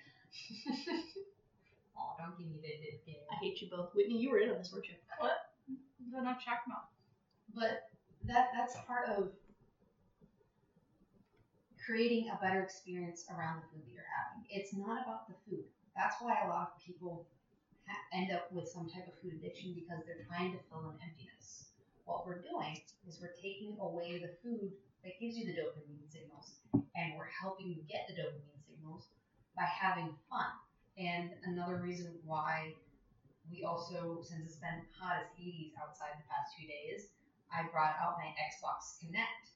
oh, 1.97 2.13
don't 2.19 2.37
give 2.37 2.47
me 2.47 2.61
the 2.61 2.69
did 2.69 3.01
get 3.07 3.25
I 3.33 3.37
hate 3.41 3.63
you 3.63 3.71
both. 3.71 3.89
Whitney, 3.95 4.19
you 4.19 4.31
were 4.31 4.39
in 4.39 4.51
on 4.51 4.59
this, 4.59 4.71
weren't 4.71 4.87
you? 4.87 4.95
What? 5.19 5.49
Then 6.13 6.27
I'll 6.27 6.35
check 6.35 6.61
them 6.67 6.77
out. 6.77 6.93
But 7.55 7.83
that 8.25 8.51
that's 8.55 8.77
part 8.87 9.09
of 9.09 9.33
creating 11.85 12.29
a 12.31 12.37
better 12.39 12.63
experience 12.63 13.25
around 13.31 13.63
the 13.63 13.67
food 13.73 13.83
that 13.87 13.93
you're 13.93 14.13
having. 14.15 14.47
It's 14.49 14.75
not 14.75 15.03
about 15.03 15.27
the 15.27 15.35
food. 15.49 15.65
That's 15.97 16.17
why 16.21 16.39
a 16.45 16.49
lot 16.49 16.71
of 16.71 16.85
people 16.85 17.27
ha- 17.87 18.07
end 18.13 18.31
up 18.33 18.47
with 18.53 18.69
some 18.69 18.89
type 18.89 19.07
of 19.09 19.15
food 19.23 19.35
addiction 19.35 19.75
because 19.75 20.05
they're 20.07 20.23
trying 20.29 20.53
to 20.53 20.61
fill 20.71 20.87
an 20.91 20.99
emptiness. 21.03 21.67
What 22.05 22.27
we're 22.27 22.43
doing 22.43 22.79
is 23.09 23.19
we're 23.21 23.35
taking 23.41 23.77
away 23.81 24.21
the 24.23 24.31
food 24.43 24.71
that 25.05 25.19
gives 25.19 25.37
you 25.37 25.47
the 25.47 25.57
dopamine 25.57 26.07
signals, 26.11 26.61
and 26.95 27.17
we're 27.17 27.31
helping 27.41 27.69
you 27.69 27.83
get 27.89 28.07
the 28.07 28.15
dopamine 28.15 28.63
signals 28.67 29.09
by 29.57 29.65
having 29.65 30.15
fun. 30.29 30.53
And 30.99 31.31
another 31.45 31.77
reason 31.77 32.13
why 32.25 32.75
we 33.51 33.65
also, 33.65 34.21
since 34.23 34.45
it's 34.47 34.57
been 34.57 34.85
hot 34.95 35.17
as 35.23 35.27
Hades 35.37 35.73
outside 35.81 36.15
the 36.19 36.29
past 36.29 36.55
few 36.59 36.69
days, 36.69 37.09
I 37.51 37.67
brought 37.71 37.99
out 37.99 38.19
my 38.19 38.31
Xbox 38.39 39.03
Kinect. 39.03 39.51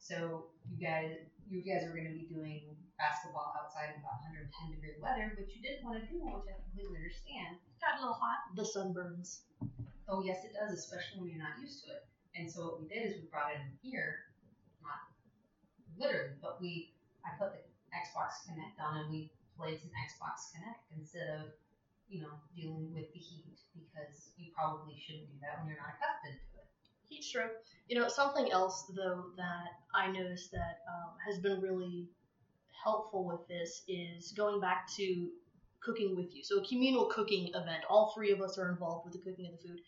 So 0.00 0.48
you 0.68 0.80
guys, 0.80 1.16
you 1.48 1.60
guys 1.60 1.84
are 1.84 1.92
going 1.92 2.08
to 2.08 2.16
be 2.16 2.28
doing 2.32 2.76
basketball 2.96 3.52
outside 3.60 3.92
in 3.92 4.00
about 4.00 4.24
110 4.24 4.48
degree 4.72 4.96
weather, 4.98 5.36
which 5.36 5.52
you 5.52 5.60
didn't 5.60 5.84
want 5.84 6.00
to 6.00 6.06
do, 6.08 6.24
which 6.24 6.48
I 6.48 6.56
completely 6.64 6.96
understand. 6.96 7.60
It 7.60 7.80
got 7.80 8.00
a 8.00 8.00
little 8.00 8.16
hot. 8.16 8.50
The 8.56 8.64
sunburns. 8.64 9.44
Oh 10.08 10.24
yes, 10.24 10.46
it 10.46 10.56
does, 10.56 10.72
especially 10.72 11.20
when 11.20 11.28
you're 11.34 11.42
not 11.42 11.60
used 11.60 11.84
to 11.84 11.92
it. 11.92 12.08
And 12.36 12.48
so 12.48 12.64
what 12.64 12.76
we 12.80 12.86
did 12.88 13.04
is 13.04 13.20
we 13.20 13.28
brought 13.28 13.52
it 13.52 13.60
in 13.60 13.72
here, 13.80 14.28
not 14.84 15.00
literally, 15.96 16.36
but 16.40 16.60
we 16.60 16.96
I 17.24 17.34
put 17.36 17.52
the 17.52 17.62
Xbox 17.90 18.44
Kinect 18.46 18.78
on 18.78 19.04
and 19.04 19.08
we 19.10 19.32
played 19.56 19.80
some 19.80 19.90
Xbox 19.92 20.52
Kinect 20.52 20.84
instead 20.94 21.28
of 21.40 21.52
you 22.08 22.22
know 22.22 22.32
dealing 22.54 22.92
with 22.94 23.10
the 23.12 23.18
heat 23.18 23.58
because 23.74 24.30
you 24.38 24.52
probably 24.54 24.94
shouldn't 24.96 25.28
do 25.28 25.36
that 25.42 25.58
when 25.60 25.68
you're 25.68 25.80
not 25.80 25.96
accustomed 25.98 26.38
to 26.38 26.48
it. 26.54 26.55
Heat 27.08 27.24
stroke. 27.24 27.52
You 27.88 28.00
know, 28.00 28.08
something 28.08 28.50
else 28.50 28.90
though 28.96 29.26
that 29.36 29.68
I 29.94 30.10
noticed 30.10 30.50
that 30.52 30.80
um, 30.88 31.14
has 31.26 31.38
been 31.38 31.60
really 31.60 32.08
helpful 32.84 33.24
with 33.24 33.46
this 33.48 33.82
is 33.88 34.32
going 34.32 34.60
back 34.60 34.88
to 34.96 35.28
cooking 35.82 36.16
with 36.16 36.34
you. 36.34 36.42
So 36.42 36.58
a 36.58 36.66
communal 36.66 37.06
cooking 37.06 37.48
event. 37.54 37.84
All 37.88 38.12
three 38.14 38.32
of 38.32 38.40
us 38.40 38.58
are 38.58 38.70
involved 38.70 39.04
with 39.04 39.14
the 39.14 39.30
cooking 39.30 39.46
of 39.46 39.52
the 39.52 39.68
food. 39.68 39.80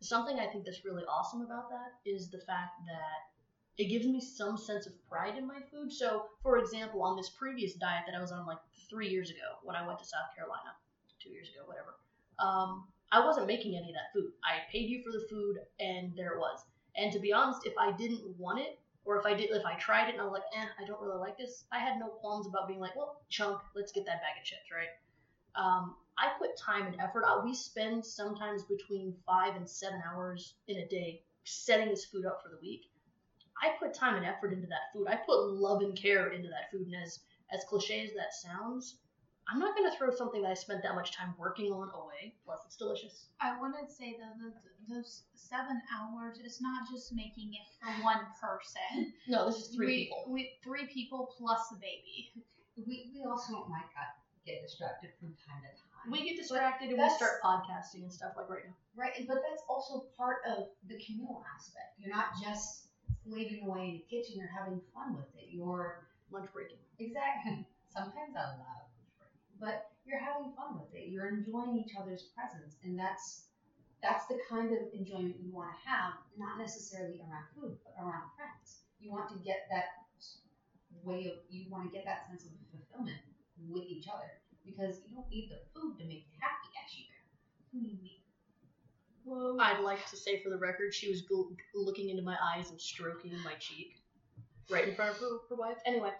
Something 0.00 0.38
I 0.38 0.46
think 0.46 0.64
that's 0.64 0.84
really 0.84 1.04
awesome 1.04 1.42
about 1.42 1.70
that 1.70 2.10
is 2.10 2.30
the 2.30 2.42
fact 2.46 2.72
that 2.86 3.82
it 3.82 3.88
gives 3.88 4.06
me 4.06 4.20
some 4.20 4.56
sense 4.56 4.86
of 4.86 4.92
pride 5.08 5.36
in 5.36 5.46
my 5.46 5.60
food. 5.70 5.92
So, 5.92 6.26
for 6.42 6.58
example, 6.58 7.02
on 7.02 7.16
this 7.16 7.30
previous 7.30 7.74
diet 7.74 8.04
that 8.06 8.16
I 8.16 8.20
was 8.20 8.32
on 8.32 8.46
like 8.46 8.58
three 8.90 9.08
years 9.08 9.30
ago 9.30 9.58
when 9.62 9.76
I 9.76 9.86
went 9.86 9.98
to 10.00 10.04
South 10.04 10.34
Carolina, 10.36 10.74
two 11.22 11.30
years 11.30 11.48
ago, 11.48 11.66
whatever, 11.66 11.96
um, 12.38 12.84
I 13.12 13.24
wasn't 13.24 13.46
making 13.46 13.76
any 13.76 13.90
of 13.90 13.94
that 13.94 14.12
food. 14.12 14.32
I 14.42 14.70
paid 14.70 14.88
you 14.88 15.02
for 15.02 15.12
the 15.12 15.26
food, 15.30 15.58
and 15.78 16.12
there 16.16 16.34
it 16.34 16.38
was. 16.38 16.64
And 16.96 17.12
to 17.12 17.18
be 17.18 17.32
honest, 17.32 17.66
if 17.66 17.74
I 17.78 17.92
didn't 17.92 18.22
want 18.38 18.60
it, 18.60 18.78
or 19.04 19.18
if 19.18 19.26
I 19.26 19.34
did, 19.34 19.50
if 19.50 19.64
I 19.66 19.74
tried 19.74 20.08
it 20.08 20.14
and 20.14 20.20
I 20.20 20.24
was 20.24 20.32
like, 20.32 20.42
eh, 20.56 20.66
I 20.80 20.86
don't 20.86 21.00
really 21.00 21.18
like 21.18 21.36
this, 21.36 21.64
I 21.70 21.78
had 21.78 21.98
no 21.98 22.08
qualms 22.08 22.46
about 22.46 22.66
being 22.66 22.80
like, 22.80 22.96
well, 22.96 23.22
chunk, 23.28 23.60
let's 23.74 23.92
get 23.92 24.06
that 24.06 24.22
bag 24.22 24.40
of 24.40 24.44
chips, 24.44 24.70
right? 24.72 24.88
Um, 25.56 25.96
I 26.16 26.32
put 26.38 26.56
time 26.56 26.86
and 26.86 27.00
effort 27.00 27.24
out. 27.24 27.44
We 27.44 27.54
spend 27.54 28.04
sometimes 28.04 28.62
between 28.64 29.14
five 29.26 29.56
and 29.56 29.68
seven 29.68 30.02
hours 30.06 30.54
in 30.68 30.78
a 30.78 30.88
day 30.88 31.22
setting 31.44 31.88
this 31.88 32.04
food 32.06 32.24
up 32.24 32.40
for 32.42 32.48
the 32.48 32.58
week. 32.62 32.82
I 33.62 33.74
put 33.78 33.94
time 33.94 34.16
and 34.16 34.24
effort 34.24 34.52
into 34.52 34.66
that 34.68 34.92
food. 34.92 35.06
I 35.08 35.16
put 35.16 35.50
love 35.50 35.82
and 35.82 35.96
care 35.96 36.32
into 36.32 36.48
that 36.48 36.70
food. 36.70 36.86
And 36.86 36.96
as 37.02 37.20
as 37.52 37.64
cliche 37.64 38.04
as 38.04 38.14
that 38.14 38.32
sounds, 38.32 38.96
I'm 39.48 39.58
not 39.58 39.76
gonna 39.76 39.94
throw 39.96 40.10
something 40.10 40.42
that 40.42 40.50
I 40.50 40.54
spent 40.54 40.82
that 40.82 40.94
much 40.94 41.12
time 41.12 41.34
working 41.38 41.72
on 41.72 41.90
away. 41.94 42.34
Plus, 42.44 42.60
it's 42.66 42.76
delicious. 42.76 43.26
I 43.40 43.58
want 43.58 43.74
to 43.76 43.92
say 43.92 44.16
though 44.18 44.44
that 44.44 44.54
those 44.88 45.22
seven 45.34 45.80
hours 45.92 46.38
is 46.38 46.60
not 46.60 46.88
just 46.90 47.12
making 47.12 47.52
it 47.52 47.66
for 47.80 47.90
one 48.04 48.20
person. 48.40 49.12
No, 49.28 49.46
this 49.46 49.56
is 49.56 49.68
three 49.74 49.86
we, 49.86 50.04
people. 50.04 50.24
We 50.28 50.50
three 50.62 50.86
people 50.86 51.34
plus 51.36 51.68
the 51.68 51.76
baby. 51.76 52.32
We, 52.76 53.10
we 53.14 53.24
also 53.28 53.66
might 53.68 53.88
got- 53.94 54.16
get 54.46 54.60
distracted 54.62 55.10
from 55.20 55.32
time 55.46 55.62
to 55.64 55.72
time. 55.72 56.12
We 56.12 56.24
get 56.24 56.36
distracted 56.36 56.90
and 56.90 56.98
we 57.00 57.08
start 57.16 57.40
podcasting 57.42 58.02
and 58.04 58.12
stuff 58.12 58.32
like 58.36 58.48
right 58.50 58.64
now. 58.66 58.74
Right, 58.96 59.12
but 59.26 59.40
that's 59.48 59.62
also 59.68 60.04
part 60.16 60.38
of 60.46 60.68
the 60.88 61.00
communal 61.00 61.42
aspect. 61.56 61.96
You're 61.98 62.14
not 62.14 62.36
just 62.42 62.88
slaving 63.24 63.64
away 63.64 63.88
in 63.88 63.92
the 64.00 64.04
kitchen, 64.10 64.36
you're 64.36 64.52
having 64.52 64.80
fun 64.92 65.16
with 65.16 65.28
it. 65.36 65.48
You're 65.50 66.04
Lunch 66.30 66.52
breaking. 66.52 66.76
exactly 66.98 67.64
sometimes 67.94 68.34
a 68.36 68.58
lot 68.60 68.83
of 68.83 68.83
but 69.60 69.90
you're 70.06 70.20
having 70.20 70.52
fun 70.52 70.78
with 70.78 70.92
it. 70.94 71.08
You're 71.08 71.28
enjoying 71.28 71.78
each 71.78 71.94
other's 72.00 72.30
presence 72.34 72.76
and 72.84 72.98
that's 72.98 73.46
that's 74.02 74.26
the 74.26 74.38
kind 74.50 74.70
of 74.72 74.92
enjoyment 74.92 75.36
you 75.40 75.50
want 75.50 75.70
to 75.72 75.88
have, 75.88 76.12
not 76.36 76.58
necessarily 76.58 77.20
around 77.24 77.48
food, 77.56 77.78
but 77.84 77.96
around 77.96 78.28
friends. 78.36 78.84
You 79.00 79.10
want 79.10 79.30
to 79.30 79.38
get 79.40 79.66
that 79.70 80.04
way 81.02 81.26
of 81.26 81.36
you 81.50 81.64
want 81.70 81.90
to 81.90 81.92
get 81.94 82.04
that 82.04 82.26
sense 82.28 82.44
of 82.44 82.52
fulfillment 82.70 83.18
with 83.68 83.84
each 83.88 84.08
other 84.08 84.40
because 84.64 85.00
you 85.08 85.14
don't 85.16 85.28
need 85.30 85.50
the 85.50 85.60
food 85.72 85.98
to 85.98 86.04
make 86.04 86.24
you 86.28 86.36
happy 86.40 86.68
as 86.84 86.96
you 86.96 87.04
do? 87.04 87.14
Whoa. 89.24 89.56
I'd 89.58 89.80
like 89.80 90.06
to 90.10 90.16
say 90.16 90.40
for 90.42 90.50
the 90.50 90.58
record, 90.58 90.94
she 90.94 91.08
was 91.08 91.22
gl- 91.22 91.56
looking 91.74 92.10
into 92.10 92.22
my 92.22 92.36
eyes 92.42 92.70
and 92.70 92.80
stroking 92.80 93.32
my 93.42 93.54
cheek, 93.54 94.02
right 94.70 94.88
in 94.88 94.94
front 94.94 95.12
of 95.12 95.18
her, 95.18 95.28
her 95.50 95.56
wife. 95.56 95.78
Anyway, 95.86 96.10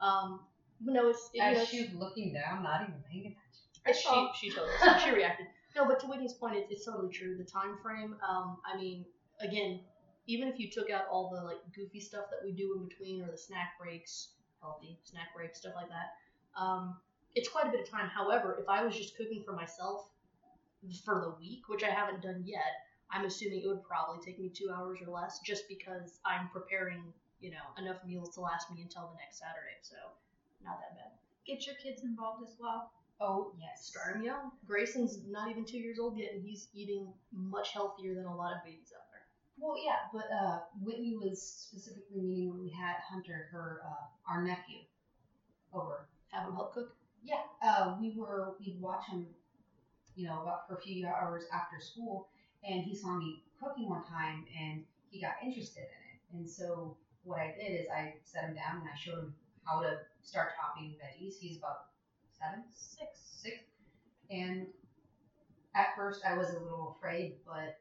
um, 0.00 0.40
no, 0.80 1.08
it's 1.08 1.30
you 1.32 1.42
know, 1.42 1.48
As 1.48 1.56
it's- 1.56 1.68
she's 1.70 1.92
looking 1.94 2.32
down, 2.34 2.62
not 2.62 2.82
even 2.82 3.02
paying 3.10 3.20
attention. 3.26 3.40
It's 3.86 3.98
she 4.00 4.30
she 4.34 4.50
totally 4.50 4.72
so 4.82 4.98
she 4.98 5.10
reacted. 5.14 5.46
No, 5.76 5.86
but 5.86 5.98
to 6.00 6.06
Whitney's 6.06 6.32
point, 6.32 6.56
it's, 6.56 6.70
it's 6.70 6.84
totally 6.86 7.12
true. 7.12 7.36
The 7.36 7.44
time 7.44 7.76
frame. 7.82 8.16
Um, 8.26 8.58
I 8.64 8.76
mean, 8.76 9.04
again, 9.40 9.80
even 10.26 10.48
if 10.48 10.58
you 10.58 10.70
took 10.70 10.88
out 10.90 11.02
all 11.10 11.30
the 11.34 11.42
like 11.44 11.58
goofy 11.74 12.00
stuff 12.00 12.26
that 12.30 12.40
we 12.44 12.52
do 12.52 12.76
in 12.80 12.88
between 12.88 13.22
or 13.22 13.30
the 13.30 13.36
snack 13.36 13.78
breaks, 13.80 14.28
healthy 14.62 14.98
snack 15.04 15.34
breaks, 15.36 15.58
stuff 15.60 15.72
like 15.76 15.88
that, 15.88 16.14
um, 16.60 16.96
it's 17.34 17.48
quite 17.48 17.66
a 17.66 17.70
bit 17.70 17.80
of 17.80 17.90
time. 17.90 18.08
However, 18.08 18.56
if 18.60 18.68
I 18.68 18.84
was 18.84 18.96
just 18.96 19.16
cooking 19.16 19.42
for 19.44 19.52
myself 19.52 20.08
for 21.04 21.20
the 21.20 21.30
week, 21.44 21.68
which 21.68 21.82
I 21.82 21.90
haven't 21.90 22.22
done 22.22 22.42
yet, 22.46 22.86
I'm 23.10 23.24
assuming 23.26 23.62
it 23.62 23.68
would 23.68 23.82
probably 23.84 24.24
take 24.24 24.38
me 24.38 24.48
two 24.48 24.70
hours 24.74 24.98
or 25.06 25.12
less, 25.12 25.40
just 25.44 25.68
because 25.68 26.20
I'm 26.24 26.48
preparing, 26.50 27.12
you 27.40 27.50
know, 27.50 27.64
enough 27.78 27.98
meals 28.06 28.34
to 28.36 28.40
last 28.40 28.70
me 28.70 28.82
until 28.82 29.10
the 29.12 29.16
next 29.18 29.38
Saturday. 29.40 29.76
So, 29.82 29.96
not 30.64 30.80
that 30.80 30.96
bad. 30.96 31.12
Get 31.46 31.66
your 31.66 31.76
kids 31.76 32.02
involved 32.02 32.42
as 32.48 32.56
well. 32.58 32.90
Oh 33.20 33.52
yes. 33.60 33.86
Start 33.86 34.16
him 34.16 34.24
young. 34.24 34.50
Grayson's 34.66 35.18
not 35.28 35.50
even 35.50 35.64
two 35.64 35.78
years 35.78 35.98
old 35.98 36.18
yet, 36.18 36.32
and 36.34 36.42
he's 36.44 36.68
eating 36.74 37.12
much 37.32 37.72
healthier 37.72 38.14
than 38.14 38.24
a 38.24 38.36
lot 38.36 38.52
of 38.56 38.64
babies 38.64 38.92
out 38.96 39.06
there. 39.10 39.22
Well, 39.56 39.76
yeah, 39.84 40.10
but 40.12 40.26
uh, 40.34 40.60
Whitney 40.82 41.16
was 41.16 41.40
specifically 41.40 42.20
meaning 42.22 42.50
when 42.50 42.60
we 42.60 42.70
had 42.70 42.96
Hunter, 43.08 43.48
her, 43.52 43.82
uh, 43.86 44.32
our 44.32 44.42
nephew, 44.42 44.80
over. 45.72 46.08
Have 46.32 46.48
him 46.48 46.54
help 46.54 46.74
cook. 46.74 46.96
Yeah, 47.22 47.42
uh, 47.62 47.96
we 48.00 48.14
were 48.16 48.56
we'd 48.58 48.80
watch 48.80 49.06
him, 49.06 49.26
you 50.16 50.26
know, 50.26 50.42
about 50.42 50.66
for 50.68 50.74
a 50.74 50.80
few 50.80 51.06
hours 51.06 51.44
after 51.52 51.80
school, 51.80 52.28
and 52.68 52.82
he 52.82 52.96
saw 52.96 53.16
me 53.16 53.44
cooking 53.62 53.88
one 53.88 54.04
time, 54.04 54.44
and 54.60 54.84
he 55.10 55.20
got 55.20 55.34
interested 55.42 55.82
in 55.82 55.84
it. 55.84 56.38
And 56.38 56.50
so 56.50 56.96
what 57.22 57.38
I 57.38 57.54
did 57.58 57.80
is 57.80 57.86
I 57.88 58.14
set 58.24 58.44
him 58.44 58.54
down 58.54 58.80
and 58.80 58.88
I 58.92 58.96
showed 58.96 59.18
him 59.18 59.34
how 59.66 59.80
to 59.80 59.98
start 60.22 60.52
chopping 60.56 60.96
veggies. 61.00 61.38
He's 61.40 61.58
about 61.58 61.92
seven, 62.38 62.64
six, 62.70 63.20
six, 63.20 63.56
and 64.30 64.66
at 65.74 65.96
first 65.96 66.22
I 66.24 66.36
was 66.36 66.50
a 66.50 66.60
little 66.60 66.96
afraid, 66.96 67.36
but 67.46 67.80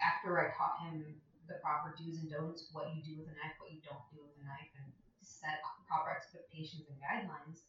after 0.00 0.38
I 0.38 0.52
taught 0.56 0.82
him 0.84 1.04
the 1.48 1.54
proper 1.62 1.94
do's 1.98 2.18
and 2.18 2.30
don'ts, 2.30 2.68
what 2.72 2.94
you 2.94 3.02
do 3.02 3.20
with 3.20 3.28
a 3.28 3.36
knife, 3.38 3.56
what 3.58 3.72
you 3.72 3.80
don't 3.84 4.04
do 4.12 4.22
with 4.22 4.34
a 4.40 4.44
knife, 4.46 4.70
and 4.78 4.92
set 5.22 5.62
proper 5.88 6.10
expectations 6.10 6.84
and 6.88 6.98
guidelines, 7.00 7.62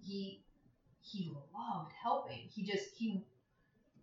he 0.00 0.44
he 1.00 1.32
loved 1.54 1.92
helping. 1.92 2.48
He 2.48 2.62
just 2.64 2.94
he 2.96 3.24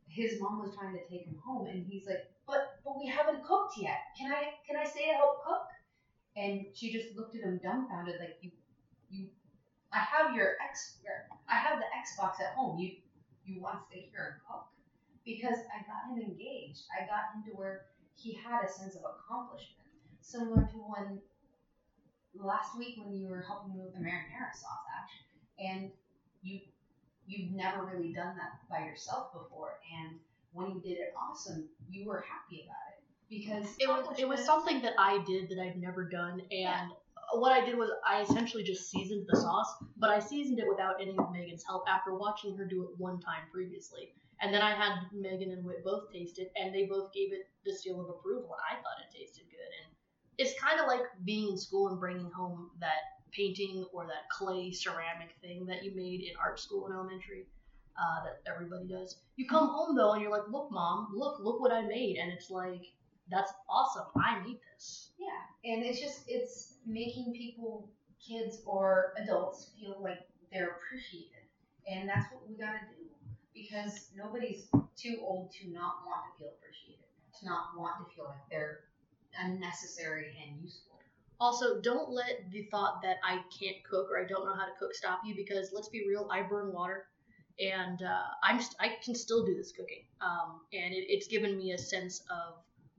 his 0.07 0.39
mom 0.39 0.61
was 0.61 0.75
trying 0.75 0.93
to 0.93 1.03
take 1.09 1.25
him 1.25 1.37
home, 1.43 1.67
and 1.67 1.85
he's 1.85 2.07
like, 2.07 2.31
but 2.47 2.79
but 2.83 2.97
we 2.97 3.07
haven't 3.07 3.43
cooked 3.43 3.77
yet. 3.77 3.99
Can 4.17 4.31
I 4.31 4.55
can 4.67 4.77
I 4.77 4.85
stay 4.85 5.07
to 5.11 5.17
help 5.17 5.43
cook? 5.43 5.67
And 6.37 6.65
she 6.73 6.91
just 6.91 7.15
looked 7.15 7.35
at 7.35 7.43
him 7.43 7.59
dumbfounded, 7.63 8.15
like 8.19 8.37
you 8.41 8.51
I 9.95 9.99
have 9.99 10.35
your 10.35 10.55
X 10.61 10.97
I 11.47 11.55
have 11.55 11.79
the 11.79 11.85
Xbox 11.95 12.41
at 12.41 12.53
home. 12.53 12.77
You 12.77 12.97
you 13.45 13.61
want 13.61 13.79
to 13.79 13.85
stay 13.87 14.09
here 14.11 14.33
and 14.33 14.41
cook? 14.45 14.65
Because 15.23 15.57
I 15.73 15.79
got 15.87 16.11
him 16.11 16.21
engaged. 16.21 16.83
I 16.91 17.05
got 17.05 17.33
him 17.33 17.43
to 17.45 17.51
where 17.57 17.85
he 18.15 18.33
had 18.33 18.63
a 18.63 18.69
sense 18.69 18.95
of 18.95 19.03
accomplishment, 19.05 19.87
similar 20.19 20.67
to 20.67 20.77
when 20.77 21.21
last 22.35 22.77
week 22.77 22.95
when 22.97 23.15
you 23.15 23.27
were 23.27 23.41
helping 23.41 23.73
me 23.73 23.81
with 23.81 23.93
the 23.93 23.99
marinara 23.99 24.51
sauce, 24.53 24.83
actually, 24.99 25.39
and 25.59 25.91
you 26.41 26.59
you've 27.25 27.51
never 27.51 27.85
really 27.85 28.13
done 28.13 28.35
that 28.35 28.51
by 28.69 28.85
yourself 28.85 29.31
before, 29.33 29.79
and 29.97 30.19
when 30.51 30.71
you 30.71 30.81
did 30.81 30.97
it 30.97 31.13
awesome, 31.17 31.69
you 31.89 32.05
were 32.05 32.19
happy 32.19 32.63
about 32.65 32.75
it 32.91 33.03
because 33.29 33.75
It 33.79 33.87
was 33.87 34.19
it 34.19 34.27
was 34.27 34.43
something 34.43 34.81
that 34.81 34.93
I 34.97 35.19
did 35.25 35.49
that 35.49 35.59
I'd 35.59 35.77
never 35.77 36.03
done, 36.03 36.41
and 36.51 36.91
what 37.39 37.51
I 37.51 37.65
did 37.65 37.77
was 37.77 37.89
I 38.07 38.21
essentially 38.21 38.63
just 38.63 38.89
seasoned 38.89 39.25
the 39.27 39.37
sauce, 39.37 39.73
but 39.97 40.09
I 40.09 40.19
seasoned 40.19 40.59
it 40.59 40.67
without 40.67 41.01
any 41.01 41.15
of 41.17 41.31
Megan's 41.31 41.63
help 41.65 41.83
after 41.87 42.15
watching 42.15 42.55
her 42.57 42.65
do 42.65 42.83
it 42.83 42.89
one 42.97 43.19
time 43.19 43.43
previously. 43.51 44.13
And 44.41 44.53
then 44.53 44.61
I 44.61 44.71
had 44.75 44.93
Megan 45.13 45.51
and 45.51 45.63
Whit 45.63 45.83
both 45.83 46.11
taste 46.11 46.39
it, 46.39 46.51
and 46.55 46.73
they 46.73 46.85
both 46.85 47.13
gave 47.13 47.31
it 47.31 47.47
the 47.65 47.73
seal 47.73 48.01
of 48.01 48.09
approval, 48.09 48.51
and 48.53 48.61
I 48.69 48.81
thought 48.81 48.99
it 49.01 49.17
tasted 49.17 49.45
good. 49.49 49.71
And 49.83 49.95
it's 50.37 50.59
kind 50.59 50.79
of 50.79 50.87
like 50.87 51.05
being 51.23 51.51
in 51.51 51.57
school 51.57 51.87
and 51.87 51.99
bringing 51.99 52.29
home 52.31 52.71
that 52.79 53.15
painting 53.31 53.85
or 53.93 54.05
that 54.07 54.29
clay 54.29 54.71
ceramic 54.71 55.35
thing 55.41 55.65
that 55.67 55.83
you 55.83 55.95
made 55.95 56.21
in 56.21 56.35
art 56.41 56.59
school 56.59 56.87
in 56.87 56.93
elementary 56.93 57.47
uh, 57.97 58.23
that 58.23 58.41
everybody 58.51 58.87
does. 58.87 59.17
You 59.35 59.47
come 59.47 59.67
home 59.69 59.95
though, 59.95 60.13
and 60.13 60.21
you're 60.21 60.31
like, 60.31 60.47
"Look, 60.49 60.71
mom, 60.71 61.13
look, 61.13 61.39
look 61.39 61.59
what 61.59 61.71
I 61.71 61.81
made," 61.81 62.17
and 62.17 62.31
it's 62.31 62.49
like, 62.49 62.81
"That's 63.29 63.51
awesome! 63.69 64.07
I 64.15 64.43
need 64.45 64.59
this." 64.73 65.11
Yeah, 65.17 65.73
and 65.73 65.83
it's 65.83 65.99
just 65.99 66.23
it's 66.27 66.75
making 66.85 67.33
people, 67.33 67.89
kids 68.25 68.61
or 68.65 69.13
adults, 69.17 69.71
feel 69.79 69.97
like 70.01 70.27
they're 70.51 70.77
appreciated, 70.77 71.43
And 71.87 72.07
that's 72.09 72.31
what 72.31 72.47
we 72.47 72.55
gotta 72.55 72.79
do. 72.97 73.05
Because 73.53 74.09
nobody's 74.15 74.67
too 74.95 75.19
old 75.21 75.51
to 75.53 75.69
not 75.69 76.05
want 76.05 76.21
to 76.31 76.39
feel 76.39 76.53
appreciated, 76.59 77.05
to 77.39 77.45
not 77.45 77.77
want 77.77 78.07
to 78.07 78.15
feel 78.15 78.25
like 78.25 78.49
they're 78.49 78.81
unnecessary 79.39 80.35
and 80.45 80.61
useful. 80.61 80.99
Also, 81.39 81.81
don't 81.81 82.09
let 82.09 82.49
the 82.51 82.63
thought 82.71 83.01
that 83.01 83.17
I 83.23 83.43
can't 83.59 83.83
cook 83.89 84.09
or 84.09 84.19
I 84.23 84.25
don't 84.27 84.45
know 84.45 84.55
how 84.55 84.65
to 84.65 84.71
cook 84.79 84.93
stop 84.93 85.19
you 85.25 85.35
because 85.35 85.71
let's 85.73 85.89
be 85.89 86.05
real, 86.07 86.29
I 86.31 86.43
burn 86.43 86.71
water, 86.73 87.07
and 87.59 88.01
uh, 88.01 88.23
I'm 88.43 88.61
st- 88.61 88.77
I 88.79 88.97
can 89.03 89.15
still 89.15 89.45
do 89.45 89.53
this 89.55 89.71
cooking, 89.71 90.05
um, 90.21 90.61
and 90.73 90.93
it, 90.93 91.05
it's 91.09 91.27
given 91.27 91.57
me 91.57 91.71
a 91.73 91.77
sense 91.77 92.23
of 92.29 92.55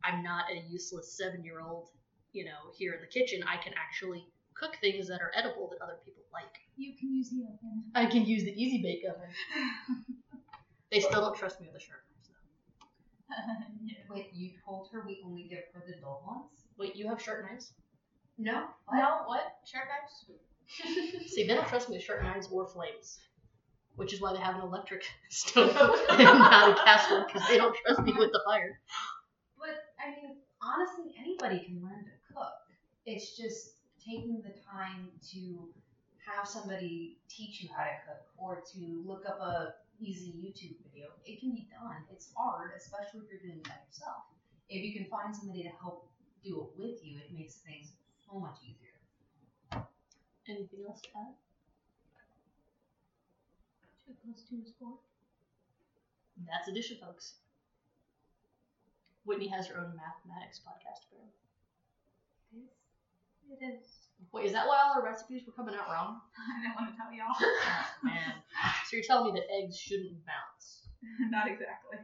I'm 0.06 0.22
not 0.22 0.44
a 0.50 0.58
useless 0.68 1.16
seven 1.16 1.44
year 1.44 1.60
old, 1.60 1.88
you 2.32 2.44
know, 2.44 2.72
here 2.76 2.94
in 2.94 3.00
the 3.00 3.06
kitchen. 3.06 3.42
I 3.46 3.56
can 3.56 3.72
actually 3.76 4.26
cook 4.54 4.76
things 4.80 5.08
that 5.08 5.20
are 5.20 5.32
edible 5.34 5.68
that 5.70 5.82
other 5.82 5.98
people 6.04 6.22
like. 6.32 6.54
You 6.76 6.94
can 6.98 7.14
use 7.14 7.30
the 7.30 7.42
oven. 7.44 7.84
I 7.94 8.06
can 8.06 8.24
use 8.24 8.44
the 8.44 8.52
easy 8.52 8.82
bake 8.82 9.02
oven. 9.08 9.30
They 10.92 11.00
still 11.00 11.20
don't 11.20 11.36
trust 11.36 11.60
me 11.60 11.66
with 11.66 11.74
the 11.74 11.80
sharp 11.80 12.00
knives 12.08 12.30
though. 14.08 14.14
Wait, 14.14 14.30
you 14.32 14.52
told 14.64 14.88
her 14.92 15.02
we 15.06 15.20
only 15.26 15.42
give 15.42 15.58
her 15.74 15.82
the 15.86 16.00
dull 16.00 16.22
ones? 16.26 16.62
Wait, 16.78 16.94
you 16.94 17.08
have 17.08 17.20
sharp 17.20 17.44
knives? 17.44 17.72
No. 18.38 18.66
no, 18.92 19.22
what? 19.26 19.58
Sharp 19.64 19.86
knives? 19.88 20.30
See, 21.26 21.46
they 21.46 21.54
don't 21.54 21.66
trust 21.66 21.88
me 21.88 21.96
with 21.96 22.04
sharp 22.04 22.22
knives 22.22 22.48
or 22.52 22.66
flames, 22.68 23.18
which 23.96 24.12
is 24.12 24.20
why 24.20 24.32
they 24.32 24.38
have 24.38 24.54
an 24.54 24.60
electric 24.62 25.04
stove 25.28 25.70
and 26.10 26.22
not 26.22 26.70
a 26.70 26.84
cast 26.84 27.10
one 27.10 27.24
because 27.26 27.48
they 27.48 27.56
don't 27.58 27.76
trust 27.84 28.02
me 28.02 28.12
with 28.16 28.30
the 28.30 28.40
fire. 28.46 28.80
Honestly, 30.66 31.14
anybody 31.18 31.62
can 31.64 31.80
learn 31.80 32.02
to 32.02 32.34
cook. 32.34 32.66
It's 33.06 33.36
just 33.36 33.78
taking 34.02 34.42
the 34.42 34.50
time 34.66 35.08
to 35.30 35.70
have 36.26 36.46
somebody 36.46 37.18
teach 37.28 37.62
you 37.62 37.68
how 37.76 37.84
to 37.84 37.94
cook 38.02 38.26
or 38.36 38.62
to 38.74 39.04
look 39.06 39.22
up 39.28 39.38
a 39.40 39.74
easy 40.00 40.34
YouTube 40.42 40.74
video. 40.82 41.06
It 41.24 41.38
can 41.38 41.54
be 41.54 41.68
done. 41.70 42.02
It's 42.10 42.30
hard, 42.36 42.72
especially 42.76 43.20
if 43.22 43.30
you're 43.30 43.40
doing 43.46 43.62
it 43.62 43.68
by 43.68 43.78
yourself. 43.86 44.26
If 44.68 44.82
you 44.82 44.92
can 44.92 45.06
find 45.08 45.34
somebody 45.34 45.62
to 45.62 45.70
help 45.80 46.10
do 46.42 46.66
it 46.66 46.82
with 46.82 46.98
you, 47.04 47.18
it 47.18 47.32
makes 47.32 47.62
things 47.62 47.92
so 48.26 48.40
much 48.40 48.58
easier. 48.66 49.86
Anything 50.48 50.84
else 50.88 51.00
to 51.02 51.08
add? 51.14 51.34
Two 54.04 54.14
plus 54.24 54.42
two 54.50 54.62
is 54.66 54.72
four. 54.80 54.98
That's 56.46 56.68
addition, 56.68 56.98
folks. 57.00 57.34
Whitney 59.26 59.48
has 59.48 59.66
her 59.66 59.76
own 59.78 59.92
mathematics 59.96 60.60
podcast, 60.62 61.04
apparently. 61.10 61.34
It 63.50 63.62
is. 63.62 64.06
Wait, 64.32 64.46
is 64.46 64.52
that 64.52 64.66
why 64.66 64.78
all 64.84 64.94
our 64.94 65.04
recipes 65.04 65.42
were 65.46 65.52
coming 65.52 65.74
out 65.74 65.88
wrong? 65.90 66.20
I 66.38 66.62
don't 66.66 66.74
want 66.74 66.90
to 66.90 66.96
tell 66.96 67.12
y'all. 67.12 67.34
Oh, 67.40 68.06
man. 68.06 68.34
So 68.86 68.96
you're 68.96 69.04
telling 69.06 69.32
me 69.32 69.40
that 69.40 69.46
eggs 69.52 69.76
shouldn't 69.78 70.24
bounce? 70.24 70.88
Not 71.30 71.46
exactly. 71.48 71.98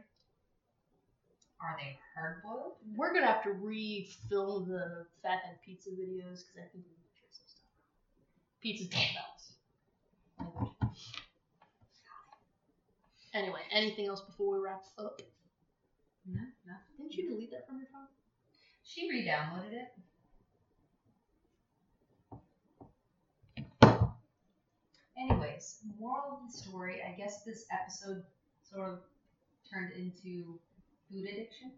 Are 1.61 1.77
they 1.79 1.97
hard 2.13 2.43
boiled? 2.43 2.73
We're 2.95 3.13
gonna 3.13 3.27
have 3.27 3.43
to 3.43 3.51
re-film 3.51 4.67
the 4.67 5.05
fathead 5.21 5.57
pizza 5.63 5.89
videos 5.91 6.43
because 6.43 6.57
I 6.59 6.67
think 6.71 6.83
we 6.83 6.95
butchered 6.99 7.31
some 7.31 7.47
stuff. 7.47 7.71
Pizzas 8.59 8.89
don't 8.91 9.15
bounce. 9.15 9.55
Anyway, 13.33 13.61
anything 13.71 14.07
else 14.07 14.21
before 14.21 14.51
we 14.51 14.59
wrap 14.59 14.83
up? 14.99 15.21
No, 16.25 16.41
no. 16.65 16.73
Didn't 16.97 17.13
you 17.15 17.29
delete 17.29 17.51
that 17.51 17.65
from 17.67 17.77
your 17.77 17.87
phone? 17.87 18.07
She 18.83 19.09
re-downloaded 19.09 19.73
it. 19.73 19.89
Anyways, 25.17 25.79
moral 25.99 26.33
of 26.37 26.51
the 26.51 26.57
story, 26.57 27.01
I 27.03 27.11
guess 27.13 27.43
this 27.43 27.65
episode 27.71 28.23
sort 28.61 28.89
of 28.89 28.99
turned 29.69 29.91
into 29.93 30.59
food 31.09 31.25
addiction. 31.25 31.71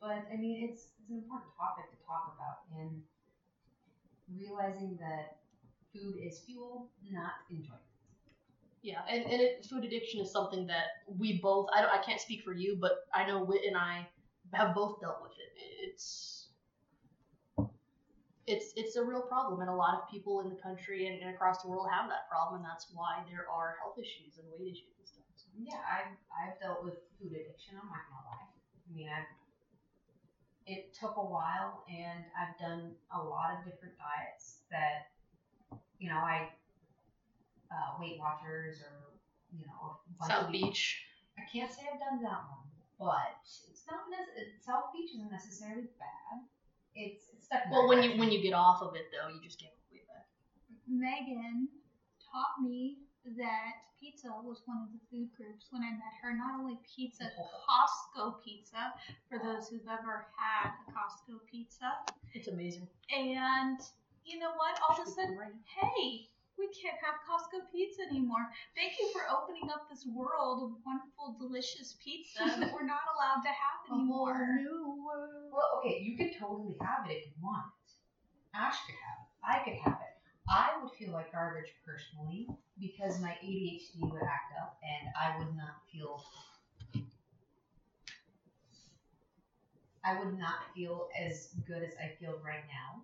But 0.00 0.26
I 0.32 0.36
mean 0.36 0.68
it's 0.68 0.88
it's 0.98 1.10
an 1.10 1.16
important 1.18 1.52
topic 1.56 1.90
to 1.90 1.96
talk 2.04 2.34
about 2.34 2.64
and 2.76 3.02
realizing 4.28 4.96
that 5.00 5.36
food 5.92 6.16
is 6.16 6.38
fuel, 6.40 6.88
not 7.10 7.32
enjoyment. 7.50 7.89
Yeah, 8.82 9.00
and, 9.10 9.24
and 9.24 9.40
it, 9.42 9.66
food 9.68 9.84
addiction 9.84 10.20
is 10.20 10.32
something 10.32 10.66
that 10.68 11.04
we 11.06 11.38
both, 11.40 11.68
I, 11.76 11.82
don't, 11.82 11.90
I 11.90 12.02
can't 12.02 12.20
speak 12.20 12.42
for 12.42 12.54
you, 12.54 12.78
but 12.80 12.92
I 13.14 13.26
know 13.26 13.44
Whit 13.44 13.62
and 13.66 13.76
I 13.76 14.06
have 14.54 14.74
both 14.74 15.00
dealt 15.00 15.20
with 15.22 15.32
it. 15.32 15.52
It's, 15.84 16.48
it's, 18.46 18.72
it's 18.76 18.96
a 18.96 19.04
real 19.04 19.20
problem, 19.22 19.60
and 19.60 19.68
a 19.68 19.74
lot 19.74 19.94
of 19.94 20.10
people 20.10 20.40
in 20.40 20.48
the 20.48 20.56
country 20.56 21.06
and, 21.06 21.20
and 21.20 21.34
across 21.34 21.62
the 21.62 21.68
world 21.68 21.88
have 21.92 22.08
that 22.08 22.28
problem, 22.30 22.62
and 22.62 22.64
that's 22.64 22.88
why 22.94 23.22
there 23.28 23.46
are 23.52 23.76
health 23.82 23.98
issues 24.00 24.38
and 24.38 24.48
weight 24.48 24.72
issues 24.72 24.96
and 24.98 25.06
stuff. 25.06 25.24
So, 25.36 25.46
Yeah, 25.60 25.78
I've 25.84 26.16
I've 26.32 26.56
dealt 26.58 26.82
with 26.82 26.94
food 27.20 27.32
addiction, 27.36 27.76
not 27.76 27.84
gonna 28.08 28.24
lie. 28.26 28.48
I 28.48 28.90
mean 28.96 29.08
I've 29.08 29.28
it 30.66 30.94
took 30.94 31.16
a 31.16 31.24
while 31.24 31.84
and 31.90 32.24
I've 32.38 32.56
done 32.58 32.92
a 33.14 33.22
lot 33.22 33.58
of 33.58 33.64
different 33.64 33.94
diets 33.98 34.62
that 34.70 35.10
you 35.98 36.08
know, 36.08 36.16
I 36.16 36.48
uh, 37.70 37.96
Weight 38.00 38.18
Watchers 38.18 38.82
or 38.82 39.14
you 39.56 39.66
know, 39.66 39.98
a 40.22 40.26
South 40.26 40.50
Beach. 40.52 41.02
I 41.38 41.42
can't 41.50 41.70
say 41.70 41.82
I've 41.92 41.98
done 41.98 42.22
that 42.22 42.42
one, 42.46 42.66
but 42.98 43.40
it's 43.42 43.84
not 43.90 44.06
nec- 44.10 44.60
South 44.62 44.92
Beach 44.92 45.10
isn't 45.14 45.30
necessarily 45.30 45.88
bad. 45.98 46.44
It's 46.94 47.30
it's 47.34 47.46
stuck 47.46 47.66
in 47.66 47.70
Well, 47.70 47.86
my 47.88 47.94
when 47.96 48.02
you 48.02 48.10
when 48.18 48.30
you 48.30 48.42
get 48.42 48.52
off 48.52 48.82
of 48.82 48.94
it 48.94 49.10
though, 49.10 49.32
you 49.32 49.40
just 49.42 49.58
get 49.58 49.74
way 49.90 50.02
back. 50.06 50.26
Megan 50.86 51.68
taught 52.30 52.62
me 52.62 52.98
that 53.36 53.90
pizza 53.98 54.28
was 54.42 54.62
one 54.66 54.78
of 54.82 54.88
the 54.92 55.00
food 55.10 55.28
groups 55.36 55.66
when 55.70 55.82
I 55.82 55.90
met 55.92 56.14
her. 56.22 56.32
Not 56.34 56.58
only 56.58 56.78
pizza, 56.84 57.24
Costco 57.68 58.42
pizza, 58.44 58.92
for 59.28 59.38
those 59.38 59.68
who've 59.68 59.86
ever 59.86 60.26
had 60.36 60.72
a 60.72 60.92
Costco 60.92 61.38
pizza. 61.50 61.92
It's 62.34 62.48
amazing. 62.48 62.88
And 63.14 63.78
you 64.24 64.38
know 64.38 64.50
what? 64.56 64.78
All 64.88 65.00
of 65.00 65.06
a 65.06 65.10
sudden, 65.10 65.38
hey, 65.80 66.28
we 66.60 66.68
can't 66.76 67.00
have 67.00 67.16
Costco 67.24 67.64
pizza 67.72 68.04
anymore. 68.04 68.52
Thank 68.76 69.00
you 69.00 69.08
for 69.16 69.24
opening 69.32 69.72
up 69.72 69.88
this 69.88 70.04
world 70.04 70.68
of 70.68 70.76
wonderful, 70.84 71.40
delicious 71.40 71.96
pizza 72.04 72.44
that 72.44 72.70
we're 72.76 72.84
not 72.84 73.00
allowed 73.16 73.40
to 73.40 73.48
have 73.48 73.80
anymore. 73.88 74.60
new 74.60 75.00
world. 75.00 75.48
Well, 75.50 75.80
okay, 75.80 76.04
you 76.04 76.20
could 76.20 76.36
totally 76.38 76.76
have 76.84 77.08
it 77.08 77.16
if 77.16 77.26
you 77.26 77.32
want 77.42 77.64
it. 77.64 77.92
Ash 78.52 78.76
could 78.84 79.00
have 79.00 79.18
it. 79.24 79.30
I 79.40 79.64
could 79.64 79.80
have 79.80 79.98
it. 80.04 80.14
I 80.48 80.76
would 80.82 80.92
feel 80.92 81.12
like 81.12 81.32
garbage 81.32 81.72
personally 81.80 82.46
because 82.78 83.20
my 83.20 83.38
ADHD 83.42 84.04
would 84.10 84.22
act 84.22 84.52
up 84.60 84.76
and 84.84 85.08
I 85.16 85.38
would 85.38 85.56
not 85.56 85.80
feel. 85.90 86.22
I 90.04 90.18
would 90.18 90.38
not 90.38 90.74
feel 90.74 91.08
as 91.18 91.50
good 91.66 91.82
as 91.82 91.92
I 92.02 92.16
feel 92.18 92.40
right 92.44 92.64
now. 92.66 93.02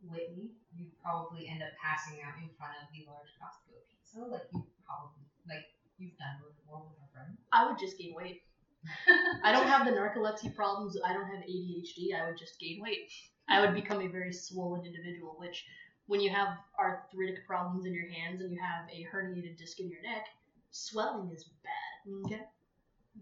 And 0.00 0.10
Whitney, 0.10 0.54
you'd 0.74 0.94
probably 1.02 1.48
end 1.48 1.62
up 1.62 1.74
passing 1.82 2.22
out 2.22 2.38
in 2.38 2.50
front 2.56 2.78
of 2.78 2.86
the 2.94 3.06
large 3.06 3.30
Costco 3.38 3.74
pizza, 3.90 4.22
like 4.26 4.46
you 4.54 4.62
probably 4.86 5.26
like 5.48 5.66
you've 5.98 6.16
done 6.18 6.38
before 6.42 6.86
with 6.86 6.98
a 7.02 7.08
friend. 7.12 7.34
I 7.52 7.66
would 7.66 7.78
just 7.78 7.98
gain 7.98 8.14
weight. 8.14 8.42
I 9.44 9.50
don't 9.50 9.66
have 9.66 9.86
the 9.86 9.92
narcolepsy 9.92 10.54
problems. 10.54 10.96
I 11.04 11.12
don't 11.12 11.26
have 11.26 11.42
ADHD. 11.42 12.14
I 12.14 12.26
would 12.26 12.38
just 12.38 12.58
gain 12.60 12.80
weight. 12.80 13.10
I 13.48 13.60
would 13.60 13.74
become 13.74 14.00
a 14.00 14.06
very 14.08 14.32
swollen 14.32 14.84
individual, 14.84 15.34
which, 15.38 15.64
when 16.06 16.20
you 16.20 16.30
have 16.30 16.58
arthritic 16.78 17.46
problems 17.46 17.86
in 17.86 17.94
your 17.94 18.08
hands 18.08 18.40
and 18.40 18.52
you 18.52 18.58
have 18.60 18.88
a 18.92 19.06
herniated 19.10 19.58
disc 19.58 19.80
in 19.80 19.90
your 19.90 20.02
neck, 20.02 20.26
swelling 20.70 21.30
is 21.34 21.44
bad. 21.64 22.24
Okay? 22.26 22.42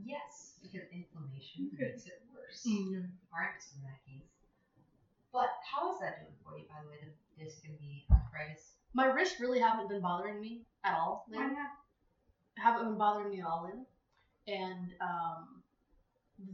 Yes, 0.05 0.59
because 0.63 0.87
inflammation 0.93 1.71
makes 1.79 2.07
it 2.07 2.21
worse. 2.35 2.67
Mm. 2.67 3.09
Arthritis 3.33 3.73
in 3.77 3.83
that 3.83 3.99
case. 4.05 4.06
But 5.37 5.51
how 5.71 5.93
is 5.93 6.01
that 6.01 6.21
doing 6.23 6.33
for 6.43 6.57
you, 6.57 6.65
by 6.65 6.81
the 6.83 6.89
way, 6.89 6.97
the 6.97 7.45
disc 7.45 7.61
and 7.67 7.77
the 7.77 8.15
arthritis? 8.15 8.73
My 8.95 9.05
wrists 9.05 9.39
really 9.39 9.61
haven't 9.61 9.91
been 9.91 10.01
bothering 10.01 10.41
me 10.41 10.63
at 10.83 10.95
all. 10.95 11.27
Why 11.29 11.45
not? 11.45 11.77
haven't 12.57 12.89
been 12.89 12.97
bothering 12.97 13.29
me 13.29 13.41
at 13.41 13.47
all 13.47 13.65
lately. 13.65 13.85
And 14.49 14.95
um, 15.03 15.63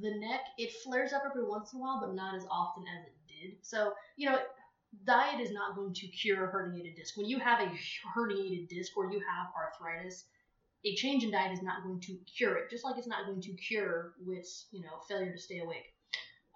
the 0.01 0.19
neck, 0.19 0.41
it 0.59 0.73
flares 0.83 1.13
up 1.13 1.23
every 1.25 1.45
once 1.45 1.73
in 1.73 1.79
a 1.79 1.83
while, 1.83 2.01
but 2.01 2.13
not 2.13 2.35
as 2.35 2.45
often 2.51 2.83
as 2.99 3.07
it 3.07 3.15
did. 3.29 3.57
So, 3.63 3.93
you 4.17 4.29
know, 4.29 4.39
diet 5.07 5.39
is 5.39 5.53
not 5.53 5.77
going 5.77 5.95
to 5.95 6.09
cure 6.09 6.49
a 6.49 6.53
herniated 6.53 6.97
disc. 6.97 7.17
When 7.17 7.29
you 7.29 7.39
have 7.39 7.61
a 7.61 7.71
herniated 8.19 8.69
disc 8.69 8.97
or 8.97 9.13
you 9.13 9.21
have 9.21 9.47
arthritis, 9.57 10.25
a 10.85 10.97
change 10.97 11.23
in 11.23 11.31
diet 11.31 11.53
is 11.53 11.63
not 11.63 11.85
going 11.85 12.01
to 12.01 12.19
cure 12.37 12.57
it, 12.57 12.69
just 12.69 12.85
like 12.85 12.99
it's 12.99 13.07
not 13.07 13.27
going 13.27 13.43
to 13.43 13.53
cure 13.53 14.15
with, 14.27 14.49
you 14.73 14.83
know, 14.83 14.99
failure 15.09 15.31
to 15.31 15.39
stay 15.39 15.61
awake. 15.61 15.95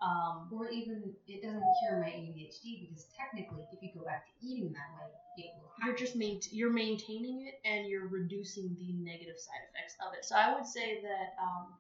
Um, 0.02 0.48
Or 0.52 0.68
even, 0.68 1.14
it 1.26 1.42
doesn't 1.42 1.64
cure 1.80 1.98
my 1.98 2.08
ADHD 2.08 2.86
because 2.88 3.06
technically, 3.16 3.64
if 3.72 3.82
you 3.82 3.90
go 3.94 4.04
back 4.04 4.26
to 4.26 4.32
eating 4.46 4.72
that 4.72 4.90
way, 4.94 5.08
it 5.38 5.54
will 5.56 5.70
you're 5.84 5.96
just 5.96 6.16
main- 6.16 6.40
you're 6.50 6.72
maintaining 6.72 7.46
it 7.46 7.60
and 7.64 7.86
you're 7.88 8.06
reducing 8.08 8.74
the 8.76 8.92
negative 8.92 9.38
side 9.38 9.60
effects 9.70 9.96
of 10.06 10.12
it. 10.14 10.24
So 10.24 10.36
I 10.36 10.52
would 10.54 10.66
say 10.66 11.00
that 11.02 11.34
um, 11.42 11.72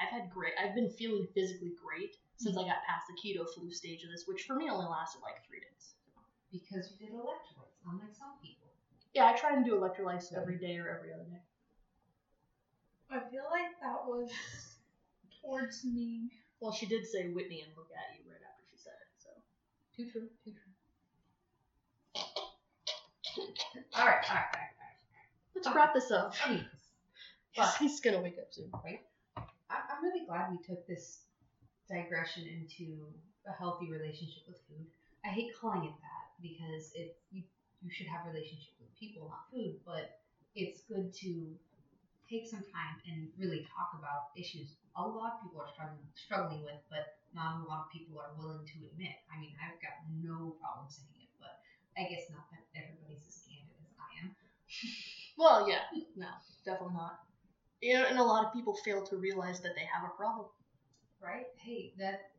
I've 0.00 0.08
had 0.10 0.30
great. 0.30 0.52
I've 0.58 0.74
been 0.74 0.88
feeling 0.90 1.26
physically 1.34 1.72
great 1.82 2.16
since 2.36 2.56
I 2.56 2.62
got 2.64 2.82
past 2.86 3.06
the 3.08 3.14
keto 3.14 3.48
flu 3.48 3.70
stage 3.70 4.02
of 4.04 4.10
this, 4.10 4.24
which 4.26 4.42
for 4.44 4.54
me 4.54 4.68
only 4.70 4.86
lasted 4.86 5.20
like 5.22 5.44
three 5.46 5.60
days. 5.60 5.94
because 6.52 6.90
you 6.92 6.98
did 7.06 7.14
electrolytes, 7.14 7.78
unlike 7.86 8.14
some 8.14 8.34
people. 8.42 8.68
Yeah, 9.14 9.26
I 9.26 9.32
try 9.34 9.54
and 9.54 9.64
do 9.64 9.74
electrolytes 9.76 10.32
every 10.34 10.58
day 10.58 10.78
or 10.78 10.88
every 10.88 11.12
other 11.12 11.24
day. 11.24 11.42
I 13.10 13.18
feel 13.30 13.44
like 13.50 13.80
that 13.80 14.04
was 14.06 14.30
towards 15.40 15.84
me. 15.84 16.30
Well, 16.64 16.72
she 16.72 16.86
did 16.86 17.04
say 17.06 17.28
Whitney 17.28 17.60
and 17.60 17.70
look 17.76 17.90
at 17.92 18.16
you 18.16 18.24
right 18.24 18.40
after 18.40 18.64
she 18.72 18.78
said 18.80 18.94
it. 18.96 19.12
So 19.20 19.28
Too 19.94 20.10
true. 20.10 20.28
Too 20.42 20.52
true. 20.56 20.72
All 23.94 24.06
right, 24.06 24.24
all 24.24 24.34
right, 24.34 24.48
all 24.48 24.64
right, 24.64 24.72
all 24.72 24.88
right. 25.12 25.28
let's 25.54 25.68
wrap 25.76 25.92
this 25.92 26.10
up. 26.10 26.32
All 26.32 26.48
right. 26.48 26.64
Anyways, 26.64 26.64
But- 27.54 27.76
He's 27.76 28.00
gonna 28.00 28.22
wake 28.22 28.38
up 28.38 28.48
soon. 28.50 28.70
I, 29.36 29.44
I'm 29.76 30.02
really 30.02 30.24
glad 30.24 30.52
we 30.52 30.58
took 30.66 30.86
this 30.86 31.18
digression 31.86 32.46
into 32.48 33.12
a 33.46 33.52
healthy 33.52 33.90
relationship 33.92 34.44
with 34.48 34.56
food. 34.66 34.86
I 35.22 35.28
hate 35.28 35.52
calling 35.60 35.84
it 35.84 35.92
that 36.00 36.32
because 36.40 36.92
it 36.94 37.18
you, 37.30 37.42
you 37.82 37.90
should 37.90 38.06
have 38.06 38.24
a 38.26 38.30
relationship 38.30 38.72
with 38.80 38.88
people, 38.98 39.28
not 39.28 39.50
food. 39.52 39.76
But 39.84 40.18
it's 40.54 40.80
good 40.88 41.12
to 41.12 41.54
take 42.28 42.46
some 42.46 42.64
time 42.72 42.96
and 43.06 43.28
really 43.38 43.66
talk 43.76 43.94
about 43.98 44.32
issues 44.36 44.76
a 44.96 45.02
lot 45.02 45.34
of 45.34 45.42
people 45.42 45.58
are 45.60 45.70
struggling 45.74 46.06
struggling 46.14 46.62
with, 46.62 46.78
but 46.88 47.18
not 47.34 47.58
a 47.58 47.66
lot 47.66 47.86
of 47.86 47.88
people 47.90 48.14
are 48.18 48.30
willing 48.38 48.62
to 48.62 48.78
admit. 48.94 49.18
I 49.26 49.38
mean, 49.40 49.50
I've 49.58 49.74
got 49.82 49.98
no 50.22 50.54
problem 50.62 50.86
saying 50.86 51.18
it, 51.26 51.30
but 51.42 51.58
I 51.98 52.06
guess 52.06 52.30
not 52.30 52.46
that 52.54 52.62
everybody's 52.78 53.26
as 53.26 53.42
candid 53.42 53.74
as 53.82 53.94
I 53.98 54.10
am. 54.22 54.28
Well, 55.36 55.68
yeah, 55.68 55.82
no, 56.14 56.28
definitely 56.64 56.94
not. 56.94 57.18
You 57.82 57.94
know, 57.94 58.06
and 58.06 58.18
a 58.18 58.22
lot 58.22 58.46
of 58.46 58.52
people 58.52 58.76
fail 58.84 59.04
to 59.06 59.16
realize 59.16 59.60
that 59.62 59.74
they 59.74 59.82
have 59.82 60.08
a 60.08 60.14
problem. 60.16 60.46
right? 61.20 61.46
Hey, 61.58 61.92
that 61.98 62.30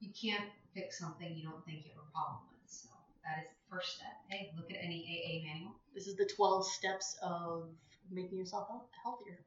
you 0.00 0.10
can't 0.20 0.48
fix 0.74 0.98
something 0.98 1.34
you 1.36 1.44
don't 1.44 1.64
think 1.64 1.84
you 1.84 1.92
have 1.94 2.04
a 2.08 2.12
problem 2.12 2.40
with. 2.50 2.70
So 2.70 2.88
that 3.24 3.42
is 3.44 3.48
the 3.48 3.70
first 3.70 3.96
step. 3.96 4.14
Hey, 4.28 4.50
look 4.56 4.70
at 4.70 4.78
any 4.82 5.04
AA 5.06 5.46
manual. 5.46 5.76
This 5.94 6.06
is 6.06 6.16
the 6.16 6.26
12 6.26 6.66
steps 6.66 7.16
of 7.22 7.68
making 8.10 8.38
yourself 8.38 8.68
health- 8.68 8.90
healthier. 9.02 9.44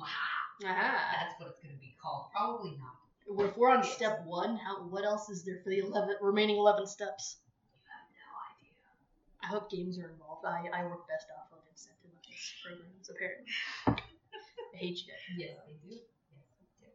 Aha. 0.00 0.28
Uh-huh. 0.64 0.98
That's 1.16 1.40
what 1.40 1.48
it's 1.50 1.60
going 1.60 1.74
to 1.74 1.80
be 1.80 1.94
called. 2.00 2.30
Probably 2.32 2.76
not. 2.78 2.96
Well, 3.28 3.48
If 3.48 3.56
we're 3.56 3.70
on 3.70 3.84
step 3.84 4.24
one, 4.26 4.56
how 4.56 4.82
what 4.88 5.04
else 5.04 5.28
is 5.30 5.42
there 5.44 5.60
for 5.62 5.70
the 5.70 5.78
11 5.78 6.16
remaining 6.20 6.56
11 6.56 6.86
steps? 6.86 7.38
You 7.74 7.82
have 7.90 8.06
no 8.14 8.30
idea. 8.50 8.74
I 9.42 9.46
hope 9.46 9.70
games 9.70 9.98
are 9.98 10.10
involved. 10.10 10.44
I, 10.46 10.66
I 10.72 10.84
work 10.84 11.06
best 11.08 11.26
off 11.34 11.50
of 11.52 11.62
incentivized 11.70 12.62
programs, 12.62 13.10
apparently. 13.10 13.46
I 13.86 14.76
hate 14.76 14.98
you. 15.06 15.12
Yes, 15.36 15.58
they 15.66 15.74
do. 15.82 15.94
Yes, 15.96 16.46
they 16.80 16.86
do. 16.86 16.90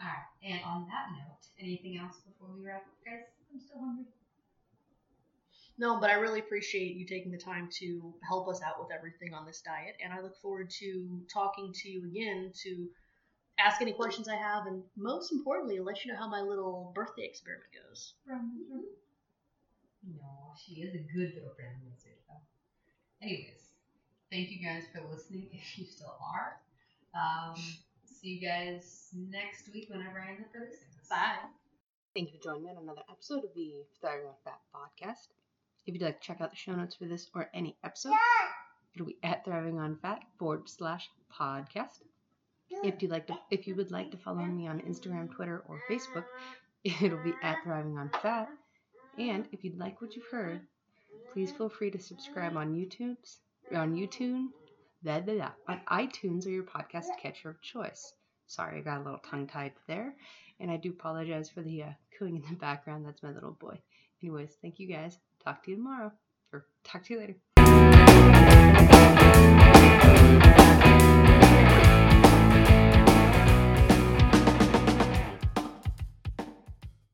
All 0.00 0.06
right. 0.06 0.26
And 0.42 0.60
on 0.64 0.86
that 0.90 1.10
note, 1.16 1.42
anything 1.60 1.98
else 1.98 2.16
before 2.26 2.54
we 2.54 2.64
wrap 2.64 2.82
up, 2.86 2.98
guys? 3.04 3.26
I'm 3.52 3.60
still 3.60 3.78
hungry. 3.80 4.06
No, 5.78 6.00
but 6.00 6.10
I 6.10 6.14
really 6.14 6.40
appreciate 6.40 6.96
you 6.96 7.06
taking 7.06 7.30
the 7.30 7.38
time 7.38 7.68
to 7.78 8.12
help 8.26 8.48
us 8.48 8.60
out 8.62 8.80
with 8.80 8.90
everything 8.92 9.32
on 9.32 9.46
this 9.46 9.60
diet, 9.60 9.94
and 10.02 10.12
I 10.12 10.20
look 10.20 10.36
forward 10.42 10.70
to 10.80 11.20
talking 11.32 11.72
to 11.72 11.88
you 11.88 12.04
again 12.06 12.52
to 12.64 12.88
ask 13.60 13.80
any 13.80 13.92
questions 13.92 14.28
I 14.28 14.34
have, 14.34 14.66
and 14.66 14.82
most 14.96 15.32
importantly, 15.32 15.78
let 15.78 16.04
you 16.04 16.12
know 16.12 16.18
how 16.18 16.28
my 16.28 16.40
little 16.40 16.92
birthday 16.96 17.24
experiment 17.24 17.70
goes. 17.72 18.14
From 18.26 18.52
No, 20.04 20.54
she 20.66 20.80
is 20.82 20.94
a 20.94 20.98
good 20.98 21.34
little 21.34 21.54
brand 21.56 21.76
wizard, 21.84 22.18
though. 22.26 22.42
Anyways, 23.22 23.70
thank 24.32 24.50
you 24.50 24.58
guys 24.64 24.82
for 24.92 25.02
listening 25.14 25.48
if 25.52 25.78
you 25.78 25.86
still 25.86 26.16
are. 26.34 26.60
Um, 27.14 27.54
see 28.04 28.40
you 28.40 28.48
guys 28.48 29.10
next 29.14 29.72
week 29.72 29.88
whenever 29.90 30.20
I 30.20 30.30
end 30.30 30.40
up 30.40 30.54
releasing 30.54 30.90
this. 30.98 31.08
Bye. 31.08 31.38
Thank 32.14 32.32
you 32.32 32.38
for 32.38 32.44
joining 32.44 32.64
me 32.64 32.70
on 32.70 32.82
another 32.82 33.02
episode 33.08 33.44
of 33.44 33.54
the 33.54 33.84
Thriving 34.00 34.26
on 34.26 34.34
Fat 34.44 34.60
podcast. 34.74 35.37
If 35.88 35.94
you'd 35.94 36.02
like 36.02 36.20
to 36.20 36.26
check 36.26 36.42
out 36.42 36.50
the 36.50 36.56
show 36.56 36.72
notes 36.72 36.96
for 36.96 37.06
this 37.06 37.30
or 37.34 37.48
any 37.54 37.74
episode, 37.82 38.12
it'll 38.94 39.06
be 39.06 39.16
at 39.22 39.42
Thriving 39.42 39.78
on 39.78 39.96
Fat 39.96 40.20
forward 40.38 40.68
slash 40.68 41.08
podcast. 41.34 42.02
If 42.84 43.00
you'd 43.00 43.10
like 43.10 43.26
to, 43.28 43.38
if 43.50 43.66
you 43.66 43.74
would 43.74 43.90
like 43.90 44.10
to 44.10 44.18
follow 44.18 44.44
me 44.44 44.68
on 44.68 44.80
Instagram, 44.80 45.34
Twitter, 45.34 45.64
or 45.66 45.80
Facebook, 45.88 46.26
it'll 46.84 47.24
be 47.24 47.32
at 47.42 47.62
Thriving 47.64 47.96
on 47.96 48.10
Fat. 48.20 48.50
And 49.18 49.48
if 49.50 49.64
you'd 49.64 49.78
like 49.78 50.02
what 50.02 50.14
you've 50.14 50.26
heard, 50.30 50.60
please 51.32 51.52
feel 51.52 51.70
free 51.70 51.90
to 51.90 51.98
subscribe 51.98 52.54
on 52.54 52.74
YouTube's 52.74 53.38
on 53.74 53.94
YouTube, 53.94 54.48
blah, 55.02 55.20
blah, 55.20 55.36
blah, 55.36 55.52
on 55.68 55.80
iTunes 55.90 56.46
or 56.46 56.50
your 56.50 56.64
podcast 56.64 57.06
catcher 57.18 57.48
of 57.48 57.62
choice. 57.62 58.12
Sorry, 58.46 58.80
I 58.80 58.82
got 58.82 59.00
a 59.00 59.04
little 59.04 59.20
tongue 59.20 59.46
tied 59.46 59.72
there, 59.86 60.14
and 60.60 60.70
I 60.70 60.76
do 60.76 60.90
apologize 60.90 61.48
for 61.48 61.62
the 61.62 61.84
uh, 61.84 61.92
cooing 62.18 62.36
in 62.36 62.42
the 62.42 62.56
background. 62.56 63.06
That's 63.06 63.22
my 63.22 63.32
little 63.32 63.52
boy. 63.52 63.78
Anyways, 64.22 64.54
thank 64.60 64.78
you 64.78 64.86
guys. 64.86 65.16
Talk 65.48 65.62
to 65.62 65.70
you 65.70 65.78
tomorrow, 65.78 66.12
or 66.52 66.66
talk 66.84 67.04
to 67.04 67.14
you 67.14 67.20
later. 67.20 67.34